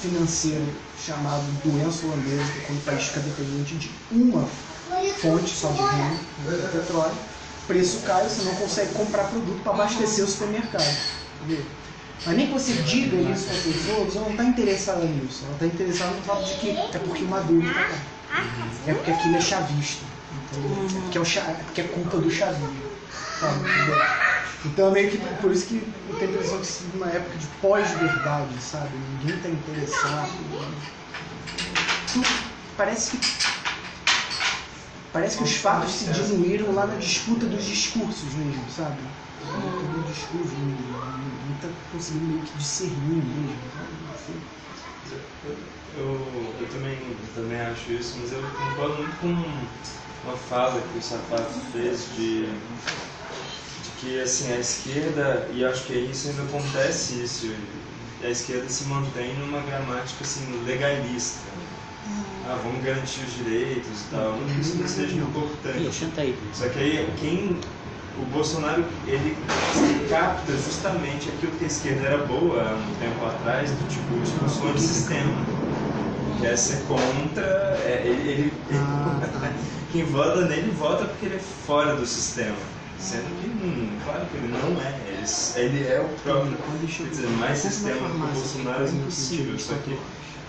[0.00, 0.66] financeiro
[1.04, 4.48] chamado doença holandesa, quando o país fica dependente de uma
[5.20, 6.16] fonte só de renda,
[6.62, 7.14] do petróleo,
[7.66, 10.96] preço cai, você não consegue comprar produto para abastecer o supermercado.
[11.44, 11.64] Entendeu?
[12.24, 15.44] Mas nem que você diga isso para as pessoas, ela não está interessada nisso.
[15.44, 17.98] Ela está interessada no fato de que é porque o Maduro está lá.
[18.86, 20.04] É porque aquilo é chavista.
[20.52, 22.92] É porque é, o é porque é culpa do chavismo.
[24.64, 27.36] Então é meio que por isso que eu tenho a impressão que se numa época
[27.36, 28.90] de pós-verdade, sabe?
[29.18, 30.30] Ninguém está interessado.
[32.12, 32.28] Tudo
[32.76, 33.52] parece que
[35.12, 38.96] Parece que os fatos se diluíram lá na disputa dos discursos mesmo, sabe?
[39.42, 43.56] Do discurso, não está conseguindo meio que discernir mesmo.
[45.98, 49.26] Eu, eu, também, eu também acho isso, mas eu concordo muito com
[50.24, 55.92] uma fala que o Sapato fez de, de que assim, a esquerda, e acho que
[55.94, 57.46] isso ainda acontece isso,
[58.22, 61.50] a esquerda se mantém numa gramática assim, legalista.
[62.44, 64.38] Ah, vamos garantir os direitos e tal.
[64.60, 65.78] Isso não seja importante.
[66.52, 67.60] Só que aí quem.
[68.18, 69.36] O Bolsonaro ele
[70.08, 74.66] capta justamente aquilo que a esquerda era boa há um tempo atrás, do tipo discurso
[74.68, 75.32] antissistema.
[76.38, 77.42] Que é ser contra.
[77.86, 78.52] é, ele, ele-
[79.92, 82.56] quem vota nele vota porque ele é fora do sistema.
[82.98, 84.94] Sendo que, hum, claro que ele não é.
[85.58, 86.56] Ele, ele é o próprio.
[86.86, 89.58] Quer dizer, mais sistema que o Bolsonaro é impossível.
[89.58, 89.98] Só que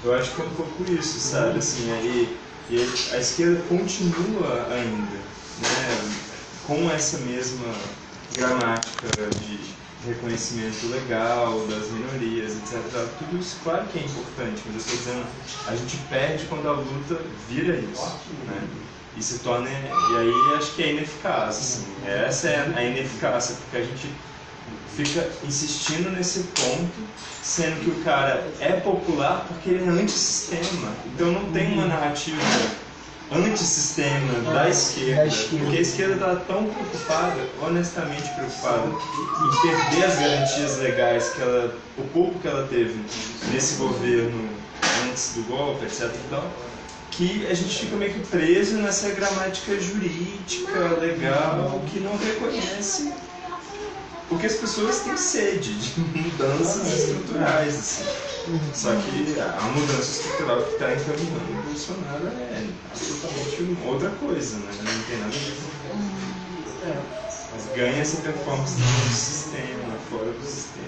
[0.03, 1.57] eu acho que é um pouco isso, sabe?
[1.59, 2.37] Assim, aí,
[2.69, 2.77] e
[3.13, 5.17] a esquerda continua ainda,
[5.61, 6.22] né?
[6.67, 7.73] Com essa mesma
[8.35, 9.07] gramática
[9.39, 9.59] de
[10.05, 12.79] reconhecimento legal das minorias, etc.
[13.19, 15.25] Tudo isso, claro que é importante, mas eu estou dizendo,
[15.67, 18.67] a gente perde quando a luta vira isso, né?
[19.15, 21.85] E se torna, e aí acho que é ineficaz, assim.
[22.05, 24.09] Essa é a ineficácia, porque a gente
[24.95, 27.07] fica insistindo nesse ponto,
[27.41, 30.91] sendo que o cara é popular porque ele é antissistema.
[31.05, 32.41] Então não tem uma narrativa
[33.35, 35.57] antissistema da esquerda, Da esquerda.
[35.63, 41.75] porque a esquerda está tão preocupada, honestamente preocupada, em perder as garantias legais que ela,
[41.97, 42.95] o pouco que ela teve
[43.51, 44.49] nesse governo
[45.09, 46.03] antes do golpe, etc.
[46.13, 46.45] e tal,
[47.11, 53.13] que a gente fica meio que preso nessa gramática jurídica, legal, que não reconhece
[54.29, 57.75] porque as pessoas têm sede de mudanças estruturais.
[57.75, 58.05] Assim.
[58.73, 64.71] Só que a mudança estrutural que está encaminhando o Bolsonaro é absolutamente outra coisa, né?
[64.83, 65.73] não tem nada a ver.
[67.53, 70.83] Mas ganha essa performance do sistema, fora do sistema.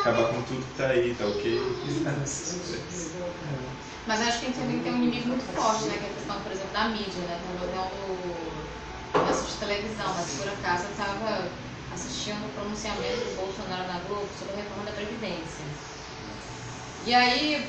[0.00, 1.60] Acabar com tudo que está aí, tá ok?
[4.06, 5.96] Mas acho que a gente também tem um inimigo muito forte, né?
[5.98, 7.40] Que é a questão, por exemplo, da mídia, né?
[7.46, 8.56] Quando eu vendo
[9.14, 11.48] eu assisto televisão, mas por acaso eu estava
[11.96, 15.64] assistindo o pronunciamento do Bolsonaro na Globo sobre a reforma da Previdência.
[17.06, 17.68] E aí,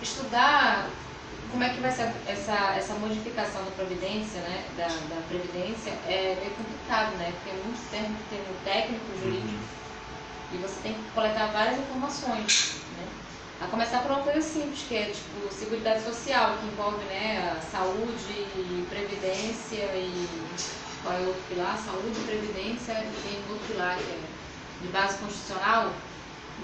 [0.00, 0.88] estudar
[1.50, 4.64] como é que vai ser essa, essa modificação da Previdência, né?
[4.76, 7.32] Da, da Previdência é meio complicado, né?
[7.36, 9.64] Porque é muito termo, termo técnico, jurídico,
[10.52, 13.06] e você tem que coletar várias informações, né?
[13.60, 17.60] A começar por uma coisa simples, que é tipo Seguridade Social, que envolve né, a
[17.60, 20.28] saúde, previdência e
[21.02, 21.78] qual é o outro pilar?
[21.78, 24.18] Saúde, previdência e outro pilar que é
[24.82, 25.92] de base constitucional.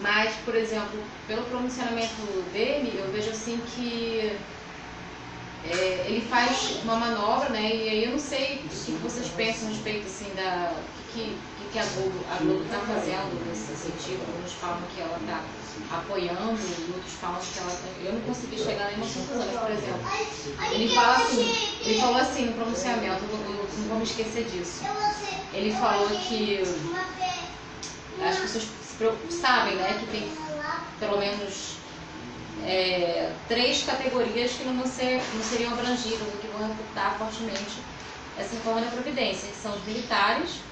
[0.01, 4.36] Mas, por exemplo, pelo pronunciamento dele, eu vejo assim que
[5.65, 7.74] é, ele faz uma manobra, né?
[7.74, 10.73] E aí eu não sei o que vocês pensam a respeito assim da
[11.12, 11.36] que,
[11.78, 14.24] que a Globo a Globo está fazendo nesse sentido.
[14.26, 15.44] Alguns falam que ela está
[15.88, 19.46] apoiando, outros falam que ela tá- eu não consegui chegar nenhuma conclusão.
[19.46, 20.02] Mas, por exemplo,
[20.70, 24.88] ele fala assim, ele falou assim no pronunciamento, eu, não vou me esquecer disso.
[25.52, 26.60] Ele falou que
[28.20, 28.64] as pessoas
[29.28, 30.36] sabem, né, que tem
[30.98, 31.78] pelo menos
[32.60, 37.84] é, três categorias que não, ser, não seriam abrangidas ou que vão refutar fortemente
[38.36, 40.68] essa reforma da Previdência, que são os militares,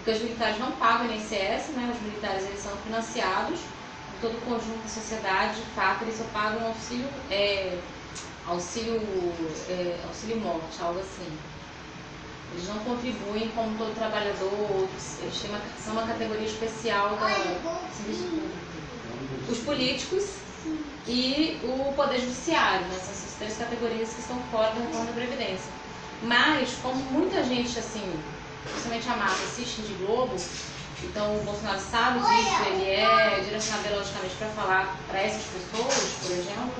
[0.00, 1.92] porque os militares não pagam INSS, né?
[1.94, 6.24] os militares eles são financiados por todo o conjunto da sociedade, de fato eles só
[6.32, 7.78] pagam auxílio, é,
[8.46, 9.02] auxílio,
[9.68, 11.30] é, auxílio morte, algo assim.
[12.52, 14.88] Eles não contribuem como todo trabalhador,
[15.22, 17.28] eles têm uma, são uma categoria especial da
[17.92, 19.50] serviço público.
[19.50, 20.34] Os políticos
[21.06, 22.98] e o Poder Judiciário, né?
[22.98, 25.70] São essas três categorias que estão fora da reforma da Previdência.
[26.22, 28.12] Mas, como muita gente, assim,
[28.64, 30.36] principalmente a massa, assiste de Globo,
[31.02, 36.30] então o Bolsonaro sabe disso, ele é direcionado ideologicamente para falar para essas pessoas, por
[36.30, 36.72] exemplo.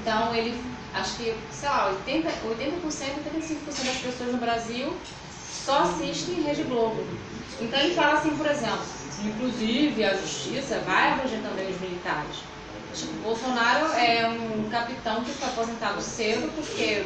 [0.00, 0.62] Então ele,
[0.94, 4.96] acho que, sei lá, 80%, 80% 85% das pessoas no Brasil
[5.64, 7.04] só assistem Rede Globo.
[7.60, 8.84] Então ele fala assim, por exemplo,
[9.24, 12.36] inclusive a justiça vai abranger também os militares.
[12.94, 17.04] Tipo, Bolsonaro é um capitão que foi aposentado cedo porque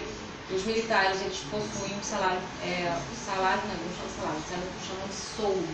[0.51, 2.97] os militares eles possuem um salário, é,
[3.27, 5.69] salário não, não chama salário, eles chamam de soldo,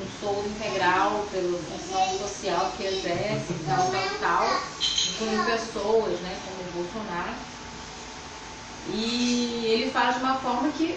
[0.00, 4.60] um soldo integral pela função social que exerce, tal, tal, tal,
[5.10, 7.34] incluindo pessoas, né, como o Bolsonaro.
[8.88, 10.96] E ele fala de uma forma que,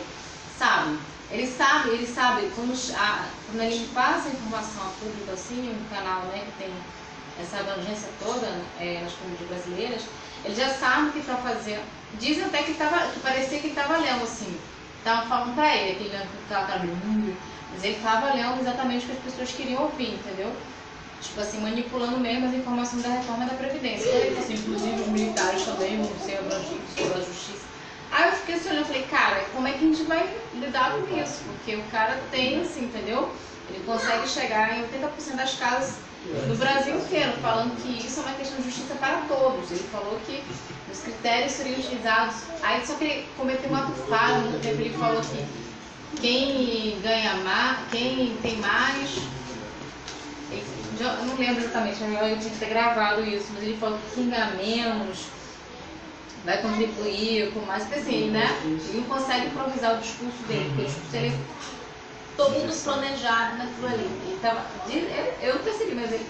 [0.57, 0.99] sabe,
[1.31, 5.95] ele sabe, ele sabe, quando, a, quando ele passa a informação a público assim, um
[5.95, 6.73] canal né, que tem
[7.41, 8.47] essa abrangência toda
[8.79, 10.01] é, nas comunidades brasileiras,
[10.45, 11.98] ele já sabe que está fazendo.
[12.17, 14.59] Dizem até que, tava, que parecia que estava lendo assim.
[14.97, 17.37] Estavam falando para ele, aquele lendo que estava lendo,
[17.71, 20.51] mas ele estava lendo exatamente o que as pessoas queriam ouvir, entendeu?
[21.21, 24.09] Tipo assim, manipulando mesmo as informações da reforma da Previdência.
[24.09, 27.69] Ele assim, inclusive os militares também vão ser abrangidos pela justiça.
[28.11, 30.93] Aí eu fiquei assim olhando e falei, cara, como é que a gente vai lidar
[30.93, 31.43] com isso?
[31.45, 33.31] Porque o cara tem, assim, entendeu?
[33.69, 35.95] Ele consegue chegar em 80% das casas
[36.47, 39.69] no Brasil inteiro, falando que isso é uma questão de justiça para todos.
[39.69, 40.43] Ele falou que
[40.91, 42.35] os critérios seriam utilizados.
[42.61, 45.45] Aí só que ele cometeu um ato falho no tempo, ele falou que
[46.21, 49.17] quem ganha mais, quem tem mais.
[50.99, 54.29] Eu não lembro exatamente, eu tinha que ter gravado isso, mas ele falou que quem
[54.29, 55.27] ganha menos
[56.43, 58.59] vai contribuir com mais, porque assim, né?
[58.63, 61.33] Ele não consegue improvisar o discurso dele, porque o discurso dele
[62.35, 64.09] todo mundo planejado naquilo ali.
[64.27, 64.65] Ele tava,
[65.41, 66.25] eu percebi, mas ele,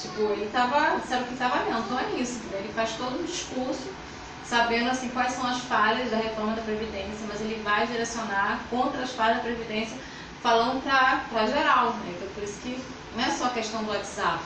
[0.00, 2.40] tipo, ele tava, disseram que estava lento, então é isso.
[2.52, 3.88] Ele faz todo o discurso
[4.44, 9.02] sabendo assim quais são as falhas da reforma da Previdência, mas ele vai direcionar contra
[9.02, 9.96] as falhas da Previdência,
[10.42, 11.92] falando para geral.
[11.94, 12.14] Né?
[12.16, 12.80] Então por isso que
[13.16, 14.40] não é só a questão do WhatsApp.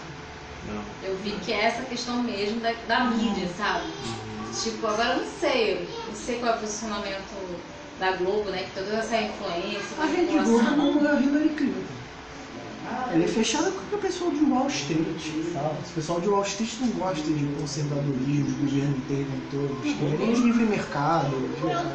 [0.67, 0.83] Não.
[1.03, 3.87] Eu vi que é essa questão mesmo da, da mídia, sabe?
[3.87, 4.53] Uhum.
[4.53, 7.61] Tipo, agora eu não sei, eu não sei qual é o posicionamento
[7.99, 8.65] da Globo, né?
[8.65, 10.03] Que toda essa influência.
[10.03, 12.00] A Rede Globo não é Hillary Clinton.
[13.13, 15.03] Ela é fechada com o pessoal de Wall Street.
[15.57, 18.97] O pessoal de Wall Street não gosta de conservadorismo, de governo
[19.51, 19.97] todos.
[19.99, 21.31] Querem de livre mercado.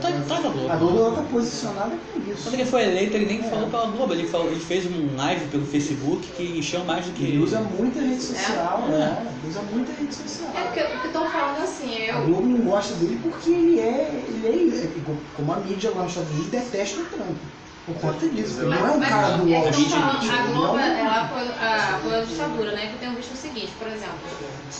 [0.02, 0.72] Tá, tá na Globo.
[0.72, 2.44] A Globo está posicionada com isso.
[2.44, 5.46] Quando ele foi eleito, ele nem falou pela Globo, ele, falou, ele fez um live
[5.48, 9.26] pelo Facebook que encheu mais do que Ele usa muita rede social, né?
[9.42, 10.50] Ele usa muita rede social.
[10.56, 12.26] É porque estão falando assim, A eu.
[12.26, 14.90] Globo não gosta dele porque ele é, ele é,
[15.36, 17.38] como a mídia lá nos Estados Unidos detesta o Trump.
[17.86, 18.62] Por conta disso.
[18.62, 20.04] Ele não é um Mas cara do é Wall que Street.
[20.04, 22.88] a Globo, é ela apoia a, apoia a ditadura, né?
[22.88, 24.20] Que eu tenho visto o seguinte, por exemplo,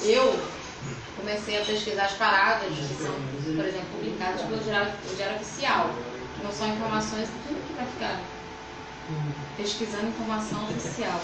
[0.04, 0.40] eu
[1.16, 3.14] comecei a pesquisar as paradas que são,
[3.56, 5.90] por exemplo, publicadas pelo Diário, Diário Oficial,
[6.36, 8.20] que não são informações, tudo que vai ficar
[9.56, 11.20] pesquisando informação oficial.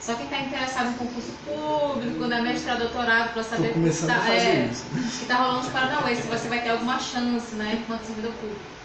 [0.00, 4.16] Só quem está interessado em concurso público, na mestrado, doutorado, para saber Tô começando tá,
[4.16, 7.78] a fazer é, que está rolando os Paranauê, se você vai ter alguma chance, né,
[7.82, 8.75] enquanto servidor público.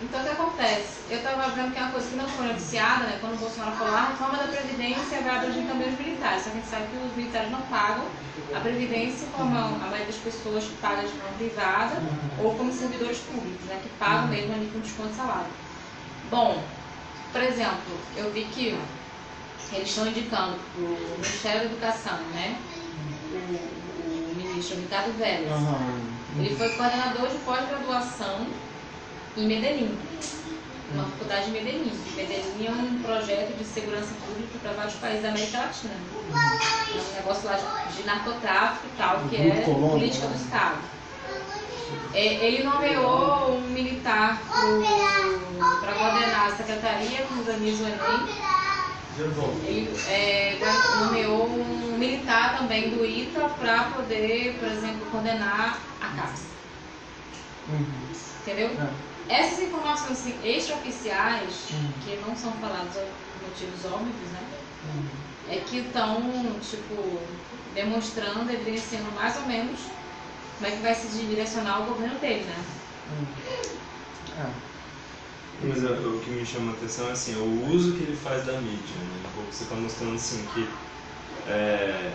[0.00, 1.00] Então, o que acontece?
[1.08, 3.18] Eu estava vendo que é uma coisa que não foi noticiada, né?
[3.18, 6.42] Quando o Bolsonaro falou, "Ah, a reforma da Previdência vai abranger também os militares.
[6.44, 8.04] Só que a gente sabe que os militares não pagam
[8.54, 11.94] a Previdência como a maioria das pessoas que pagam de forma privada
[12.42, 13.80] ou como servidores públicos, né?
[13.82, 15.46] Que pagam mesmo ali com desconto de salário.
[16.30, 16.62] Bom,
[17.32, 18.78] por exemplo, eu vi que
[19.72, 22.58] eles estão indicando para o Ministério da Educação, né?
[23.32, 25.50] O, o ministro Ricardo Vélez.
[26.38, 28.46] Ele foi coordenador de pós-graduação
[29.36, 29.98] em Medellín,
[30.94, 31.92] uma faculdade de Medellín.
[32.16, 35.94] Medellín é um projeto de segurança pública para vários países da América Latina.
[35.94, 40.78] É um negócio lá de, narcotráfico e tal, que é política do Estado.
[42.14, 44.40] É, ele nomeou um militar
[45.80, 48.46] para coordenar a secretaria que organiza o Enem.
[49.66, 50.58] Ele é,
[51.04, 56.46] nomeou um militar também do ITA para poder, por exemplo, coordenar a CAPES.
[57.68, 57.86] Uhum.
[58.42, 58.68] Entendeu?
[58.68, 59.15] É.
[59.28, 61.92] Essas informações assim, extraoficiais, Uhum.
[62.00, 64.40] que não são faladas por motivos óbvios, né?
[64.84, 65.08] Uhum.
[65.48, 67.18] É que estão, tipo,
[67.72, 69.80] demonstrando, evidenciando mais ou menos
[70.56, 72.64] como é que vai se direcionar o governo dele, né?
[74.36, 74.76] É.
[75.66, 78.44] Mas é, o que me chama a atenção é assim, o uso que ele faz
[78.44, 79.28] da mídia, né?
[79.28, 80.68] Um pouco você está mostrando assim que
[81.46, 82.12] é,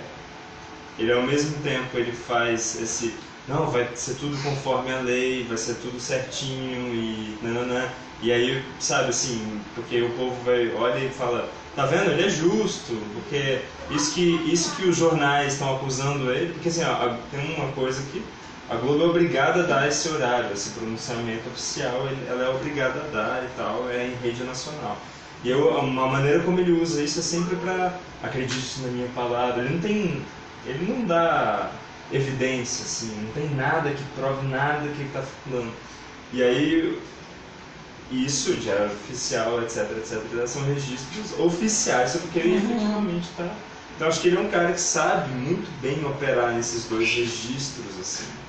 [0.97, 5.57] ele ao mesmo tempo ele faz esse não, vai ser tudo conforme a lei, vai
[5.57, 7.87] ser tudo certinho e nananã.
[8.21, 12.29] E aí, sabe assim, porque o povo vai, olha e fala, tá vendo, ele é
[12.29, 17.55] justo, porque isso que, isso que os jornais estão acusando ele, porque assim, ó, tem
[17.55, 18.23] uma coisa que
[18.69, 23.15] a Globo é obrigada a dar esse horário, esse pronunciamento oficial, ela é obrigada a
[23.15, 24.97] dar e tal, é em rede nacional.
[25.43, 29.63] E eu, uma maneira como ele usa isso é sempre para acredite na minha palavra.
[29.63, 30.25] Ele não tem,
[30.65, 31.71] ele não dá
[32.11, 35.79] evidência assim, não tem nada que prove nada que ele está falando.
[36.31, 37.03] E aí
[38.09, 43.63] isso é oficial, etc, etc, são registros oficiais sobre o que ele efetivamente está.
[43.95, 47.97] Então acho que ele é um cara que sabe muito bem operar nesses dois registros
[47.99, 48.45] assim,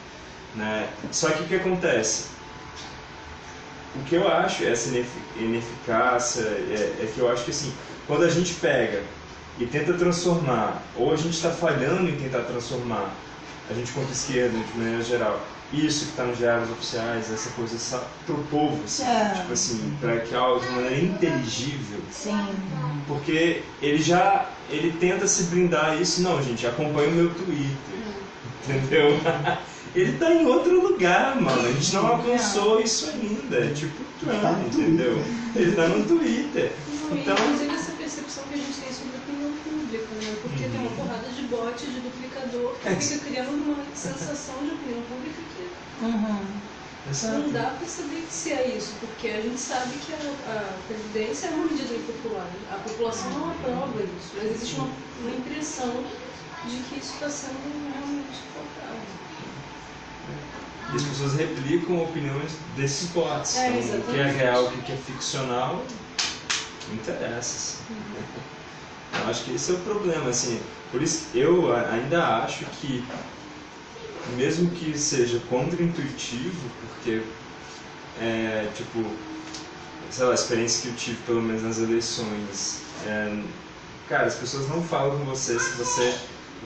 [0.52, 0.98] né?
[1.12, 2.42] Só que o que acontece?
[3.94, 8.24] O que eu acho essa inefi- ineficácia é, é que eu acho que assim, quando
[8.24, 9.14] a gente pega
[9.56, 13.22] e tenta transformar, ou a gente está falhando em tentar transformar,
[13.70, 15.40] a gente contra a esquerda de maneira geral,
[15.72, 17.76] isso que está nos diários oficiais, essa coisa
[18.26, 19.34] para o povo, assim, É.
[19.40, 22.46] tipo assim, para que algo de maneira inteligível, Sim.
[23.06, 27.98] porque ele já ele tenta se blindar a isso, não, gente, acompanha o meu Twitter,
[28.68, 29.18] entendeu?
[29.94, 31.68] Ele tá em outro lugar, mano.
[31.68, 33.58] A gente não alcançou isso ainda.
[33.58, 35.22] É tipo Trump, entendeu?
[35.54, 36.72] Ele tá no Twitter.
[37.12, 40.34] Então, inclusive essa percepção que a gente tem sobre a opinião pública, né?
[40.40, 40.96] Porque tem uma Uhum.
[40.96, 42.00] porrada de bots, de
[42.62, 42.94] duplicador, É.
[42.96, 47.42] que fica criando uma sensação de opinião pública que Uhum.
[47.42, 51.48] não dá pra saber se é isso, porque a gente sabe que a, a previdência
[51.48, 52.46] é uma medida impopular.
[52.70, 54.88] A população não aprova isso, mas existe uma,
[55.20, 56.04] uma impressão
[56.64, 59.22] de que isso está sendo realmente colocado.
[60.92, 63.56] E as pessoas replicam opiniões desses bots.
[63.56, 65.84] É, então, o que é real, o que é ficcional,
[66.88, 67.56] não interessa.
[67.56, 68.61] assim.
[69.20, 70.60] Eu acho que esse é o problema, assim.
[70.90, 73.04] Por isso eu ainda acho que,
[74.36, 77.22] mesmo que seja contra-intuitivo, porque,
[78.20, 79.04] é, tipo,
[80.10, 83.42] sei lá, a experiência que eu tive, pelo menos nas eleições, é,
[84.08, 86.14] cara, as pessoas não falam com você se você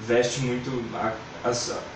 [0.07, 1.13] veste muito a,
[1.49, 1.53] a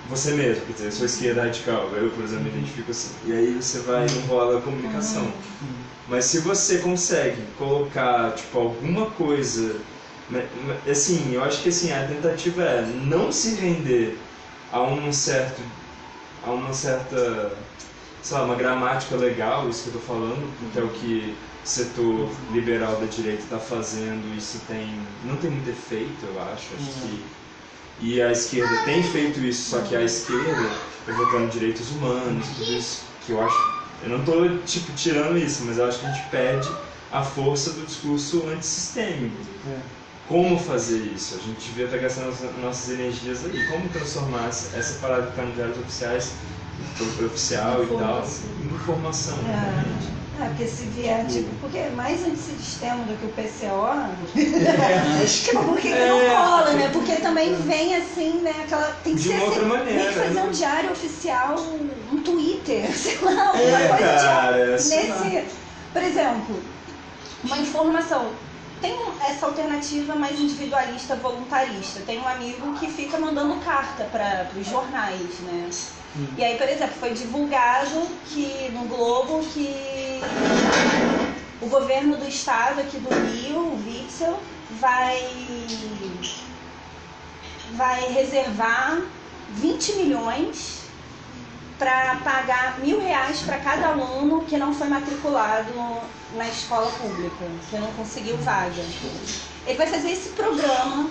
[0.09, 3.10] você mesmo, quer dizer, eu sou esquerda radical, eu, por exemplo, me identifico assim.
[3.27, 5.31] E aí você vai e enrola a comunicação.
[6.09, 9.77] Mas se você consegue colocar, tipo, alguma coisa.
[10.90, 14.19] Assim, eu acho que assim, a tentativa é não se render
[14.73, 15.61] a um certo.
[16.44, 17.52] a uma certa.
[18.23, 21.66] sei lá, uma gramática legal, isso que eu tô falando, que é o que o
[21.66, 25.01] setor liberal da direita está fazendo, isso tem.
[25.24, 26.69] não tem muito efeito, eu acho.
[26.74, 27.24] Acho que.
[28.02, 30.70] E a esquerda tem feito isso, só que a esquerda,
[31.07, 35.78] evocando direitos humanos, tudo isso, que eu acho eu não estou tipo, tirando isso, mas
[35.78, 36.69] eu acho que a gente perde
[37.12, 39.36] a força do discurso antissistêmico.
[39.69, 39.78] É.
[40.31, 41.35] Como fazer isso?
[41.35, 42.32] A gente devia estar gastando
[42.62, 43.66] nossas- energias aí.
[43.66, 46.31] Como transformar essa parada que está nos diários oficiais,
[46.97, 48.23] pro- oficial e tal,
[48.62, 49.39] em informação.
[49.39, 49.51] É.
[49.51, 50.20] realmente.
[50.40, 53.90] É, porque se vier, tipo, porque é mais antissistema do que o PCO,
[55.27, 56.31] tipo, por que que não É.
[56.35, 56.90] cola, né?
[56.93, 58.55] Porque também vem assim, né?
[58.62, 58.86] Aquela.
[59.05, 60.43] Tem que De ser uma outra assim, maneira, Tem que fazer né?
[60.44, 61.57] um diário oficial,
[62.12, 64.73] um Twitter, sei lá, uma É, coisa cara, de.
[64.73, 65.44] Nesse.
[65.93, 66.62] Por exemplo,
[67.44, 68.31] uma informação.
[68.81, 68.98] Tem
[69.28, 72.01] essa alternativa mais individualista, voluntarista.
[72.07, 75.69] Tem um amigo que fica mandando carta para os jornais, né?
[76.36, 80.20] E aí, por exemplo, foi divulgado que no Globo que
[81.61, 84.40] o governo do estado aqui do Rio, o Witzel,
[84.81, 85.23] vai,
[87.73, 89.02] vai reservar
[89.51, 90.80] 20 milhões
[91.81, 95.73] para pagar mil reais para cada aluno que não foi matriculado
[96.36, 98.85] na escola pública, que não conseguiu vaga.
[99.66, 101.09] Ele vai fazer esse programa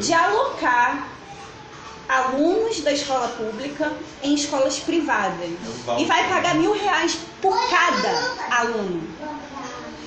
[0.00, 1.08] de alocar
[2.08, 3.92] alunos da escola pública
[4.22, 5.50] em escolas privadas.
[5.98, 9.02] E vai pagar mil reais por cada aluno.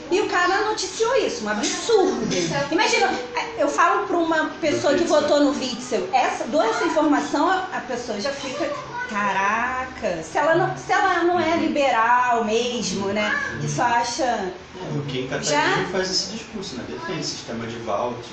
[0.09, 2.25] E o cara noticiou isso, um absurdo.
[2.71, 3.13] Imagina,
[3.57, 7.81] eu falo para uma pessoa que votou no Witzel, essa, dou essa informação, a a
[7.81, 8.71] pessoa já fica,
[9.09, 13.31] caraca, se ela não, se ela não é liberal mesmo, né?
[13.59, 14.53] Que só acha.
[14.95, 16.85] O Kim Kataguiri faz esse discurso, né?
[16.87, 18.23] Defende sistema de vault.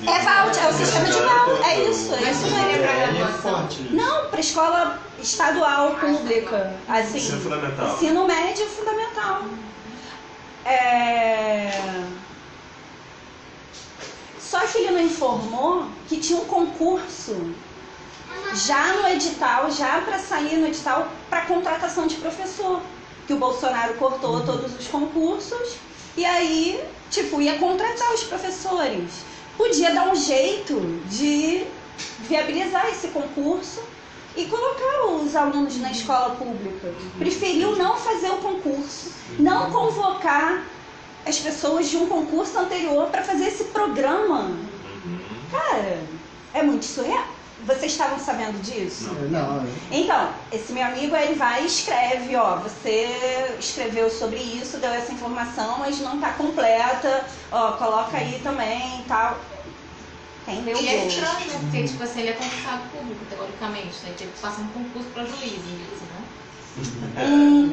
[0.00, 2.70] De É vault, é o sistema de vault, é isso, é isso não mesmo.
[2.70, 3.52] Ele é graduação?
[3.52, 3.94] forte nisso.
[3.94, 7.18] Não, para escola estadual pública, assim.
[7.18, 7.94] Ensino fundamental.
[7.94, 9.42] Ensino médio fundamental.
[10.64, 12.04] É...
[14.40, 17.54] Só que ele não informou que tinha um concurso
[18.54, 22.80] já no edital, já para sair no edital para contratação de professor.
[23.26, 25.76] Que o Bolsonaro cortou todos os concursos
[26.16, 26.80] e aí,
[27.10, 29.10] tipo, ia contratar os professores.
[29.56, 31.66] Podia dar um jeito de
[32.28, 33.82] viabilizar esse concurso
[34.36, 36.92] e colocar os alunos na escola pública.
[37.18, 40.62] Preferiu não fazer o concurso, não convocar
[41.26, 44.50] as pessoas de um concurso anterior para fazer esse programa.
[45.50, 45.98] Cara,
[46.54, 47.35] é muito surreal.
[47.66, 49.08] Vocês estavam sabendo disso?
[49.28, 54.78] Não, eu- Então, esse meu amigo ele vai e escreve, ó, você escreveu sobre isso,
[54.78, 59.40] deu essa informação, mas não tá completa, ó, coloca aí também e tal.
[60.44, 61.58] Quem leu E é estranho, né?
[61.60, 64.12] Porque, tipo assim, ele é concurso público, teoricamente, né?
[64.14, 66.24] Tipo, passa um concurso pra juiz, isso, né?
[67.18, 67.72] Hum,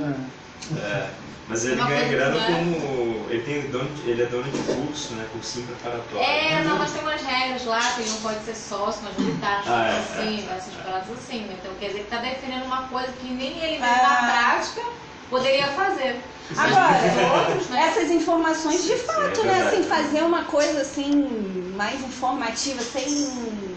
[0.75, 1.22] é.
[1.43, 3.29] É, mas ele Uma ganha coisa grana que não é- como.
[3.29, 5.27] Ele, tem dono, de- ele é dono de curso, né?
[5.31, 6.25] Cursinho preparatório.
[6.25, 9.97] É, não, mas tem umas regras lá, que não pode ser sócio, majoritário, Ah, é,
[10.21, 11.57] assim, essas paradas assim, né?
[11.59, 14.21] Então quer dizer que tá defendendo uma coisa que nem ele mesmo Ah.
[14.21, 14.81] na prática
[15.29, 16.21] poderia fazer.
[16.49, 16.97] Mas Agora,
[17.49, 17.87] outros, né?
[17.87, 19.61] essas informações de fato, é né?
[19.67, 23.09] Assim, fazer uma coisa assim, mais informativa, sem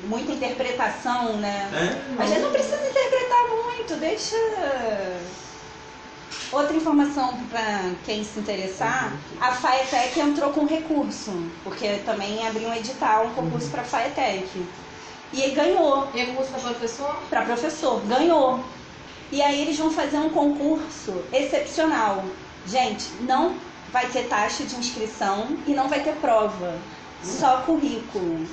[0.04, 1.70] muita interpretação, né?
[1.72, 2.22] É?
[2.22, 4.36] A gente não precisa interpretar muito, deixa.
[6.52, 11.32] Outra informação para quem se interessar, a FAETEC entrou com recurso,
[11.64, 14.64] porque também abriu um edital, um concurso para a FAETEC.
[15.32, 17.16] E ele ganhou, E a curso pra professor?
[17.28, 18.64] para professor, ganhou.
[19.32, 22.24] E aí eles vão fazer um concurso excepcional.
[22.64, 23.56] Gente, não
[23.92, 26.78] vai ter taxa de inscrição e não vai ter prova,
[27.22, 28.46] só currículo.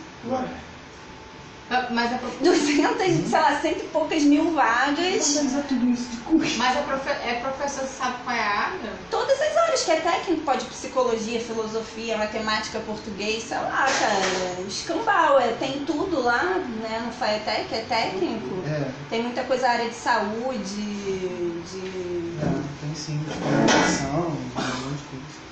[1.90, 2.44] Mas a, profe...
[2.44, 5.38] 200, sei lá, cento e poucas mil vagas.
[5.68, 6.58] tudo isso de curso.
[6.58, 7.10] Mas a profe...
[7.10, 8.94] é professor que sabe qual é a área?
[9.10, 14.62] Todas as áreas que é técnico, pode psicologia, filosofia, matemática, português, sei lá, cara.
[14.68, 17.02] Escambau, é, tem tudo lá, né?
[17.06, 18.56] No FAETEC, é técnico.
[18.68, 22.38] É, Tem muita coisa área de saúde, de.
[22.42, 25.44] é, tem sim, de comunicação, um monte de coisa.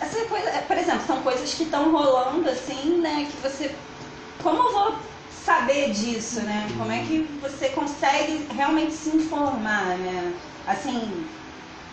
[0.00, 3.28] Essa coisa, é, por exemplo, são coisas que estão rolando assim, né?
[3.30, 3.74] Que você.
[4.44, 4.98] Como eu vou
[5.30, 6.68] saber disso, né?
[6.76, 10.34] Como é que você consegue realmente se informar, né?
[10.66, 11.26] Assim,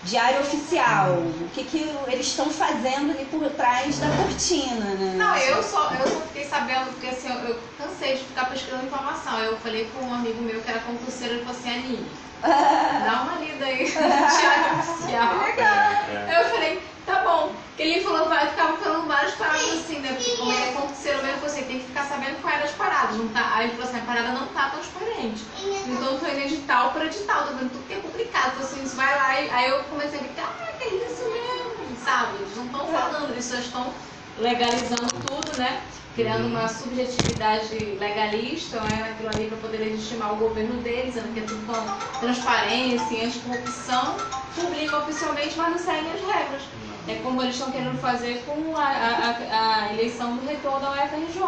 [0.03, 5.15] diário oficial, o que, que eles estão fazendo ali por trás da cortina, né?
[5.15, 8.86] Não, eu só, eu só fiquei sabendo, porque assim, eu, eu cansei de ficar pesquisando
[8.86, 9.40] informação.
[9.40, 12.06] Eu falei com um amigo meu que era concurseiro, ele falou assim, Aninha,
[13.05, 15.35] dá uma lida aí no diário oficial.
[15.57, 16.26] É.
[16.27, 17.53] Aí eu falei, tá bom.
[17.77, 20.13] Ele falou, vai ficar falando várias paradas assim, né?
[20.13, 22.65] Porque como ele é concurseiro mesmo, eu falei assim, tem que ficar sabendo quais eram
[22.65, 23.18] as paradas.
[23.18, 23.51] Não tá...
[23.55, 25.43] Aí ele falou assim, a parada não tá transparente.
[25.88, 28.51] Então eu tô indo edital por edital, tô vendo tudo que é publicado.
[28.53, 31.97] Então assim, isso vai lá e aí eu comecei a ver, caraca, é isso mesmo,
[32.03, 32.38] sabe?
[32.39, 33.93] Eles não estão falando, eles só estão
[34.38, 35.81] legalizando tudo, né?
[36.16, 39.08] Criando uma subjetividade legalista, né?
[39.10, 41.24] Naquilo ali para poder legitimar o governo deles, né?
[41.34, 44.16] que é tudo com transparência e anticorrupção,
[44.54, 46.62] publicam oficialmente, mas não seguem as regras.
[47.08, 51.40] É como eles estão querendo fazer com a, a- a- eleição do reitor da UFRJ.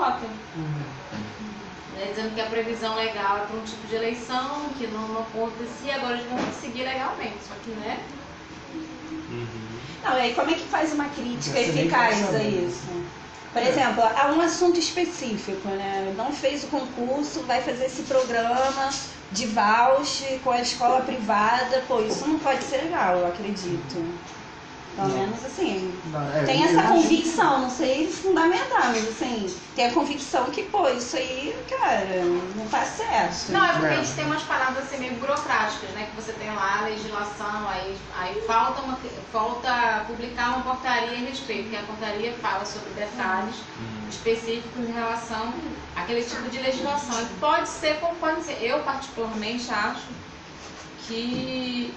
[1.93, 5.21] né, dizendo que a previsão legal é para um tipo de eleição, que não, não
[5.21, 7.43] acontecia, agora eles vão conseguir legalmente.
[7.47, 7.99] Só que, né?
[9.29, 9.79] Uhum.
[10.03, 13.22] Não, e aí como é que faz uma crítica eficaz a isso?
[13.53, 16.11] Por exemplo, há um assunto específico, né?
[16.17, 18.89] Não fez o concurso, vai fazer esse programa
[19.29, 21.85] de voucher com a escola privada.
[21.87, 24.19] Pô, isso não pode ser legal, eu acredito.
[24.95, 25.17] Pelo Não.
[25.17, 25.99] menos assim.
[26.05, 30.87] Não, é, Tem essa convicção, não sei fundamentar, mas assim, tem a convicção que, pô,
[30.89, 32.23] isso aí, cara,
[32.55, 33.51] não tá certo.
[33.51, 34.03] Não, é porque a É.
[34.03, 36.07] gente tem umas paradas assim meio burocráticas, né?
[36.11, 38.99] Que você tem lá a legislação, aí, aí falta, uma,
[39.31, 43.55] falta publicar uma portaria a respeito, que a portaria fala sobre detalhes
[44.09, 45.53] específicos em relação
[45.95, 47.19] àquele tipo de legislação.
[47.19, 48.61] E pode ser como pode ser.
[48.61, 50.07] Eu particularmente acho
[51.07, 51.93] que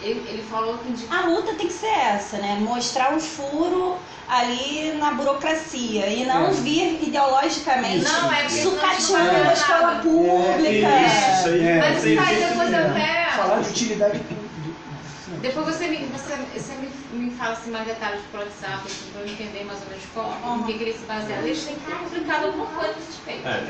[0.00, 2.56] ele, ele falou que indica A luta tem que ser essa, né?
[2.60, 6.50] Mostrar um furo ali na burocracia e não É.
[6.52, 10.68] vir ideologicamente Não, é sucateando a escola pública.
[10.70, 11.66] Isso, isso aí.
[11.66, 12.86] É, Mas isso aí depois eu é.
[12.90, 14.48] até- Falar de utilidade pública.
[15.40, 19.20] Depois você me, você, você me, me fala assim, mais detalhes pro WhatsApp, assim, pra
[19.20, 21.36] eu entender mais ou menos como, em que, que ele se baseia.
[21.38, 23.46] Eles têm que ter publicado alguma coisa a respeito.
[23.46, 23.66] É, tem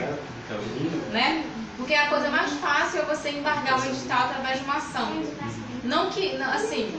[0.48, 1.44] que né?
[1.76, 5.12] Porque a coisa mais fácil é você embargar um edital através de uma ação.
[5.88, 6.92] Não que, não, assim,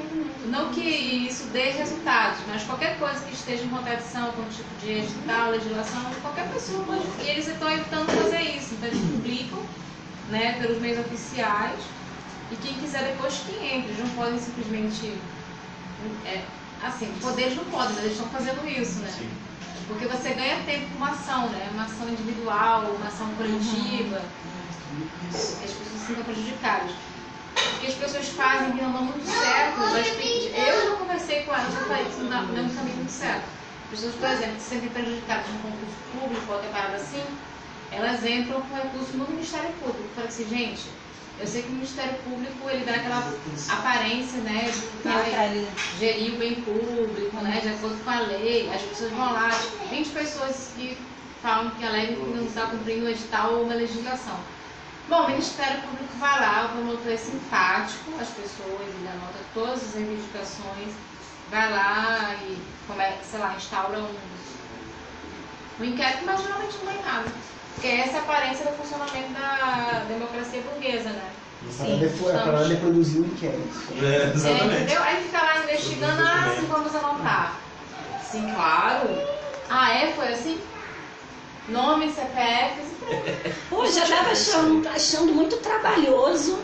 [0.48, 4.68] não que isso dê resultados, mas qualquer coisa que esteja em contradição com o tipo
[4.82, 7.04] de edital, legislação, qualquer pessoa pode.
[7.24, 8.74] E eles estão evitando fazer isso.
[8.74, 9.60] Então eles publicam,
[10.30, 11.80] né, pelos meios oficiais.
[12.52, 15.14] E quem quiser depois que entre, eles não podem simplesmente.
[16.26, 16.42] é,
[16.82, 19.14] assim, poderes não podem, mas eles estão fazendo isso, né?
[19.16, 19.30] Sim.
[19.88, 21.70] Porque você ganha tempo com uma ação, né?
[21.74, 24.20] Uma ação individual, uma ação coletiva.
[25.30, 26.92] As pessoas sintam prejudicadas.
[27.80, 31.86] Que as pessoas fazem que não dão muito certo, eu já, conversei com elas, eu
[31.86, 33.44] falei que isso não dá não dá um caminho muito certo.
[33.86, 37.24] As pessoas, por exemplo, se sentem prejudicadas no concurso público ou outra parada assim,
[37.92, 40.04] elas entram com recurso no Ministério Público.
[40.04, 40.82] Eu falei assim, gente,
[41.40, 43.34] eu sei que o Ministério Público ele dá aquela
[43.70, 45.68] aparência, né, de que vai Neutralidade.
[45.98, 48.70] gerir o bem público, né, de acordo com a lei.
[48.74, 50.98] As pessoas vão lá, tipo, 20 pessoas que
[51.42, 54.38] falam que alegam que não está cumprindo o edital ou uma legislação.
[55.10, 59.82] Bom, o Ministério Público vai lá, o promotor é simpático às pessoas, ele anota todas
[59.82, 60.94] as reivindicações,
[61.50, 62.56] vai lá e,
[62.88, 64.08] come, sei lá, instaura um,
[65.80, 67.26] um inquérito, mas geralmente não tem nada.
[67.74, 71.32] Porque essa é a aparência do funcionamento da democracia burguesa, né?
[71.72, 74.04] Sim, é para ela produzir o inquérito.
[74.04, 74.76] É, exatamente.
[74.76, 75.04] É, entendeu?
[75.04, 77.56] Aí fica lá investigando, ah, sim, vamos anotar.
[78.32, 79.10] Sim, claro.
[79.70, 80.14] Ah, é?
[80.14, 80.60] Foi assim?
[81.70, 82.82] Nome, CPF.
[83.70, 86.60] Pô, já estava achando, achando muito trabalhoso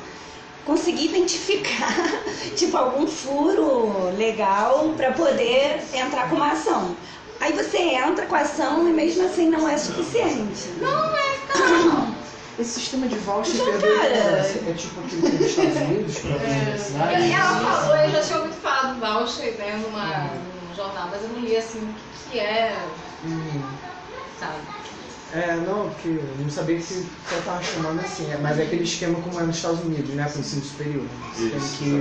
[0.65, 1.93] conseguir identificar
[2.55, 6.95] tipo algum furo legal para poder entrar com uma ação.
[7.39, 10.69] Aí você entra com a ação e mesmo assim não é suficiente.
[10.79, 12.15] Não é, cara.
[12.57, 14.07] Esse sistema de voucher então, cara...
[14.07, 16.61] é tipo aquele que nos Estados Unidos para é.
[16.61, 17.31] universidade?
[17.33, 21.29] Ela falou, eu já tinha ouvido falar do voucher né, numa, num jornal, mas eu
[21.29, 22.77] não li assim o que, que é.
[23.25, 23.61] Uhum.
[24.39, 24.55] Sabe?
[25.33, 27.05] É, não, porque eu não sabia que você
[27.37, 30.37] estava chamando assim, é, mas é aquele esquema como é nos Estados Unidos, né, com
[30.37, 31.05] o ensino superior.
[31.37, 31.95] Isso, que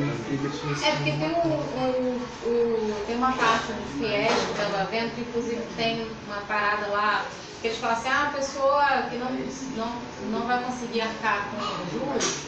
[0.84, 5.22] é porque tem, um, um, um, tem uma parte do FIES que estava vendo, que
[5.22, 7.24] inclusive tem uma parada lá,
[7.60, 9.30] que eles falam assim, ah, a pessoa que não,
[9.76, 12.40] não, não vai conseguir arcar com juros,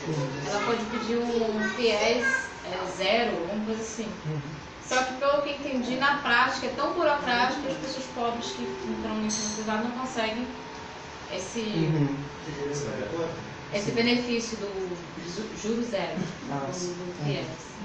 [0.46, 2.26] ela pode pedir um FIES
[2.66, 4.08] é, zero, alguma coisa assim.
[4.26, 4.40] Uhum.
[4.86, 8.62] Só que pelo que entendi, na prática é tão burocrático que as pessoas pobres que
[8.62, 10.46] entram no ensino privado não conseguem
[11.34, 12.16] esse, uhum.
[13.74, 14.96] esse benefício do
[15.60, 17.75] juro zero do, do FIES.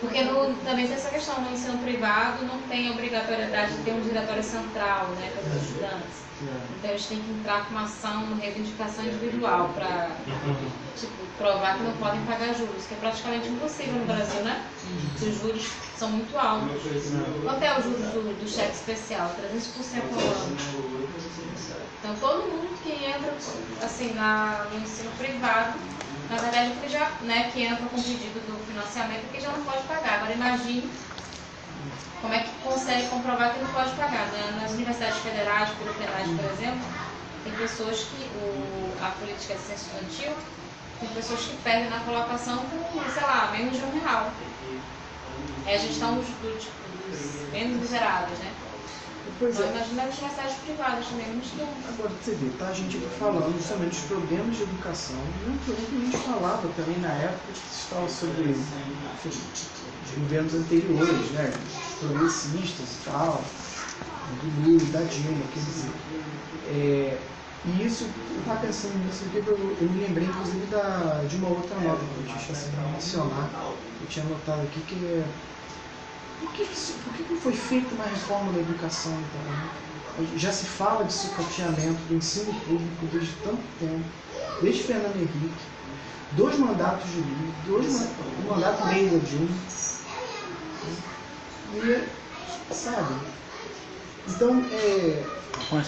[0.00, 4.00] Porque no, também tem essa questão, no ensino privado não tem obrigatoriedade de ter um
[4.00, 6.26] diretório central né, para os estudantes.
[6.78, 10.10] Então eles têm que entrar com uma ação, uma reivindicação individual para
[10.94, 14.66] tipo, provar que não podem pagar juros, que é praticamente impossível no Brasil, né?
[15.20, 16.82] Os juros são muito altos.
[17.42, 19.34] Quanto é o juros do, do cheque especial?
[19.40, 20.56] 300% ao ano.
[22.00, 23.32] Então todo mundo que entra
[23.82, 25.78] assim, na, no ensino privado,
[26.30, 29.82] na verdade que já, né, que entra com pedido do financiamento que já não pode
[29.84, 30.14] pagar.
[30.14, 30.90] Agora imagine
[32.20, 34.26] como é que consegue comprovar que não pode pagar?
[34.28, 34.58] Né?
[34.60, 36.86] Nas universidades federais, por penais, por exemplo,
[37.44, 40.32] tem pessoas que o, a política de censo estudantil
[40.98, 44.32] tem pessoas que perdem na colocação com, sei lá, menos de um real.
[45.66, 46.72] É a gestão dos, do, tipo,
[47.08, 48.52] dos menos miseráveis, né?
[49.38, 49.68] Pois é.
[49.68, 51.68] Imagina as universidades privadas também, não estão.
[51.88, 55.16] Agora, você vê, tá a gente falando justamente dos problemas de educação.
[55.16, 59.28] E um problema que a gente falava também na época que se fala sobre enfim,
[59.28, 61.52] os governos anteriores, né?
[62.00, 63.42] progressistas e tal,
[64.42, 65.90] do Lula, da Dilma, quer dizer.
[66.68, 67.18] É,
[67.64, 71.48] e isso, eu estava pensando nisso aqui, eu, eu me lembrei inclusive da, de uma
[71.48, 73.50] outra nota que eu tinha assim, para mencionar,
[74.00, 75.24] eu tinha anotado aqui que é.
[76.40, 79.40] Por que, por que não foi feita uma reforma da educação então?
[79.52, 80.28] Né?
[80.36, 84.04] Já se fala de sucateamento do ensino público desde tanto tempo,
[84.62, 85.66] desde Fernando Henrique,
[86.32, 88.08] dois mandatos de Lula, dois,
[88.44, 89.48] um mandato meio da Dilma.
[91.74, 93.14] E, sabe?
[94.28, 95.24] Então, é,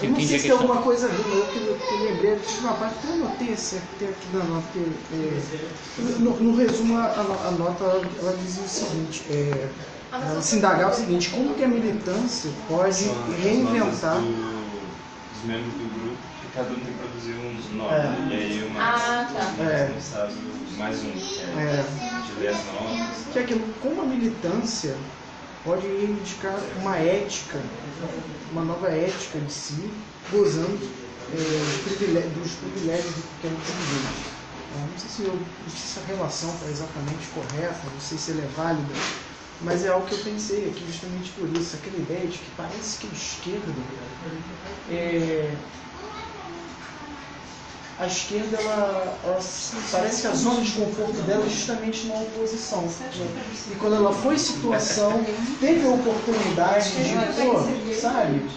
[0.02, 2.58] eu não sei se tem alguma coisa a ver, mas eu que, que lembrei de
[2.60, 4.66] uma parte que eu anotei esse tem aqui na nota.
[4.72, 4.80] Que,
[5.12, 9.97] é, no, no, resumo, a, a, nota ela dizia o seguinte: é, ela
[10.40, 13.04] se indagava o seguinte, como que a militância pode
[13.42, 14.16] reinventar.
[14.16, 17.94] Os membros do grupo, que cada um tem que produzir um nome.
[17.94, 18.28] É.
[18.28, 19.62] E aí uma ah, tá.
[19.62, 19.92] é.
[20.76, 22.22] mais um, que é, é.
[22.26, 23.32] de ler as notas.
[23.32, 24.96] Que é aquilo, como a militância
[25.64, 27.60] pode reivindicar uma ética,
[28.50, 29.90] uma nova ética de si,
[30.32, 30.90] gozando
[31.32, 34.38] é, dos, privilégios, dos privilégios do pequeno burguês.
[34.76, 38.32] Não sei se, eu, não sei se a relação está exatamente correta, não sei se
[38.32, 38.94] ela é válida,
[39.62, 42.98] mas é algo que eu pensei aqui justamente por isso, aquela ideia de que parece
[42.98, 43.72] que a esquerda
[44.90, 45.54] é,
[47.98, 49.40] a esquerda, ela, ela,
[49.90, 52.82] parece que a zona de conforto dela é justamente na oposição.
[52.82, 53.10] Né?
[53.72, 55.24] E quando ela foi situação,
[55.58, 58.48] teve a oportunidade de, pô, sabe,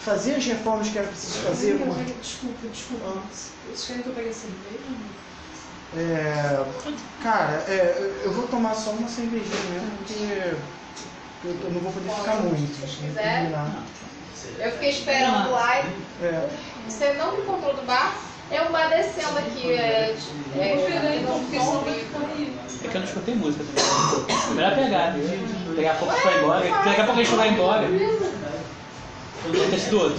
[0.00, 1.78] fazer as reformas que era preciso fazer.
[2.20, 3.04] Desculpa, desculpa.
[3.06, 3.22] Ah.
[3.68, 4.96] Vocês querem que eu pegue a cerveja?
[5.94, 6.64] É,
[7.22, 10.56] cara, é, eu vou tomar só uma cervejinha mesmo, porque
[11.44, 12.74] eu, eu não vou poder ficar muito.
[12.74, 13.50] Se quiser.
[14.58, 16.48] Eu fiquei esperando lá e é.
[16.88, 18.16] você não me encontrou do bar?
[18.50, 20.14] É um bar descendo aqui, é.
[20.56, 21.22] É, é,
[22.84, 24.54] é que eu não escutei música também.
[24.54, 25.14] Melhor pegar,
[25.74, 27.86] pegar a pouco foi embora, daqui a pouco a gente vai embora.
[29.42, 30.18] Sido outro.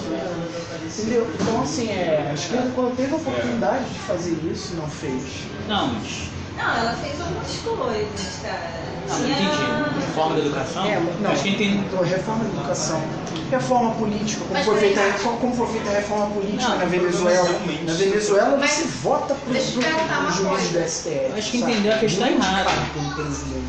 [0.86, 1.32] Entendeu?
[1.40, 5.24] Então assim, é, a esquerda quando teve a oportunidade de fazer isso, não fez.
[5.68, 6.30] Não, mas.
[6.58, 8.84] Não, ela fez algumas coisas, cara.
[9.10, 10.06] Não, entendi.
[10.06, 10.86] reforma da educação?
[10.86, 11.32] É, não.
[11.32, 11.78] Acho que entendi.
[11.78, 13.02] Então, reforma da educação,
[13.50, 16.78] reforma política, como Mas foi, feita, a reforma- como foi feita a reforma política Não,
[16.78, 17.48] na Venezuela.
[17.50, 17.84] realmente.
[17.84, 21.34] Na Venezuela Mas você vota para os juízes do STF.
[21.38, 22.70] Acho que entendeu a questão errada.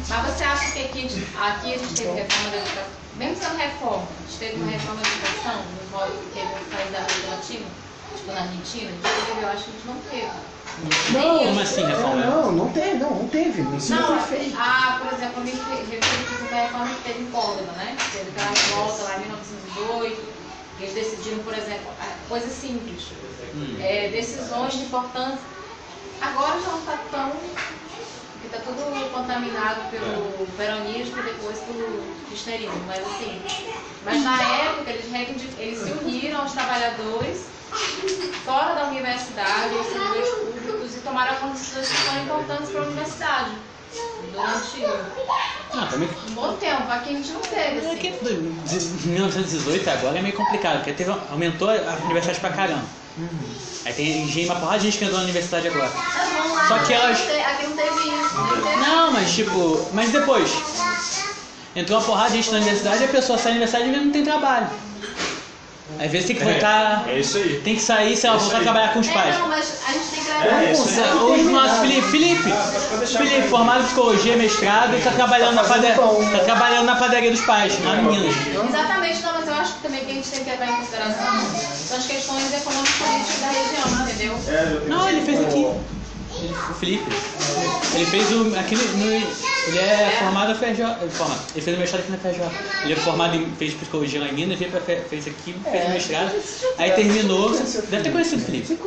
[0.08, 3.03] Mas você acha que aqui, aqui a gente teve reforma da educação?
[3.16, 6.64] Mesmo sendo reforma, a gente teve uma reforma da educação nos modos que teve no
[6.70, 7.70] país da América Latina?
[8.16, 8.90] Tipo na Argentina?
[8.90, 10.30] A gente teve, eu acho que a gente não teve.
[11.12, 12.22] Não, Como assim, reforma?
[12.22, 13.76] É, não, não teve, não, não teve.
[13.76, 14.56] Isso não, Não, foi feito.
[14.58, 17.96] ah, por exemplo, eu me referi a reforma que teve em Córdoba, né?
[18.12, 20.34] Teve aquela revolta lá em 1918,
[20.76, 23.12] que eles decidiram, por exemplo, a- coisas simples,
[23.54, 23.76] Hum.
[23.80, 25.44] é, decisões de importância.
[26.20, 27.32] Agora já não está tão.
[28.54, 33.42] Está tudo contaminado pelo peronismo e depois pelo kirchnerismo, mas assim.
[34.04, 35.06] Mas na época eles,
[35.58, 37.46] eles se uniram aos trabalhadores
[38.44, 42.84] fora da universidade, aos servidores públicos e tomaram algumas decisões que foram importantes para a
[42.84, 43.50] universidade.
[44.32, 44.84] Durante
[45.76, 46.08] Ah, também.
[46.28, 48.98] um bom tempo, aqui a gente não teve, É assim.
[49.00, 53.03] de 1918 agora é meio complicado, porque teve, aumentou a universidade pra caramba.
[53.86, 55.90] Aí tem gente, uma porrada de gente que entrou na universidade agora.
[55.90, 58.34] Lá, Só que elas- aqui não te- aqui não teve isso,
[58.80, 60.50] não mas tipo, mas depois.
[61.76, 64.10] Entrou uma porrada de gente na universidade e a pessoa sai da universidade e não
[64.10, 64.68] tem trabalho.
[66.00, 67.04] Às vezes tem que voltar.
[67.08, 67.60] É isso aí.
[67.62, 69.38] Tem que sair, sei lá, É voltar a trabalhar com os É, pais.
[69.38, 71.00] não, mas a gente tem que É, isso isso.
[71.00, 71.12] aí.
[71.46, 72.52] O nosso Felipe, Felipe,
[73.06, 77.42] Felipe, formado em psicologia, mestrado, e tá trabalhando, na padaria, tá trabalhando na padaria dos
[77.42, 78.34] pais, lá em Minas.
[78.68, 81.26] Exatamente, não, mas eu acho que também que a gente tem que levar em consideração
[81.94, 84.34] são as questões econômico-políticas da região, entendeu?
[84.48, 85.64] É, Não, ele fez aqui.
[86.70, 87.04] O Felipe.
[87.94, 88.54] Ele fez o.
[88.58, 90.84] Aqui no, no- ele é formado na FJ.
[91.00, 92.44] Ele, formado, ele fez o mestrado aqui na FJ.
[92.82, 93.54] Ele é formado em.
[93.54, 96.32] fez psicologia lá em Minas, veio pra, Fe- fez aqui, fez o mestrado.
[96.78, 97.50] Aí terminou.
[97.52, 98.78] Deve ter conhecido o Felipe.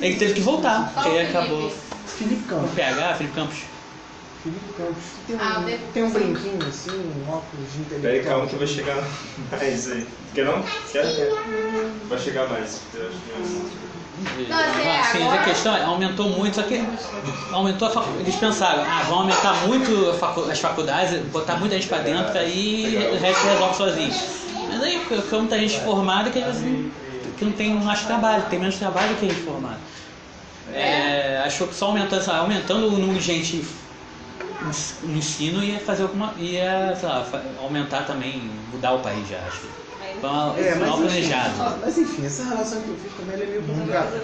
[0.00, 1.68] Ele teve que voltar, porque aí acabou.
[1.68, 1.88] Felipe?
[2.18, 2.70] Felipe O Campos.
[2.74, 3.58] PH, Felipe Campos.
[4.42, 5.04] Felipe Campos.
[5.26, 8.00] Tem um, Ah, tem um brinquinho assim, um óculos de intelectual.
[8.02, 8.96] Peraí, calma que vai chegar
[9.50, 10.06] mais aí.
[10.34, 10.62] Quer não?
[10.92, 11.04] Quer?
[12.08, 12.80] Vai chegar mais.
[12.92, 12.98] Que-
[14.48, 16.84] Não, assim, é, Sim, agora- a questão é, aumentou muito, só que
[17.52, 18.10] aumentou a facu...
[18.18, 22.36] Eles pensaram, ah, vão aumentar muito a facu- as faculdades, botar muita gente pra dentro,
[22.36, 24.12] aí o resto resolve sozinho.
[24.68, 26.90] Mas aí fica muita gente formada que, não-
[27.36, 29.78] que não tem mais trabalho, tem menos trabalho que gente formada.
[30.72, 33.64] É, achou que só aumentando, aumentando o número de gente
[34.60, 36.34] no ensino ia fazer alguma.
[36.38, 37.24] ia, sei lá,
[37.58, 39.68] aumentar também, mudar o país já, acho.
[40.20, 41.80] Foi uma- É, mal mas enfim, planejado.
[41.80, 44.20] mas enfim, essa relação que eu fiz também ela é meio complicada.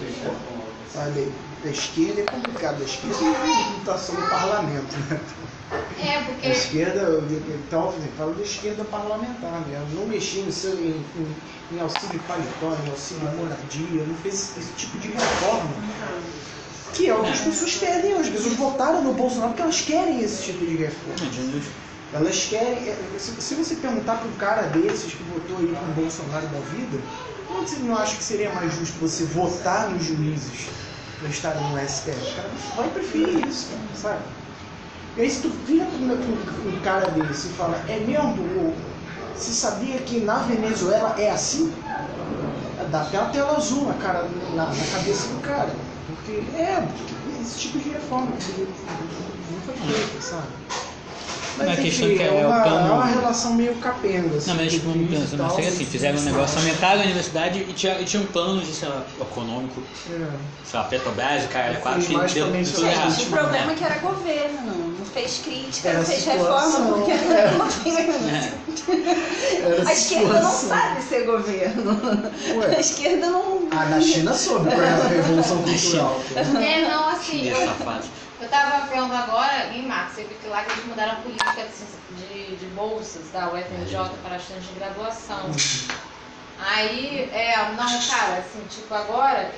[0.87, 1.33] Sabe,
[1.63, 5.21] da esquerda é complicado, da esquerda e votação no parlamento, né?
[5.99, 10.51] É, A porque esquerda, eu- então, eu falo da esquerda parlamentar mesmo, não mexia em,
[10.51, 15.09] seu- em, em, em auxílio paletó, em auxílio moradia, não fez esse, esse tipo de
[15.13, 15.83] reforma.
[16.95, 18.31] Que é o que as pessoas pedem hoje.
[18.31, 21.31] As pessoas votaram no Bolsonaro porque elas querem esse tipo de reforma.
[22.13, 22.89] Elas querem.
[22.89, 26.47] é, Se, se você perguntar para um cara desses que votou aí com o Bolsonaro
[26.47, 26.99] da vida,
[27.61, 30.69] você não acha que seria mais justo você votar nos juízes
[31.19, 32.11] para estarem no STF?
[32.11, 34.23] O cara vai preferir isso, sabe?
[35.17, 38.75] E aí se tu vira um, cara desse e fala, é mesmo?
[39.35, 41.73] Você sabia que na Venezuela é assim?
[42.91, 45.71] Dá até uma tela azul na, cara, na, na cabeça do cara.
[46.25, 47.05] Porque é,
[47.39, 48.51] esse tipo de reforma que
[49.51, 50.65] não foi feita, sabe?
[51.57, 54.37] Mas a enfim, questão que é o uma, plano- é uma relação meio capenga.
[54.37, 57.05] Assim, Não, mas tipo, crise e pensar, não sei assim, fizeram um negócio, aumentaram a
[57.05, 60.27] universidade e tinha, e tinha um plano de, sei lá, econômico, É.
[60.65, 63.11] sei lá, Petrobras, o cara, quatro, Sim, que mas deu tudo errado.
[63.11, 66.97] Gente, o problema é que era governo, não fez crítica, Era não fez situação, reforma,
[66.97, 67.51] porque é.
[67.57, 67.95] não tem
[69.63, 72.01] Era A esquerda não sabe ser governo.
[72.57, 72.77] Ué.
[72.77, 73.69] A esquerda não.
[73.71, 76.21] Ah, na China soube qual é a revolução cultural.
[76.37, 77.51] É, não, assim,
[77.85, 78.09] fase.
[78.45, 81.67] Eu tava vendo agora em março, eu vi que lá que eles mudaram a política
[82.11, 85.51] de, de, bolsas da UFRJ para estudantes de graduação.
[86.61, 89.51] Aí, é, não, cara, assim, tipo, agora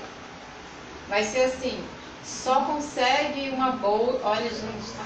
[1.09, 1.85] vai ser assim,
[2.25, 5.05] só consegue uma bolsa, olha gente, tá?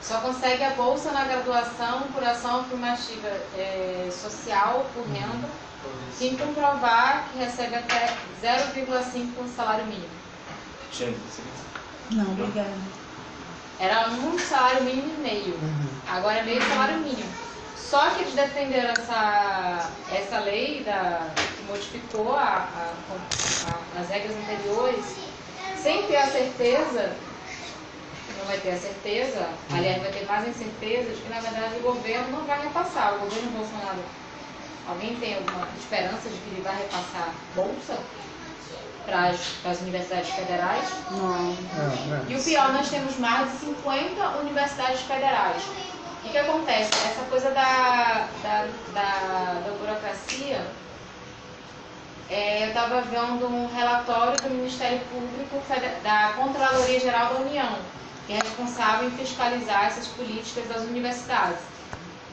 [0.00, 5.48] Só consegue a bolsa na graduação por ação afirmativa é, social por renda,
[6.16, 8.06] quem comprovar que recebe até
[8.40, 10.08] 0,5 salário mínimo.
[10.92, 11.12] Tinha-
[12.08, 12.92] Não, obrigada.
[13.78, 15.60] Era um salário mínimo e meio.
[15.60, 16.00] Uhum.
[16.04, 17.38] Agora é meio salário mínimo.
[17.74, 23.28] Só que eles defenderam essa, essa lei da, que modificou a- a-
[23.60, 25.30] a- as regras anteriores
[25.72, 27.28] sem ter a certeza,
[28.26, 31.80] não vai ter a certeza, aliás, vai ter mais incerteza de que na verdade o
[31.82, 33.16] governo não vai repassar.
[33.16, 34.04] O governo Bolsonaro,
[34.84, 38.14] alguém tem alguma esperança de que ele vai repassar bolsa
[39.08, 40.88] para as universidades federais?
[41.10, 41.50] Não.
[41.52, 45.62] É, E o pior, nós temos mais de 50 universidades federais.
[45.64, 46.90] O que, que acontece?
[46.92, 50.60] Essa coisa da, da, da, da burocracia,
[52.28, 55.62] é, eu estava vendo um relatório do Ministério Público
[56.02, 57.78] da Controladoria Geral da União,
[58.26, 61.60] que é responsável em fiscalizar essas políticas das universidades.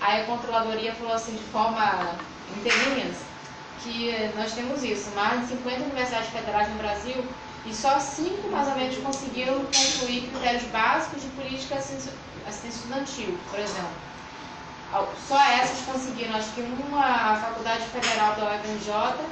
[0.02, 2.16] Aí a Controladoria falou assim, de forma
[2.58, 3.14] interina,
[3.84, 7.24] que nós temos isso, mais de 50 universidades federais no Brasil
[7.66, 12.12] e só cinco mais ou menos conseguiram concluir critérios básicos de política assistência
[12.48, 14.06] assistência estudantil, por exemplo.
[15.28, 19.26] Só essas conseguiram, acho que uma, a Faculdade Federal da UFRJ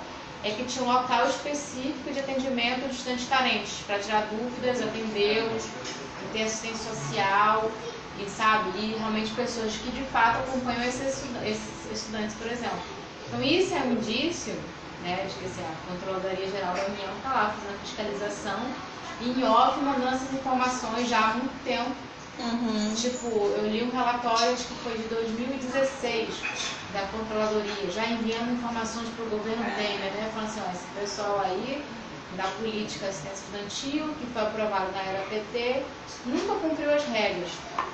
[0.44, 5.68] é que tinha um local específico de atendimento de estudantes carentes, para tirar dúvidas, atendê-los,
[6.34, 7.72] ter assistência social,
[8.20, 11.24] e sabe, e realmente pessoas que de fato acompanham esses
[11.92, 13.03] estudantes, por exemplo.
[13.28, 14.54] Então isso é um indício,
[14.98, 18.76] né, de que assim, a Controladoria Geral da União está lá fazendo a fiscalização
[19.20, 22.94] e em off mandando essas informações já há muito tempo Uhum.
[22.96, 26.48] Tipo, eu li um relatório, acho que foi de 2016,
[26.90, 30.30] da Controladoria, já enviando informações para o governo Temer, né?
[30.32, 32.03] Falando assim, ó, esse pessoal aí
[32.38, 35.84] da política assistência estudantil, que foi aprovado na era PT,
[36.26, 37.50] nunca cumpriu as regras.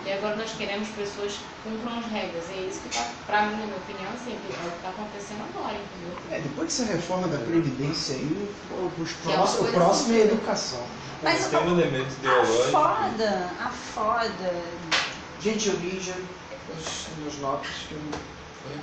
[0.05, 2.45] E agora nós queremos pessoas que cumpram as regras.
[2.49, 4.75] E é isso que está, para mim, na minha opinião, assim, que é o que
[4.77, 6.17] está acontecendo agora, entendeu?
[6.31, 10.17] É, depois dessa reforma da Previdência aí, o, os é próximos- o coisa próximo é
[10.17, 10.83] a educação.
[11.21, 12.71] Mas tem um elemento a ideológico.
[12.71, 14.53] foda, a foda.
[15.41, 17.99] Gente, eu li já as minhas notas que eu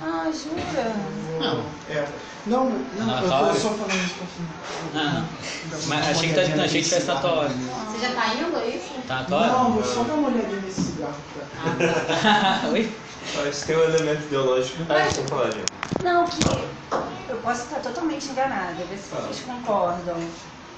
[0.01, 0.93] Ah, jura?
[1.39, 1.65] Não.
[1.89, 2.07] É.
[2.45, 3.39] Não, não, Não, eu tá.
[3.39, 5.01] tô só falando isso pra.
[5.01, 5.23] Ah,
[5.87, 7.47] Mas achei que, tá, não, achei que tivesse na tua.
[7.49, 8.93] Você já está indo, é isso?
[9.07, 9.47] Tá na tua?
[9.47, 12.97] Não, vou só dar uma olhadinha nesse cigarro pra Oi?
[13.35, 14.83] Mas tem um elemento ideológico.
[14.89, 15.65] Ah, deixa eu falar, gente.
[16.03, 16.41] Não, que
[17.29, 20.15] eu posso estar totalmente enganada, ver se vocês concordam.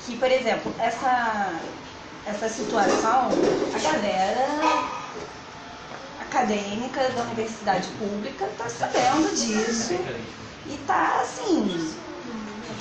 [0.06, 1.52] Que, por exemplo, essa,
[2.26, 3.30] essa situação,
[3.76, 4.48] a galera
[6.30, 9.94] acadêmica da universidade pública está sabendo disso
[10.68, 11.96] e tá assim,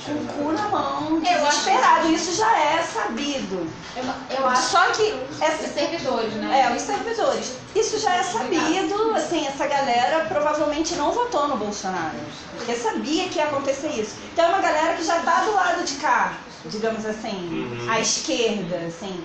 [0.05, 2.11] com o cu na mão, desesperado.
[2.11, 3.67] Isso já é sabido.
[3.95, 5.01] Eu, eu acho Só que
[5.31, 6.67] os essa, servidores, né?
[6.69, 7.53] é, os servidores.
[7.75, 12.17] Isso já é sabido, assim, essa galera provavelmente não votou no Bolsonaro.
[12.55, 14.15] Porque sabia que ia acontecer isso.
[14.31, 16.33] Então é uma galera que já tá do lado de cá,
[16.65, 19.23] digamos assim, à esquerda, assim.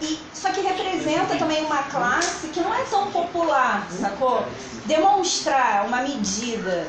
[0.00, 4.44] E, só que representa também uma classe que não é tão popular, sacou?
[4.86, 6.88] Demonstrar uma medida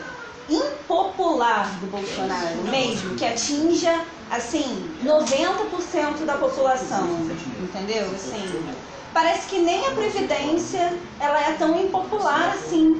[0.49, 7.07] impopular do Bolsonaro mesmo, que atinja, assim, 90% da população,
[7.61, 8.11] entendeu?
[8.13, 8.65] Assim,
[9.13, 12.99] parece que nem a Previdência, ela é tão impopular assim.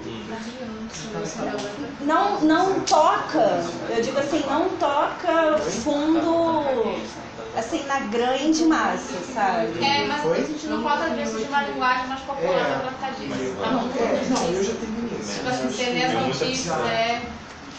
[2.02, 6.96] Não, não toca, eu digo assim, não toca fundo,
[7.56, 9.84] assim, na grande massa, sabe?
[9.84, 13.12] É, mas a gente não pode às vezes de uma linguagem mais popular pra tratar
[13.12, 13.56] disso.
[13.62, 13.90] Tá bom?
[14.00, 15.20] É, não, eu já terminei.
[15.20, 17.22] Tipo assim, lê as notícias, é,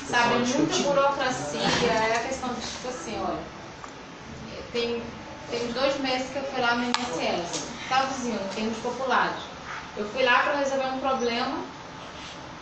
[0.09, 3.39] sabe, muita burocracia, é a questão de, tipo assim, olha,
[4.73, 5.03] tem,
[5.51, 9.43] tem uns dois meses que eu fui lá no INSS, traduzindo, em termos populares.
[9.97, 11.59] Eu fui lá para resolver um problema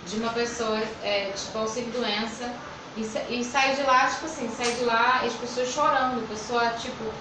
[0.06, 2.52] de uma pessoa, é, tipo, auxílio-doença,
[2.94, 6.28] e, sa- e saí de lá, tipo assim, saí de lá e as pessoas chorando,
[6.28, 7.14] pessoa, tipo,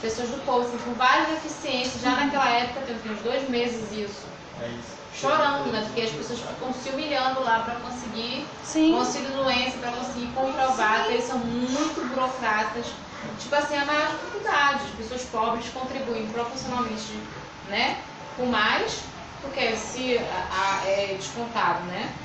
[0.00, 4.34] pessoas do povo, assim, com várias deficiências, já naquela época, tem uns dois meses isso
[5.12, 5.82] chorando, né?
[5.86, 8.94] Porque as pessoas ficam se humilhando lá para conseguir Sim.
[8.96, 12.86] auxílio doença, para conseguir comprovar que eles são muito burocratas.
[13.38, 14.84] Tipo assim, a maior dificuldade.
[14.84, 17.32] As pessoas pobres contribuem proporcionalmente,
[17.64, 18.04] né?
[18.36, 19.04] Com mais,
[19.40, 22.18] porque se a, a- é descontado, né?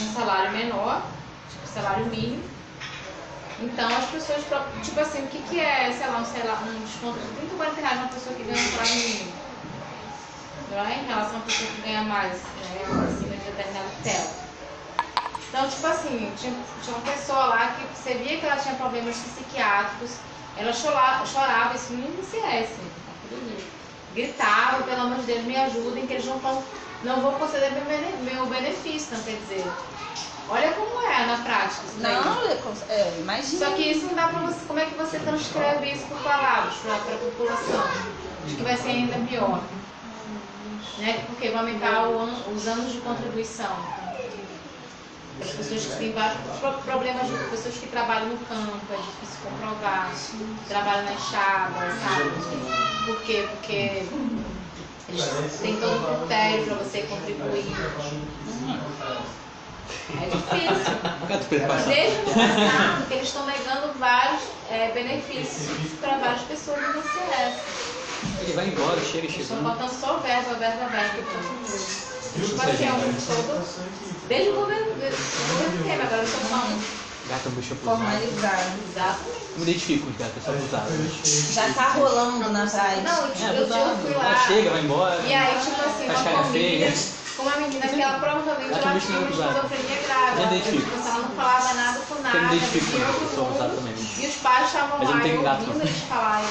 [0.00, 1.15] Um salário menor,
[1.76, 2.56] salário mínimo.
[3.58, 4.44] Então as pessoas,
[4.82, 7.52] tipo assim, o que, que é, sei lá, um, sei lá, um desconto de 30
[7.54, 9.44] ou 40 reais uma pessoa que ganha um salário mínimo?
[10.66, 11.02] não é?
[11.02, 13.00] Em relação a pessoa que ganha mais, né?
[13.04, 14.44] Acima de determinado teto.
[15.48, 19.18] Então, tipo assim, tinha, tinha uma pessoa lá que você via que ela tinha problemas
[19.20, 20.24] psiquiátricos,
[20.54, 22.96] ela chorava, chorava isso no INSS,
[24.10, 27.84] gritava, pelo amor de Deus, me ajudem, que eles não estão, não vão conceder meu,
[27.86, 29.86] bene- meu benefício, então quer dizer.
[30.48, 32.14] Olha como é na prática isso daí.
[32.24, 32.48] Não,
[32.88, 33.66] é, imagina.
[33.66, 34.64] Só que isso não dá pra você.
[34.66, 37.82] Como é que você transcreve isso por palavras para a população?
[38.44, 39.64] Acho que vai ser ainda pior.
[40.98, 41.24] Né?
[41.26, 43.76] Porque vai aumentar o an- os anos de contribuição.
[45.40, 49.40] As pessoas que têm vários pro- problemas, de pessoas que trabalham no campo, é difícil
[49.42, 50.10] comprovar,
[50.68, 52.30] trabalham na enxada, sabe?
[53.04, 53.46] Por quê?
[53.52, 54.06] Porque
[55.08, 55.22] eles
[55.60, 57.76] têm todo um critério para você contribuir.
[60.10, 61.86] É difícil.
[61.86, 66.98] Desde o ano passado, que eles estão negando vários é, benefícios para várias pessoas do
[66.98, 67.76] INSS.
[68.40, 69.62] Ele vai embora, chega, Estão chegando.
[69.62, 71.22] faltando só verba, verba, verba.
[72.34, 73.66] Tipo assim, é um todo.
[74.28, 76.96] Desde o governo, desde o governo Temer, agora eu tô falando.
[77.26, 77.96] Gato bucha abusado.
[77.96, 78.72] Formalizado.
[78.88, 79.36] Exatamente.
[79.52, 80.90] Eu me identifico os gatos, eu sou abusado.
[81.52, 83.00] Já tá rolando na praia.
[83.02, 84.26] Não, É tipo, eu, eu fui lá.
[84.26, 85.22] Ela chega, vai embora.
[85.22, 87.25] E aí, tipo assim, Faz uma família feia.
[87.36, 90.40] Com uma menina que ela provavelmente Ela tinha uma é esquizofrenia grave.
[90.40, 90.90] Eu Ela, identifico.
[90.90, 92.38] tipo, ela não falava nada com nada.
[92.38, 93.94] Eu me identifico isso, eu sou também.
[93.94, 96.50] E os pais estavam eu lá e ouvindo eles falarem.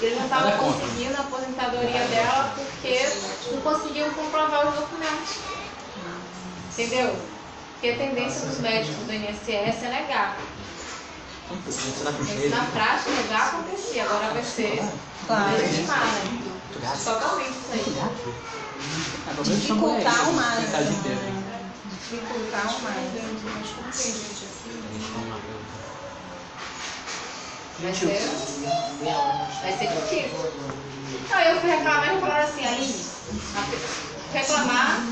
[0.00, 3.00] Eles não Nada estavam conseguindo a aposentadoria dela porque
[3.52, 5.40] não conseguiam comprovar os documentos.
[6.72, 7.16] Entendeu?
[7.72, 10.36] Porque a tendência dos médicos do INSS é negar.
[12.24, 12.50] Cheiro.
[12.50, 14.82] na prática negar acontecia, agora vai ser
[15.26, 15.56] Claro.
[15.56, 16.22] legitimar, né?
[17.04, 18.69] Totalmente isso aí.
[19.42, 21.72] Dificultar o né?
[21.84, 24.70] Dificultar o gente assim?
[27.78, 28.26] Vai ser,
[29.62, 30.50] vai ser difícil.
[31.30, 33.04] Não, eu fui reclamar e falaram assim, Aline,
[34.32, 35.06] reclamar,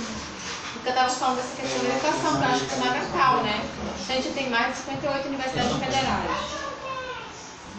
[0.72, 3.70] porque eu estava falando dessa questão da educação, que eu acho que é fundamental, né?
[4.08, 6.67] A gente tem mais de 58 universidades federais.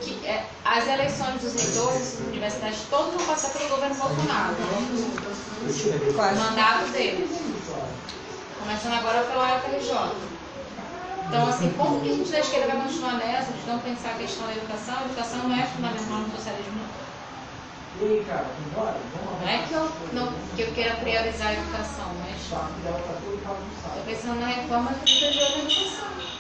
[0.02, 4.56] Que, é, as eleições dos reitores das universidades todas vão passar pelo governo Bolsonaro.
[6.36, 7.28] O mandato dele.
[8.60, 10.40] Começando agora pela UFRJ.
[11.28, 14.14] Então, assim, como que a gente da esquerda vai continuar nessa, de não pensar a
[14.16, 14.96] questão da educação?
[14.98, 16.82] A educação não é fundamental no socialismo.
[19.42, 22.70] Não é que eu, não, que eu queira priorizar a educação, mas tá
[23.90, 26.39] estou pensando na reforma que protegeu a educação.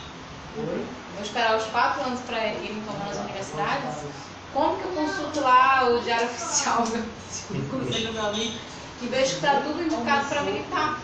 [0.55, 3.97] Vou esperar os quatro anos para irem tomar as universidades.
[4.53, 8.57] Como que eu consulto lá o Diário Oficial, meu conselho meu amigo,
[9.01, 10.99] e vejo que está tudo indicado para militar?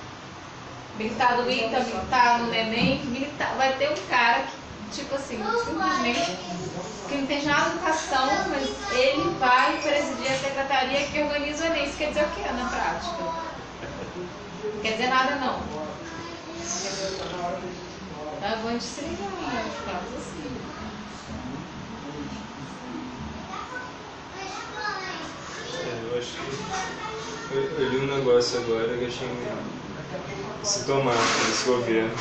[0.97, 3.53] Militar do ITA, militar no Enem, militar.
[3.57, 6.38] Vai ter um cara que, tipo assim, simplesmente,
[7.07, 11.67] que não entende nada de educação, mas ele vai presidir a secretaria que organiza o
[11.67, 11.85] Enem.
[11.85, 13.23] Isso quer dizer o quê na prática?
[14.63, 15.59] Não quer dizer nada não.
[18.45, 18.80] Tá né?
[25.81, 27.81] É, eu acho que.
[27.81, 29.27] Eu, li um negócio agora que achei
[30.63, 32.11] sintomático desse governo.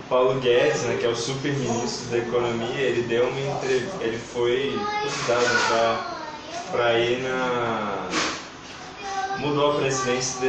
[0.00, 3.96] O Paulo Guedes, né, que é o super-ministro da Economia, ele deu uma entrevista.
[4.00, 5.98] Ele foi convidado
[6.70, 8.08] para ir na.
[9.36, 10.40] Mudou a presidência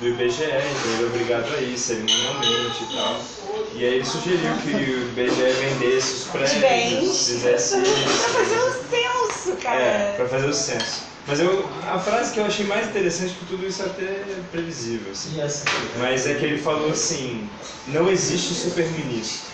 [0.00, 3.37] do IBGE, então ele é obrigado a ir cerimonialmente e tal.
[3.74, 7.26] E aí ele sugeriu que o IBGE vendesse os prédios, bens.
[7.26, 8.22] fizesse isso.
[8.22, 9.80] Pra fazer um censo, cara.
[9.80, 11.08] É, pra fazer o censo.
[11.26, 15.12] Mas eu, a frase que eu achei mais interessante, que tudo isso é até previsível,
[15.12, 15.36] assim.
[15.36, 15.64] E essa
[15.98, 17.46] Mas é que ele falou assim,
[17.86, 19.50] não existe super-ministro.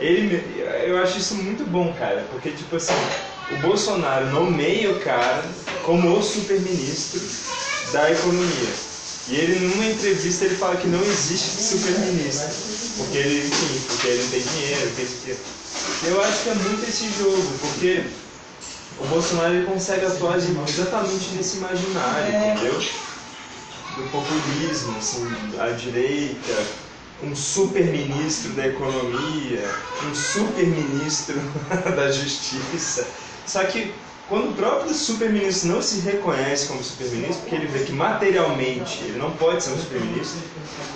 [0.00, 2.94] Ele, eu acho isso muito bom, cara, porque tipo assim,
[3.50, 5.44] o Bolsonaro nomeia o cara
[5.84, 7.20] como o super-ministro
[7.92, 8.72] da economia.
[9.28, 12.48] E ele, numa entrevista, ele fala que não existe super-ministro.
[12.96, 15.36] Porque ele, enfim, porque ele não tem dinheiro, que isso, que...
[16.06, 18.02] Eu acho que é muito esse jogo, porque
[19.00, 22.52] o Bolsonaro ele consegue atuar exatamente nesse imaginário, É.
[22.52, 22.74] entendeu?
[23.96, 25.26] Do populismo, assim,
[25.58, 26.66] a direita,
[27.22, 29.60] um super-ministro da economia,
[30.10, 31.40] um super-ministro
[31.96, 33.06] da justiça.
[33.46, 33.92] Só que
[34.28, 39.18] quando o próprio super-ministro não se reconhece como super-ministro, porque ele vê que materialmente ele
[39.18, 40.40] não pode ser um super-ministro,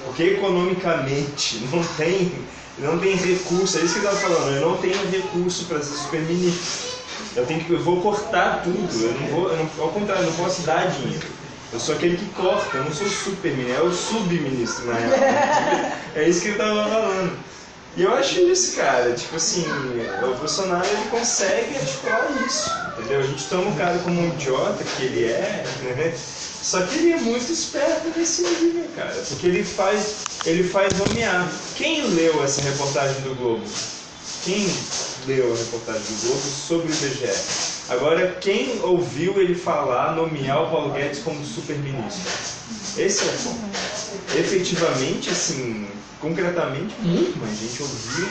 [0.05, 2.33] porque economicamente não tem,
[2.79, 5.97] não tem recurso, é isso que ele estava falando, eu não tenho recurso para ser
[5.97, 6.97] super-ministro.
[7.35, 10.31] Eu tenho que, eu vou cortar tudo, eu não vou, eu não, ao contrário, eu
[10.31, 11.27] não posso dar dinheiro.
[11.73, 15.93] Eu sou aquele que corta, eu não sou super-ministro, é o subministro, na real.
[16.15, 17.39] É isso que ele tava falando.
[17.97, 19.65] E eu acho isso, cara, tipo assim,
[20.23, 23.21] o Bolsonaro ele consegue articular isso, entendeu?
[23.21, 26.15] A gente toma o cara como um idiota que ele é, né?
[26.63, 31.51] Só que ele é muito esperto nesse nível, cara, porque ele faz, ele faz nomear.
[31.75, 33.65] Quem leu essa reportagem do Globo?
[34.45, 34.69] Quem
[35.27, 37.31] leu a reportagem do Globo sobre o IBGE?
[37.89, 42.31] Agora, quem ouviu ele falar, nomear o Paulo Guedes como super-ministro?
[42.99, 43.79] Esse é o ponto.
[44.37, 45.89] Efetivamente, assim,
[46.21, 48.27] concretamente, muito gente ouviu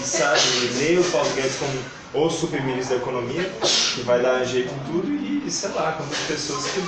[0.00, 0.40] e sabe,
[0.78, 3.52] lê o Paulo Guedes como o super-ministro da economia,
[3.94, 6.80] que vai dar jeito em tudo, e sei lá, quantas pessoas que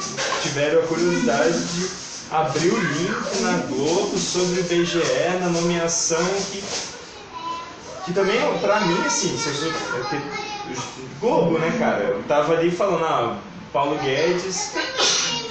[0.42, 1.88] tiveram a curiosidade de
[2.30, 5.00] abrir o link na Globo sobre o IBGE,
[5.40, 6.62] na nomeação que
[8.08, 10.22] que também, pra mim, assim, é
[11.20, 12.04] Globo, né, cara?
[12.04, 13.36] Eu tava ali falando, ah,
[13.70, 14.72] Paulo Guedes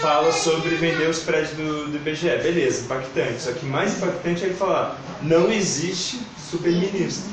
[0.01, 2.29] fala sobre vender os prédios do, do IBGE.
[2.41, 3.41] Beleza, impactante.
[3.41, 6.19] Só que mais impactante é ele falar, não existe
[6.49, 7.29] super-ministro.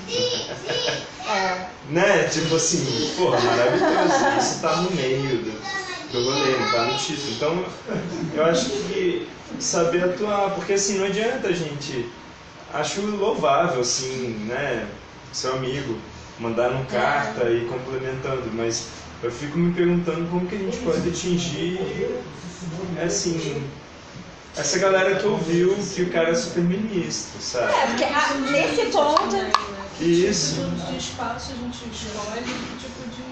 [1.27, 1.67] É.
[1.89, 2.25] né?
[2.25, 4.39] Tipo assim, porra, maravilhoso.
[4.39, 7.33] Isso tá no meio do, do rolê, não tá no título.
[7.33, 7.65] Então,
[8.35, 9.29] eu acho que
[9.59, 12.09] saber atuar, porque assim, não adianta a gente.
[12.73, 14.87] Acho louvável, assim, né?
[15.33, 15.97] Seu amigo,
[16.39, 18.89] mandar um carta e complementando, mas
[19.23, 21.79] eu fico me perguntando como que a gente pode atingir,
[23.05, 23.69] assim,
[24.57, 27.73] essa galera que ouviu que o cara é super ministro, sabe?
[27.73, 29.37] É, porque ah, nesse ponto.
[30.01, 30.61] Isso.
[30.91, 33.23] De espaço a gente escolhe que tipo de.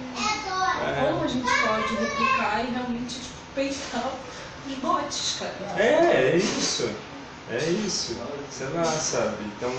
[0.82, 1.10] É.
[1.10, 4.12] Como a gente pode replicar e realmente tipo, peitar
[4.68, 5.82] os bots, cara.
[5.82, 6.90] É, é isso.
[7.50, 8.16] É isso.
[8.50, 9.44] Sei lá, sabe?
[9.56, 9.72] Então.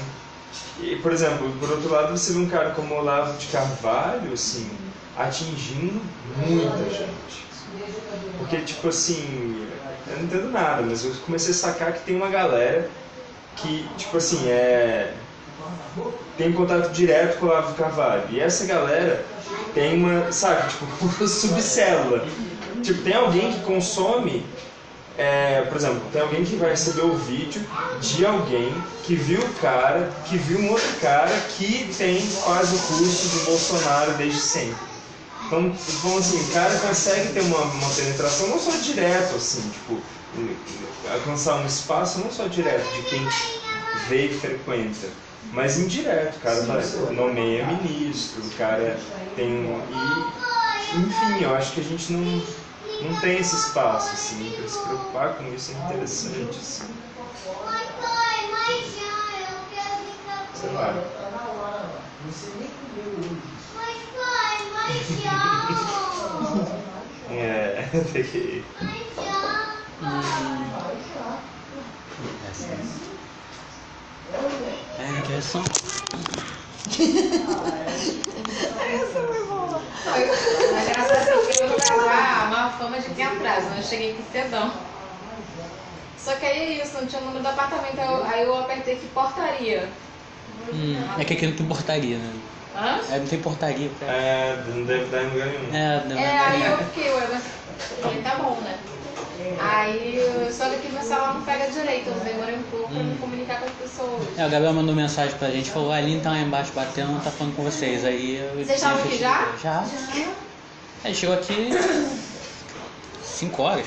[0.81, 4.69] E, por exemplo, por outro lado, você vê um cara como Olavo de Carvalho, assim,
[5.17, 6.01] atingindo
[6.37, 7.42] muita gente.
[8.37, 9.67] Porque, tipo assim,
[10.07, 12.89] eu não entendo nada, mas eu comecei a sacar que tem uma galera
[13.55, 15.13] que, tipo assim, é.
[16.37, 18.23] tem contato direto com o Olavo Carvalho.
[18.29, 19.23] E essa galera
[19.73, 20.85] tem uma, sabe, tipo,
[21.27, 22.25] subcélula.
[22.81, 24.45] Tipo, tem alguém que consome
[25.17, 27.61] é, por exemplo, tem alguém que vai receber o vídeo
[28.01, 28.73] de alguém
[29.03, 33.45] que viu o cara, que viu um outro cara que tem faz o curso do
[33.45, 34.92] Bolsonaro desde sempre.
[35.53, 40.07] Então, então assim, o cara consegue ter uma, uma penetração não só direto, assim, tipo,
[41.03, 43.29] alcançar um espaço não só direto de quem
[43.93, 45.19] vê e frequenta,
[45.49, 46.79] mas indireto, o cara tá,
[47.11, 49.89] nomeia ministro, o cara tem um.
[49.89, 50.43] E,
[50.91, 52.53] enfim, eu acho que a gente não
[52.99, 57.03] não tem esse espaço, assim, para se preocupar com isso é interessante, assim.
[60.51, 61.19] Sei lá.
[67.29, 68.63] É, tem que.
[74.97, 75.59] É, que é só.
[80.73, 83.79] Mas graças a Deus eu vou gravar uma fama de quem atrás, né?
[83.79, 84.71] Eu cheguei aqui cedão.
[86.17, 88.57] Só que aí é isso, não tinha o número do apartamento, aí eu, aí eu
[88.57, 89.89] apertei que portaria.
[90.71, 92.33] Hum, é que aqui não tem portaria, né?
[92.75, 92.99] Hã?
[93.11, 93.89] É, não tem portaria.
[93.99, 94.07] Pra...
[94.07, 95.75] É, não deve dar em lugar nenhum.
[95.75, 97.43] É, não, É, aí eu fiquei, ué, mas
[98.01, 98.79] falei, tá bom, né?
[99.59, 100.19] Aí,
[100.51, 103.65] só que meu celular não pega direito, eu demorei um pouco pra me comunicar com
[103.65, 104.27] as pessoas.
[104.37, 107.29] É, o Gabriel mandou mensagem pra gente, falou, a Aline tá lá embaixo batendo, tá
[107.29, 108.05] falando com vocês.
[108.05, 109.53] Aí eu Vocês estavam aqui já?
[109.61, 109.85] Já.
[111.03, 111.69] Aí chegou aqui
[113.21, 113.85] 5 horas,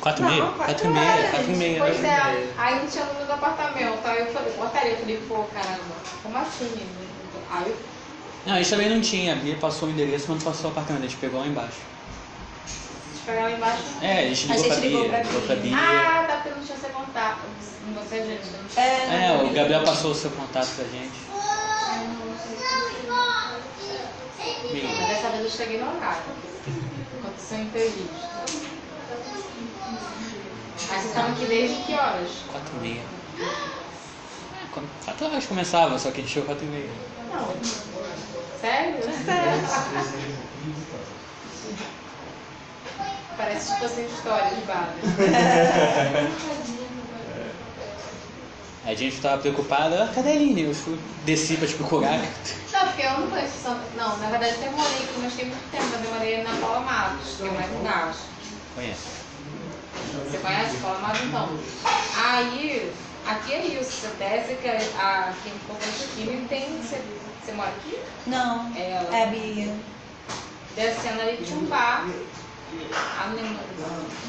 [0.00, 1.80] 4 e meia, 4 e meia, 4 e meia.
[1.80, 2.08] Pois né?
[2.08, 3.98] é, aí não tinha número do apartamento.
[4.04, 6.86] Aí eu falei, portaria, eu falei, pô, caramba, como assim?
[7.50, 7.76] Aí eu
[8.46, 10.72] Não, a gente também não tinha, a Bia passou o endereço, mas não passou o
[10.72, 11.78] apartamento, a gente pegou lá embaixo.
[13.24, 13.82] cheguei lá embaixo.
[14.00, 15.76] É, a gente A ligou gente pra ligou Bia, pra ligou pra Bia.
[15.76, 17.40] Ah, tá, porque não tinha seu contato.
[17.94, 18.84] Você, gente, não tinha.
[18.84, 21.18] É, É, o Gabriel passou o seu contato pra gente.
[24.72, 24.84] Bia.
[24.84, 26.22] Mas dessa vez eu cheguei no horário.
[27.22, 28.28] Aconteceu um imprevisto.
[30.90, 32.30] Aí vocês estavam aqui desde que horas?
[32.52, 33.02] 4 e meia.
[35.04, 36.90] 4 horas começava, só que a gente chegou 4 e meia.
[37.32, 37.48] Não.
[38.60, 39.00] Sério?
[43.36, 44.94] Parece tipo assim, história de bar.
[48.84, 50.62] Aí a gente tava preocupada, ah, cadê a Aline?
[50.62, 52.18] Eu fui, desci pra te procurar.
[52.72, 53.82] Não, porque eu não conheço Santa.
[53.96, 55.84] Não, na verdade eu morei aqui, mas tem muito tempo.
[56.04, 58.22] Eu morei na Paula Matos, que é mais um gasto.
[58.74, 59.08] Conheço.
[60.24, 61.48] Você conhece Paula Matos então?
[62.16, 62.92] Aí,
[63.30, 63.90] aqui é isso.
[63.90, 66.80] Você desce, que a, a quem for aqui tem.
[66.82, 67.00] Você,
[67.44, 67.98] você mora aqui?
[68.26, 69.16] Não, Ela.
[69.16, 69.74] é a Bia.
[70.74, 72.06] Descendo ali tinha um bar.
[73.20, 73.58] A menina.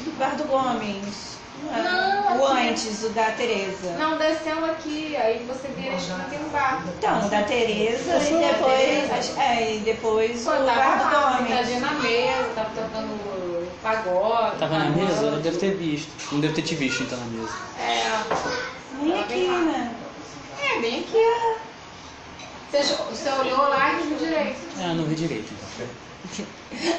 [0.04, 1.30] Do Bar do Gomes.
[1.62, 2.68] Não, o aqui.
[2.70, 3.90] antes, o da Tereza.
[3.98, 6.82] Não, descendo aqui, aí você vira a tem um bar.
[6.96, 9.36] Então, o da Tereza e depois.
[9.36, 11.48] É, e depois Pô, o tava Bar do lá, Gomes.
[11.48, 14.58] sentadinha na mesa, tava tocando pagode.
[14.58, 15.22] Tava na mesa?
[15.26, 16.10] Eu devo ter visto.
[16.32, 17.52] Não devo ter te visto então na mesa.
[17.78, 19.94] É, Nem aqui, né?
[20.70, 21.18] é, bem aqui.
[22.70, 24.58] Você, você olhou lá e viu direito.
[24.78, 25.52] Ah, não vi direito.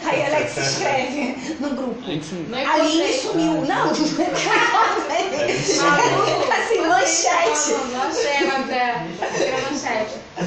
[0.03, 2.11] Aí Alex escreve no grupo.
[2.11, 3.61] Enfim, Não Aline sumiu.
[3.65, 4.15] Não, assim,
[6.82, 7.72] manchete.
[7.72, 9.07] Não, não sei, mas é.
[9.69, 10.15] Manchete.
[10.38, 10.41] A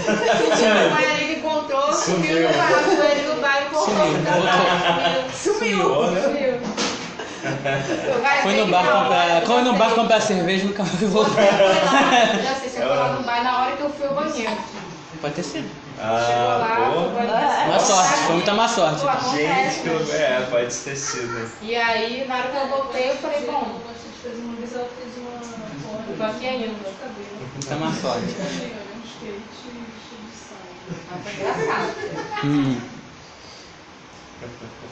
[0.94, 3.94] mãe ali encontrou, sumiu no bar, foi no bar e voltou.
[5.32, 5.78] Sumiu,
[6.22, 6.54] Sumiu.
[8.42, 9.40] Foi no bar comprar.
[9.42, 11.34] eu Foi no bar comprar cerveja e nunca mais voltou.
[11.34, 14.56] Já sei, você foi lá no bar na hora que eu fui ao banheiro.
[15.20, 15.68] Pode ter sido.
[15.96, 17.68] Chegou lá, Ah.
[17.68, 19.00] Má sorte, foi muita má sorte.
[19.36, 20.14] Gente, que eu...
[20.14, 21.50] é, pode ter sido?
[21.62, 24.74] E aí, na hora que eu voltei, eu falei, bom, A gente fez uma vez,
[24.74, 26.16] ela fez uma.
[26.16, 26.74] tô aqui ainda.
[27.54, 28.24] Muita má sorte.
[28.26, 30.58] Um skate cheio de sal.
[31.10, 31.94] Mas foi engraçado.
[32.44, 32.80] Hum.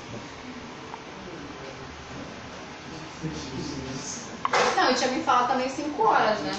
[4.77, 6.53] Não, e tinha me falado também 5 horas, né?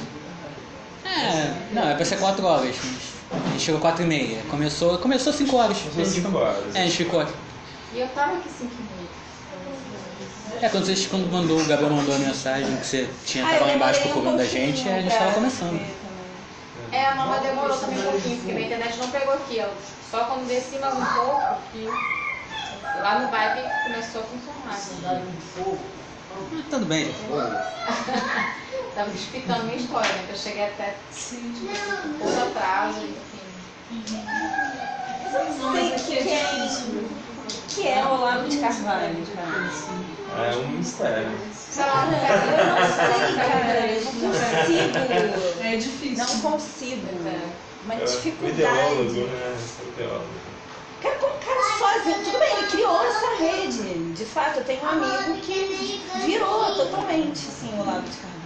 [1.06, 2.76] É, não, é pra ser 4 horas.
[3.32, 4.42] mas A gente chegou 4 e meia.
[4.50, 5.78] Começou, começou 5 horas.
[5.78, 6.76] Começou cinco horas.
[6.76, 7.28] É, a gente ficou.
[7.94, 9.04] E eu tava aqui 5 e meia.
[10.62, 13.62] É, quando, vocês, quando mandou, o Gabriel mandou a mensagem que você tinha Ah, tava
[13.64, 15.82] eu lá embaixo demorei um procurando a gente, a gente tava começando.
[16.92, 19.68] É, não, mas demorou também um pouquinho, porque minha internet não pegou aqui, ó.
[20.10, 21.86] Só quando desci mais um pouco, que
[23.02, 25.22] lá no bike começou a funcionar.
[26.70, 27.14] Tudo bem.
[28.96, 30.24] Tava explicando minha história, né?
[30.28, 30.96] Que eu cheguei até
[32.06, 33.44] um pouco atrás, enfim.
[35.32, 36.86] Sei o que, que é isso.
[36.92, 40.48] O que é Olavo de Carvalho, cara?
[40.48, 41.32] É um mistério.
[41.78, 43.88] Lá, não Eu não sei, cara.
[43.88, 45.64] Eu não consigo.
[45.64, 46.18] É difícil.
[46.26, 47.08] Não consigo.
[47.84, 48.62] Uma É o dificuldade.
[48.62, 49.58] ideólogo, né?
[49.84, 50.53] O ideólogo.
[52.04, 54.14] Tudo bem, ele criou essa rede.
[54.14, 58.44] De fato, eu tenho um amigo que virou totalmente, assim, o Olavo de Carvalho.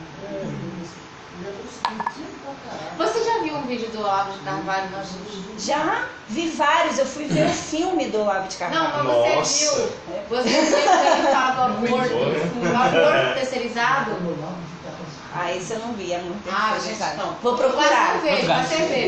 [2.98, 4.90] Você já viu um vídeo do Olavo de Carvalho?
[4.92, 5.08] Nós?
[5.58, 9.04] Já vi vários, eu fui ver o filme do Olavo de Carvalho.
[9.04, 9.46] Não, mas Nossa.
[9.46, 9.90] você viu.
[10.30, 14.12] Você viu que ele fala do aborto, do aborto terceirizado?
[15.40, 17.34] Ah, esse eu não vi, é muito Ah, gente, não.
[17.44, 18.20] Vou procurar.
[18.20, 18.66] Você vê, Procurar.
[18.66, 19.04] você vê.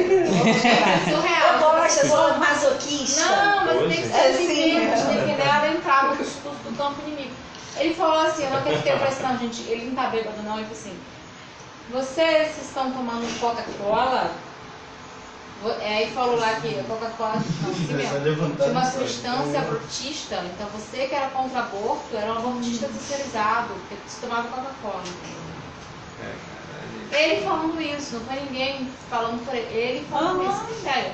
[0.70, 1.54] É surreal.
[1.54, 3.26] Eu gosto, eu sou masoquista.
[3.26, 7.34] Não, mas tem que ser assim tem que entender adentrar no discurso do campo inimigo.
[7.78, 10.42] Ele falou assim, eu não acreditei, eu falei assim, não, gente, ele não tá bêbado
[10.44, 11.00] não, ele falou assim,
[11.92, 14.32] vocês estão tomando Coca-Cola?
[15.82, 21.16] É, Aí falou lá que a Coca-Cola, assim tinha uma substância abortista, então você que
[21.16, 25.04] era contra aborto, era um abortista terceirizado, porque você tomava Coca-Cola.
[27.12, 29.74] Ele falando isso, não foi ninguém falando por ele.
[29.74, 30.70] Ele falando Aham.
[30.72, 31.14] isso, sério.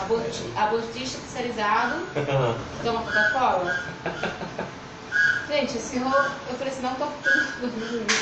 [0.00, 2.06] Aborti- Abortista caralho.
[2.82, 3.76] toma Coca-Cola.
[5.48, 7.06] Gente, esse eu, eu falei assim, não tô
[7.60, 8.16] tudo isso,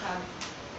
[0.00, 0.22] sabe?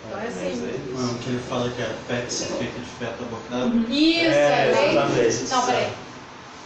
[0.05, 0.93] Então é assim.
[0.93, 3.77] Não, que ele fala que a Pepsi é feita de feto abortado.
[3.89, 5.49] Isso, É, é, feito.
[5.49, 6.08] Não, peraí.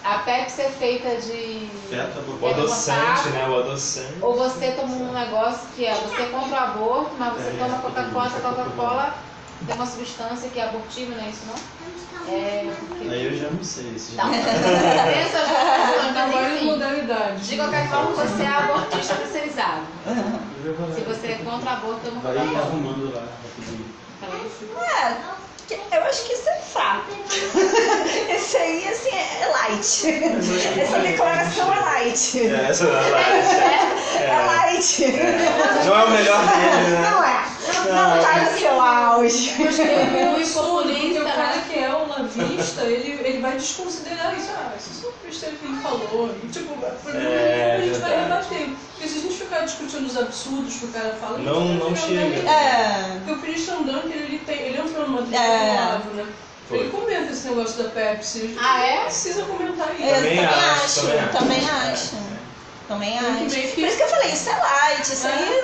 [0.04, 1.70] A Pepsi é feita de.
[1.90, 3.48] Feto O adoçante, né?
[3.48, 4.14] O adoçante.
[4.22, 7.56] Ou você toma um negócio que é você é contra o aborto, mas você É,
[7.58, 9.16] toma é, Coca-Cola, é, a Coca-Cola
[9.66, 11.56] tem uma substância que é abortiva, não é isso não?
[12.28, 12.74] É.
[12.90, 13.96] porque- Aí eu já não sei.
[14.16, 14.24] Tá.
[14.26, 14.30] já...
[14.34, 16.78] Pensa já, Tá mas enfim.
[17.42, 19.82] De qualquer forma, você é abortista terceirizado.
[20.96, 22.60] Se você é contra aborto, toma Vai Coca-Cola.
[22.60, 23.86] arrumando lá rapidinho.
[24.22, 27.12] É, que- eu acho que isso é fraco.
[28.30, 30.80] Esse aí, assim, é light.
[30.80, 32.40] Essa declaração é light.
[32.40, 33.94] É, essa não é light.
[34.24, 35.04] É light.
[35.04, 35.86] É.
[35.86, 37.10] Não é o melhor dele, né?
[37.12, 37.46] Não é.
[37.80, 39.54] Não tá no seu auge.
[39.64, 43.54] É um Muito absurdo, porque populista, o cara que é o lavista, ele, ele vai
[43.58, 44.50] desconsiderar isso.
[44.56, 46.36] Ah, isso é só besteira que ele falou.
[46.44, 48.70] E, tipo, por É, a gente vai rebater.
[48.94, 51.68] Porque se a gente ficar discutindo os absurdos que o cara fala, a gente Não-
[51.68, 52.50] vai não ficar chega.
[52.50, 53.20] É.
[53.26, 55.58] Porque o Christian Duncan, ele, tem, ele entrou numa treta É.
[55.60, 56.26] com Olavo, né?
[56.70, 56.78] Foi.
[56.80, 58.56] Ele comenta esse negócio da Pepsi.
[58.62, 59.04] Ah, é?
[59.04, 60.04] Precisa comentar isso.
[60.04, 61.38] Eu Também também acho, acho, também acho.
[61.38, 62.16] também acho.
[62.88, 63.72] Também acho.
[63.76, 65.64] Por isso que eu falei, isso é light, isso aí.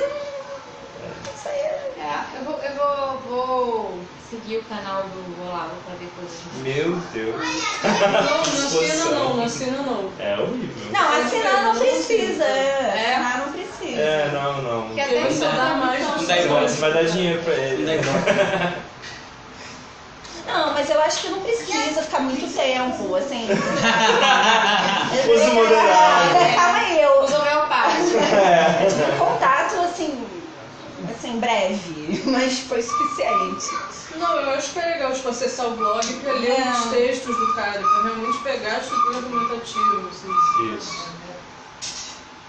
[2.09, 2.37] Isso é.
[2.37, 3.99] É, eu vou, eu vou, vou
[4.29, 6.39] seguir o canal do Olavo pra ver coisas.
[6.63, 7.35] Meu Deus.
[7.83, 10.11] Não, não assina não, não assina não.
[10.19, 10.91] É horrível.
[10.91, 12.43] Não, assinar não precisa.
[12.43, 13.15] É?
[13.15, 14.01] Assinar não precisa.
[14.01, 14.87] É, não, não.
[14.87, 16.61] Porque Porque até você então, dá mais Não dá igual.
[16.61, 17.95] Você vai dar dinheiro pra ele.
[17.95, 18.73] Não dá
[20.47, 23.47] Não, mas eu acho que não precisa ficar muito tempo, assim.
[25.31, 26.37] Uso moderado.
[26.37, 27.23] É, calma aí, eu.
[27.23, 28.17] Usa homeopático.
[28.19, 28.85] É.
[28.87, 30.25] tive um contato, assim,
[31.07, 34.17] assim, breve, mas foi suficiente.
[34.17, 36.71] Não, eu acho que é legal tipo, acessar o blog pra ler É.
[36.71, 40.07] os textos do cara, pra realmente pegar a estrutura argumentativa.
[40.09, 40.27] Assim.
[40.75, 41.09] Isso.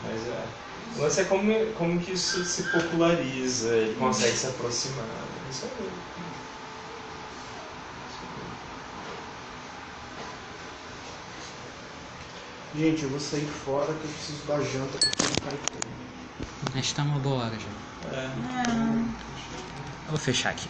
[0.02, 0.48] Mas é.
[0.96, 5.06] O lance é como, como que isso se populariza, ele consegue se aproximar.
[5.50, 5.70] Isso é
[12.72, 16.10] Gente, eu vou sair fora que eu preciso da janta porque não cai tudo.
[16.74, 17.79] Mas tá uma boa hora já.
[18.12, 18.26] É.
[20.06, 20.68] Eu vou fechar aqui.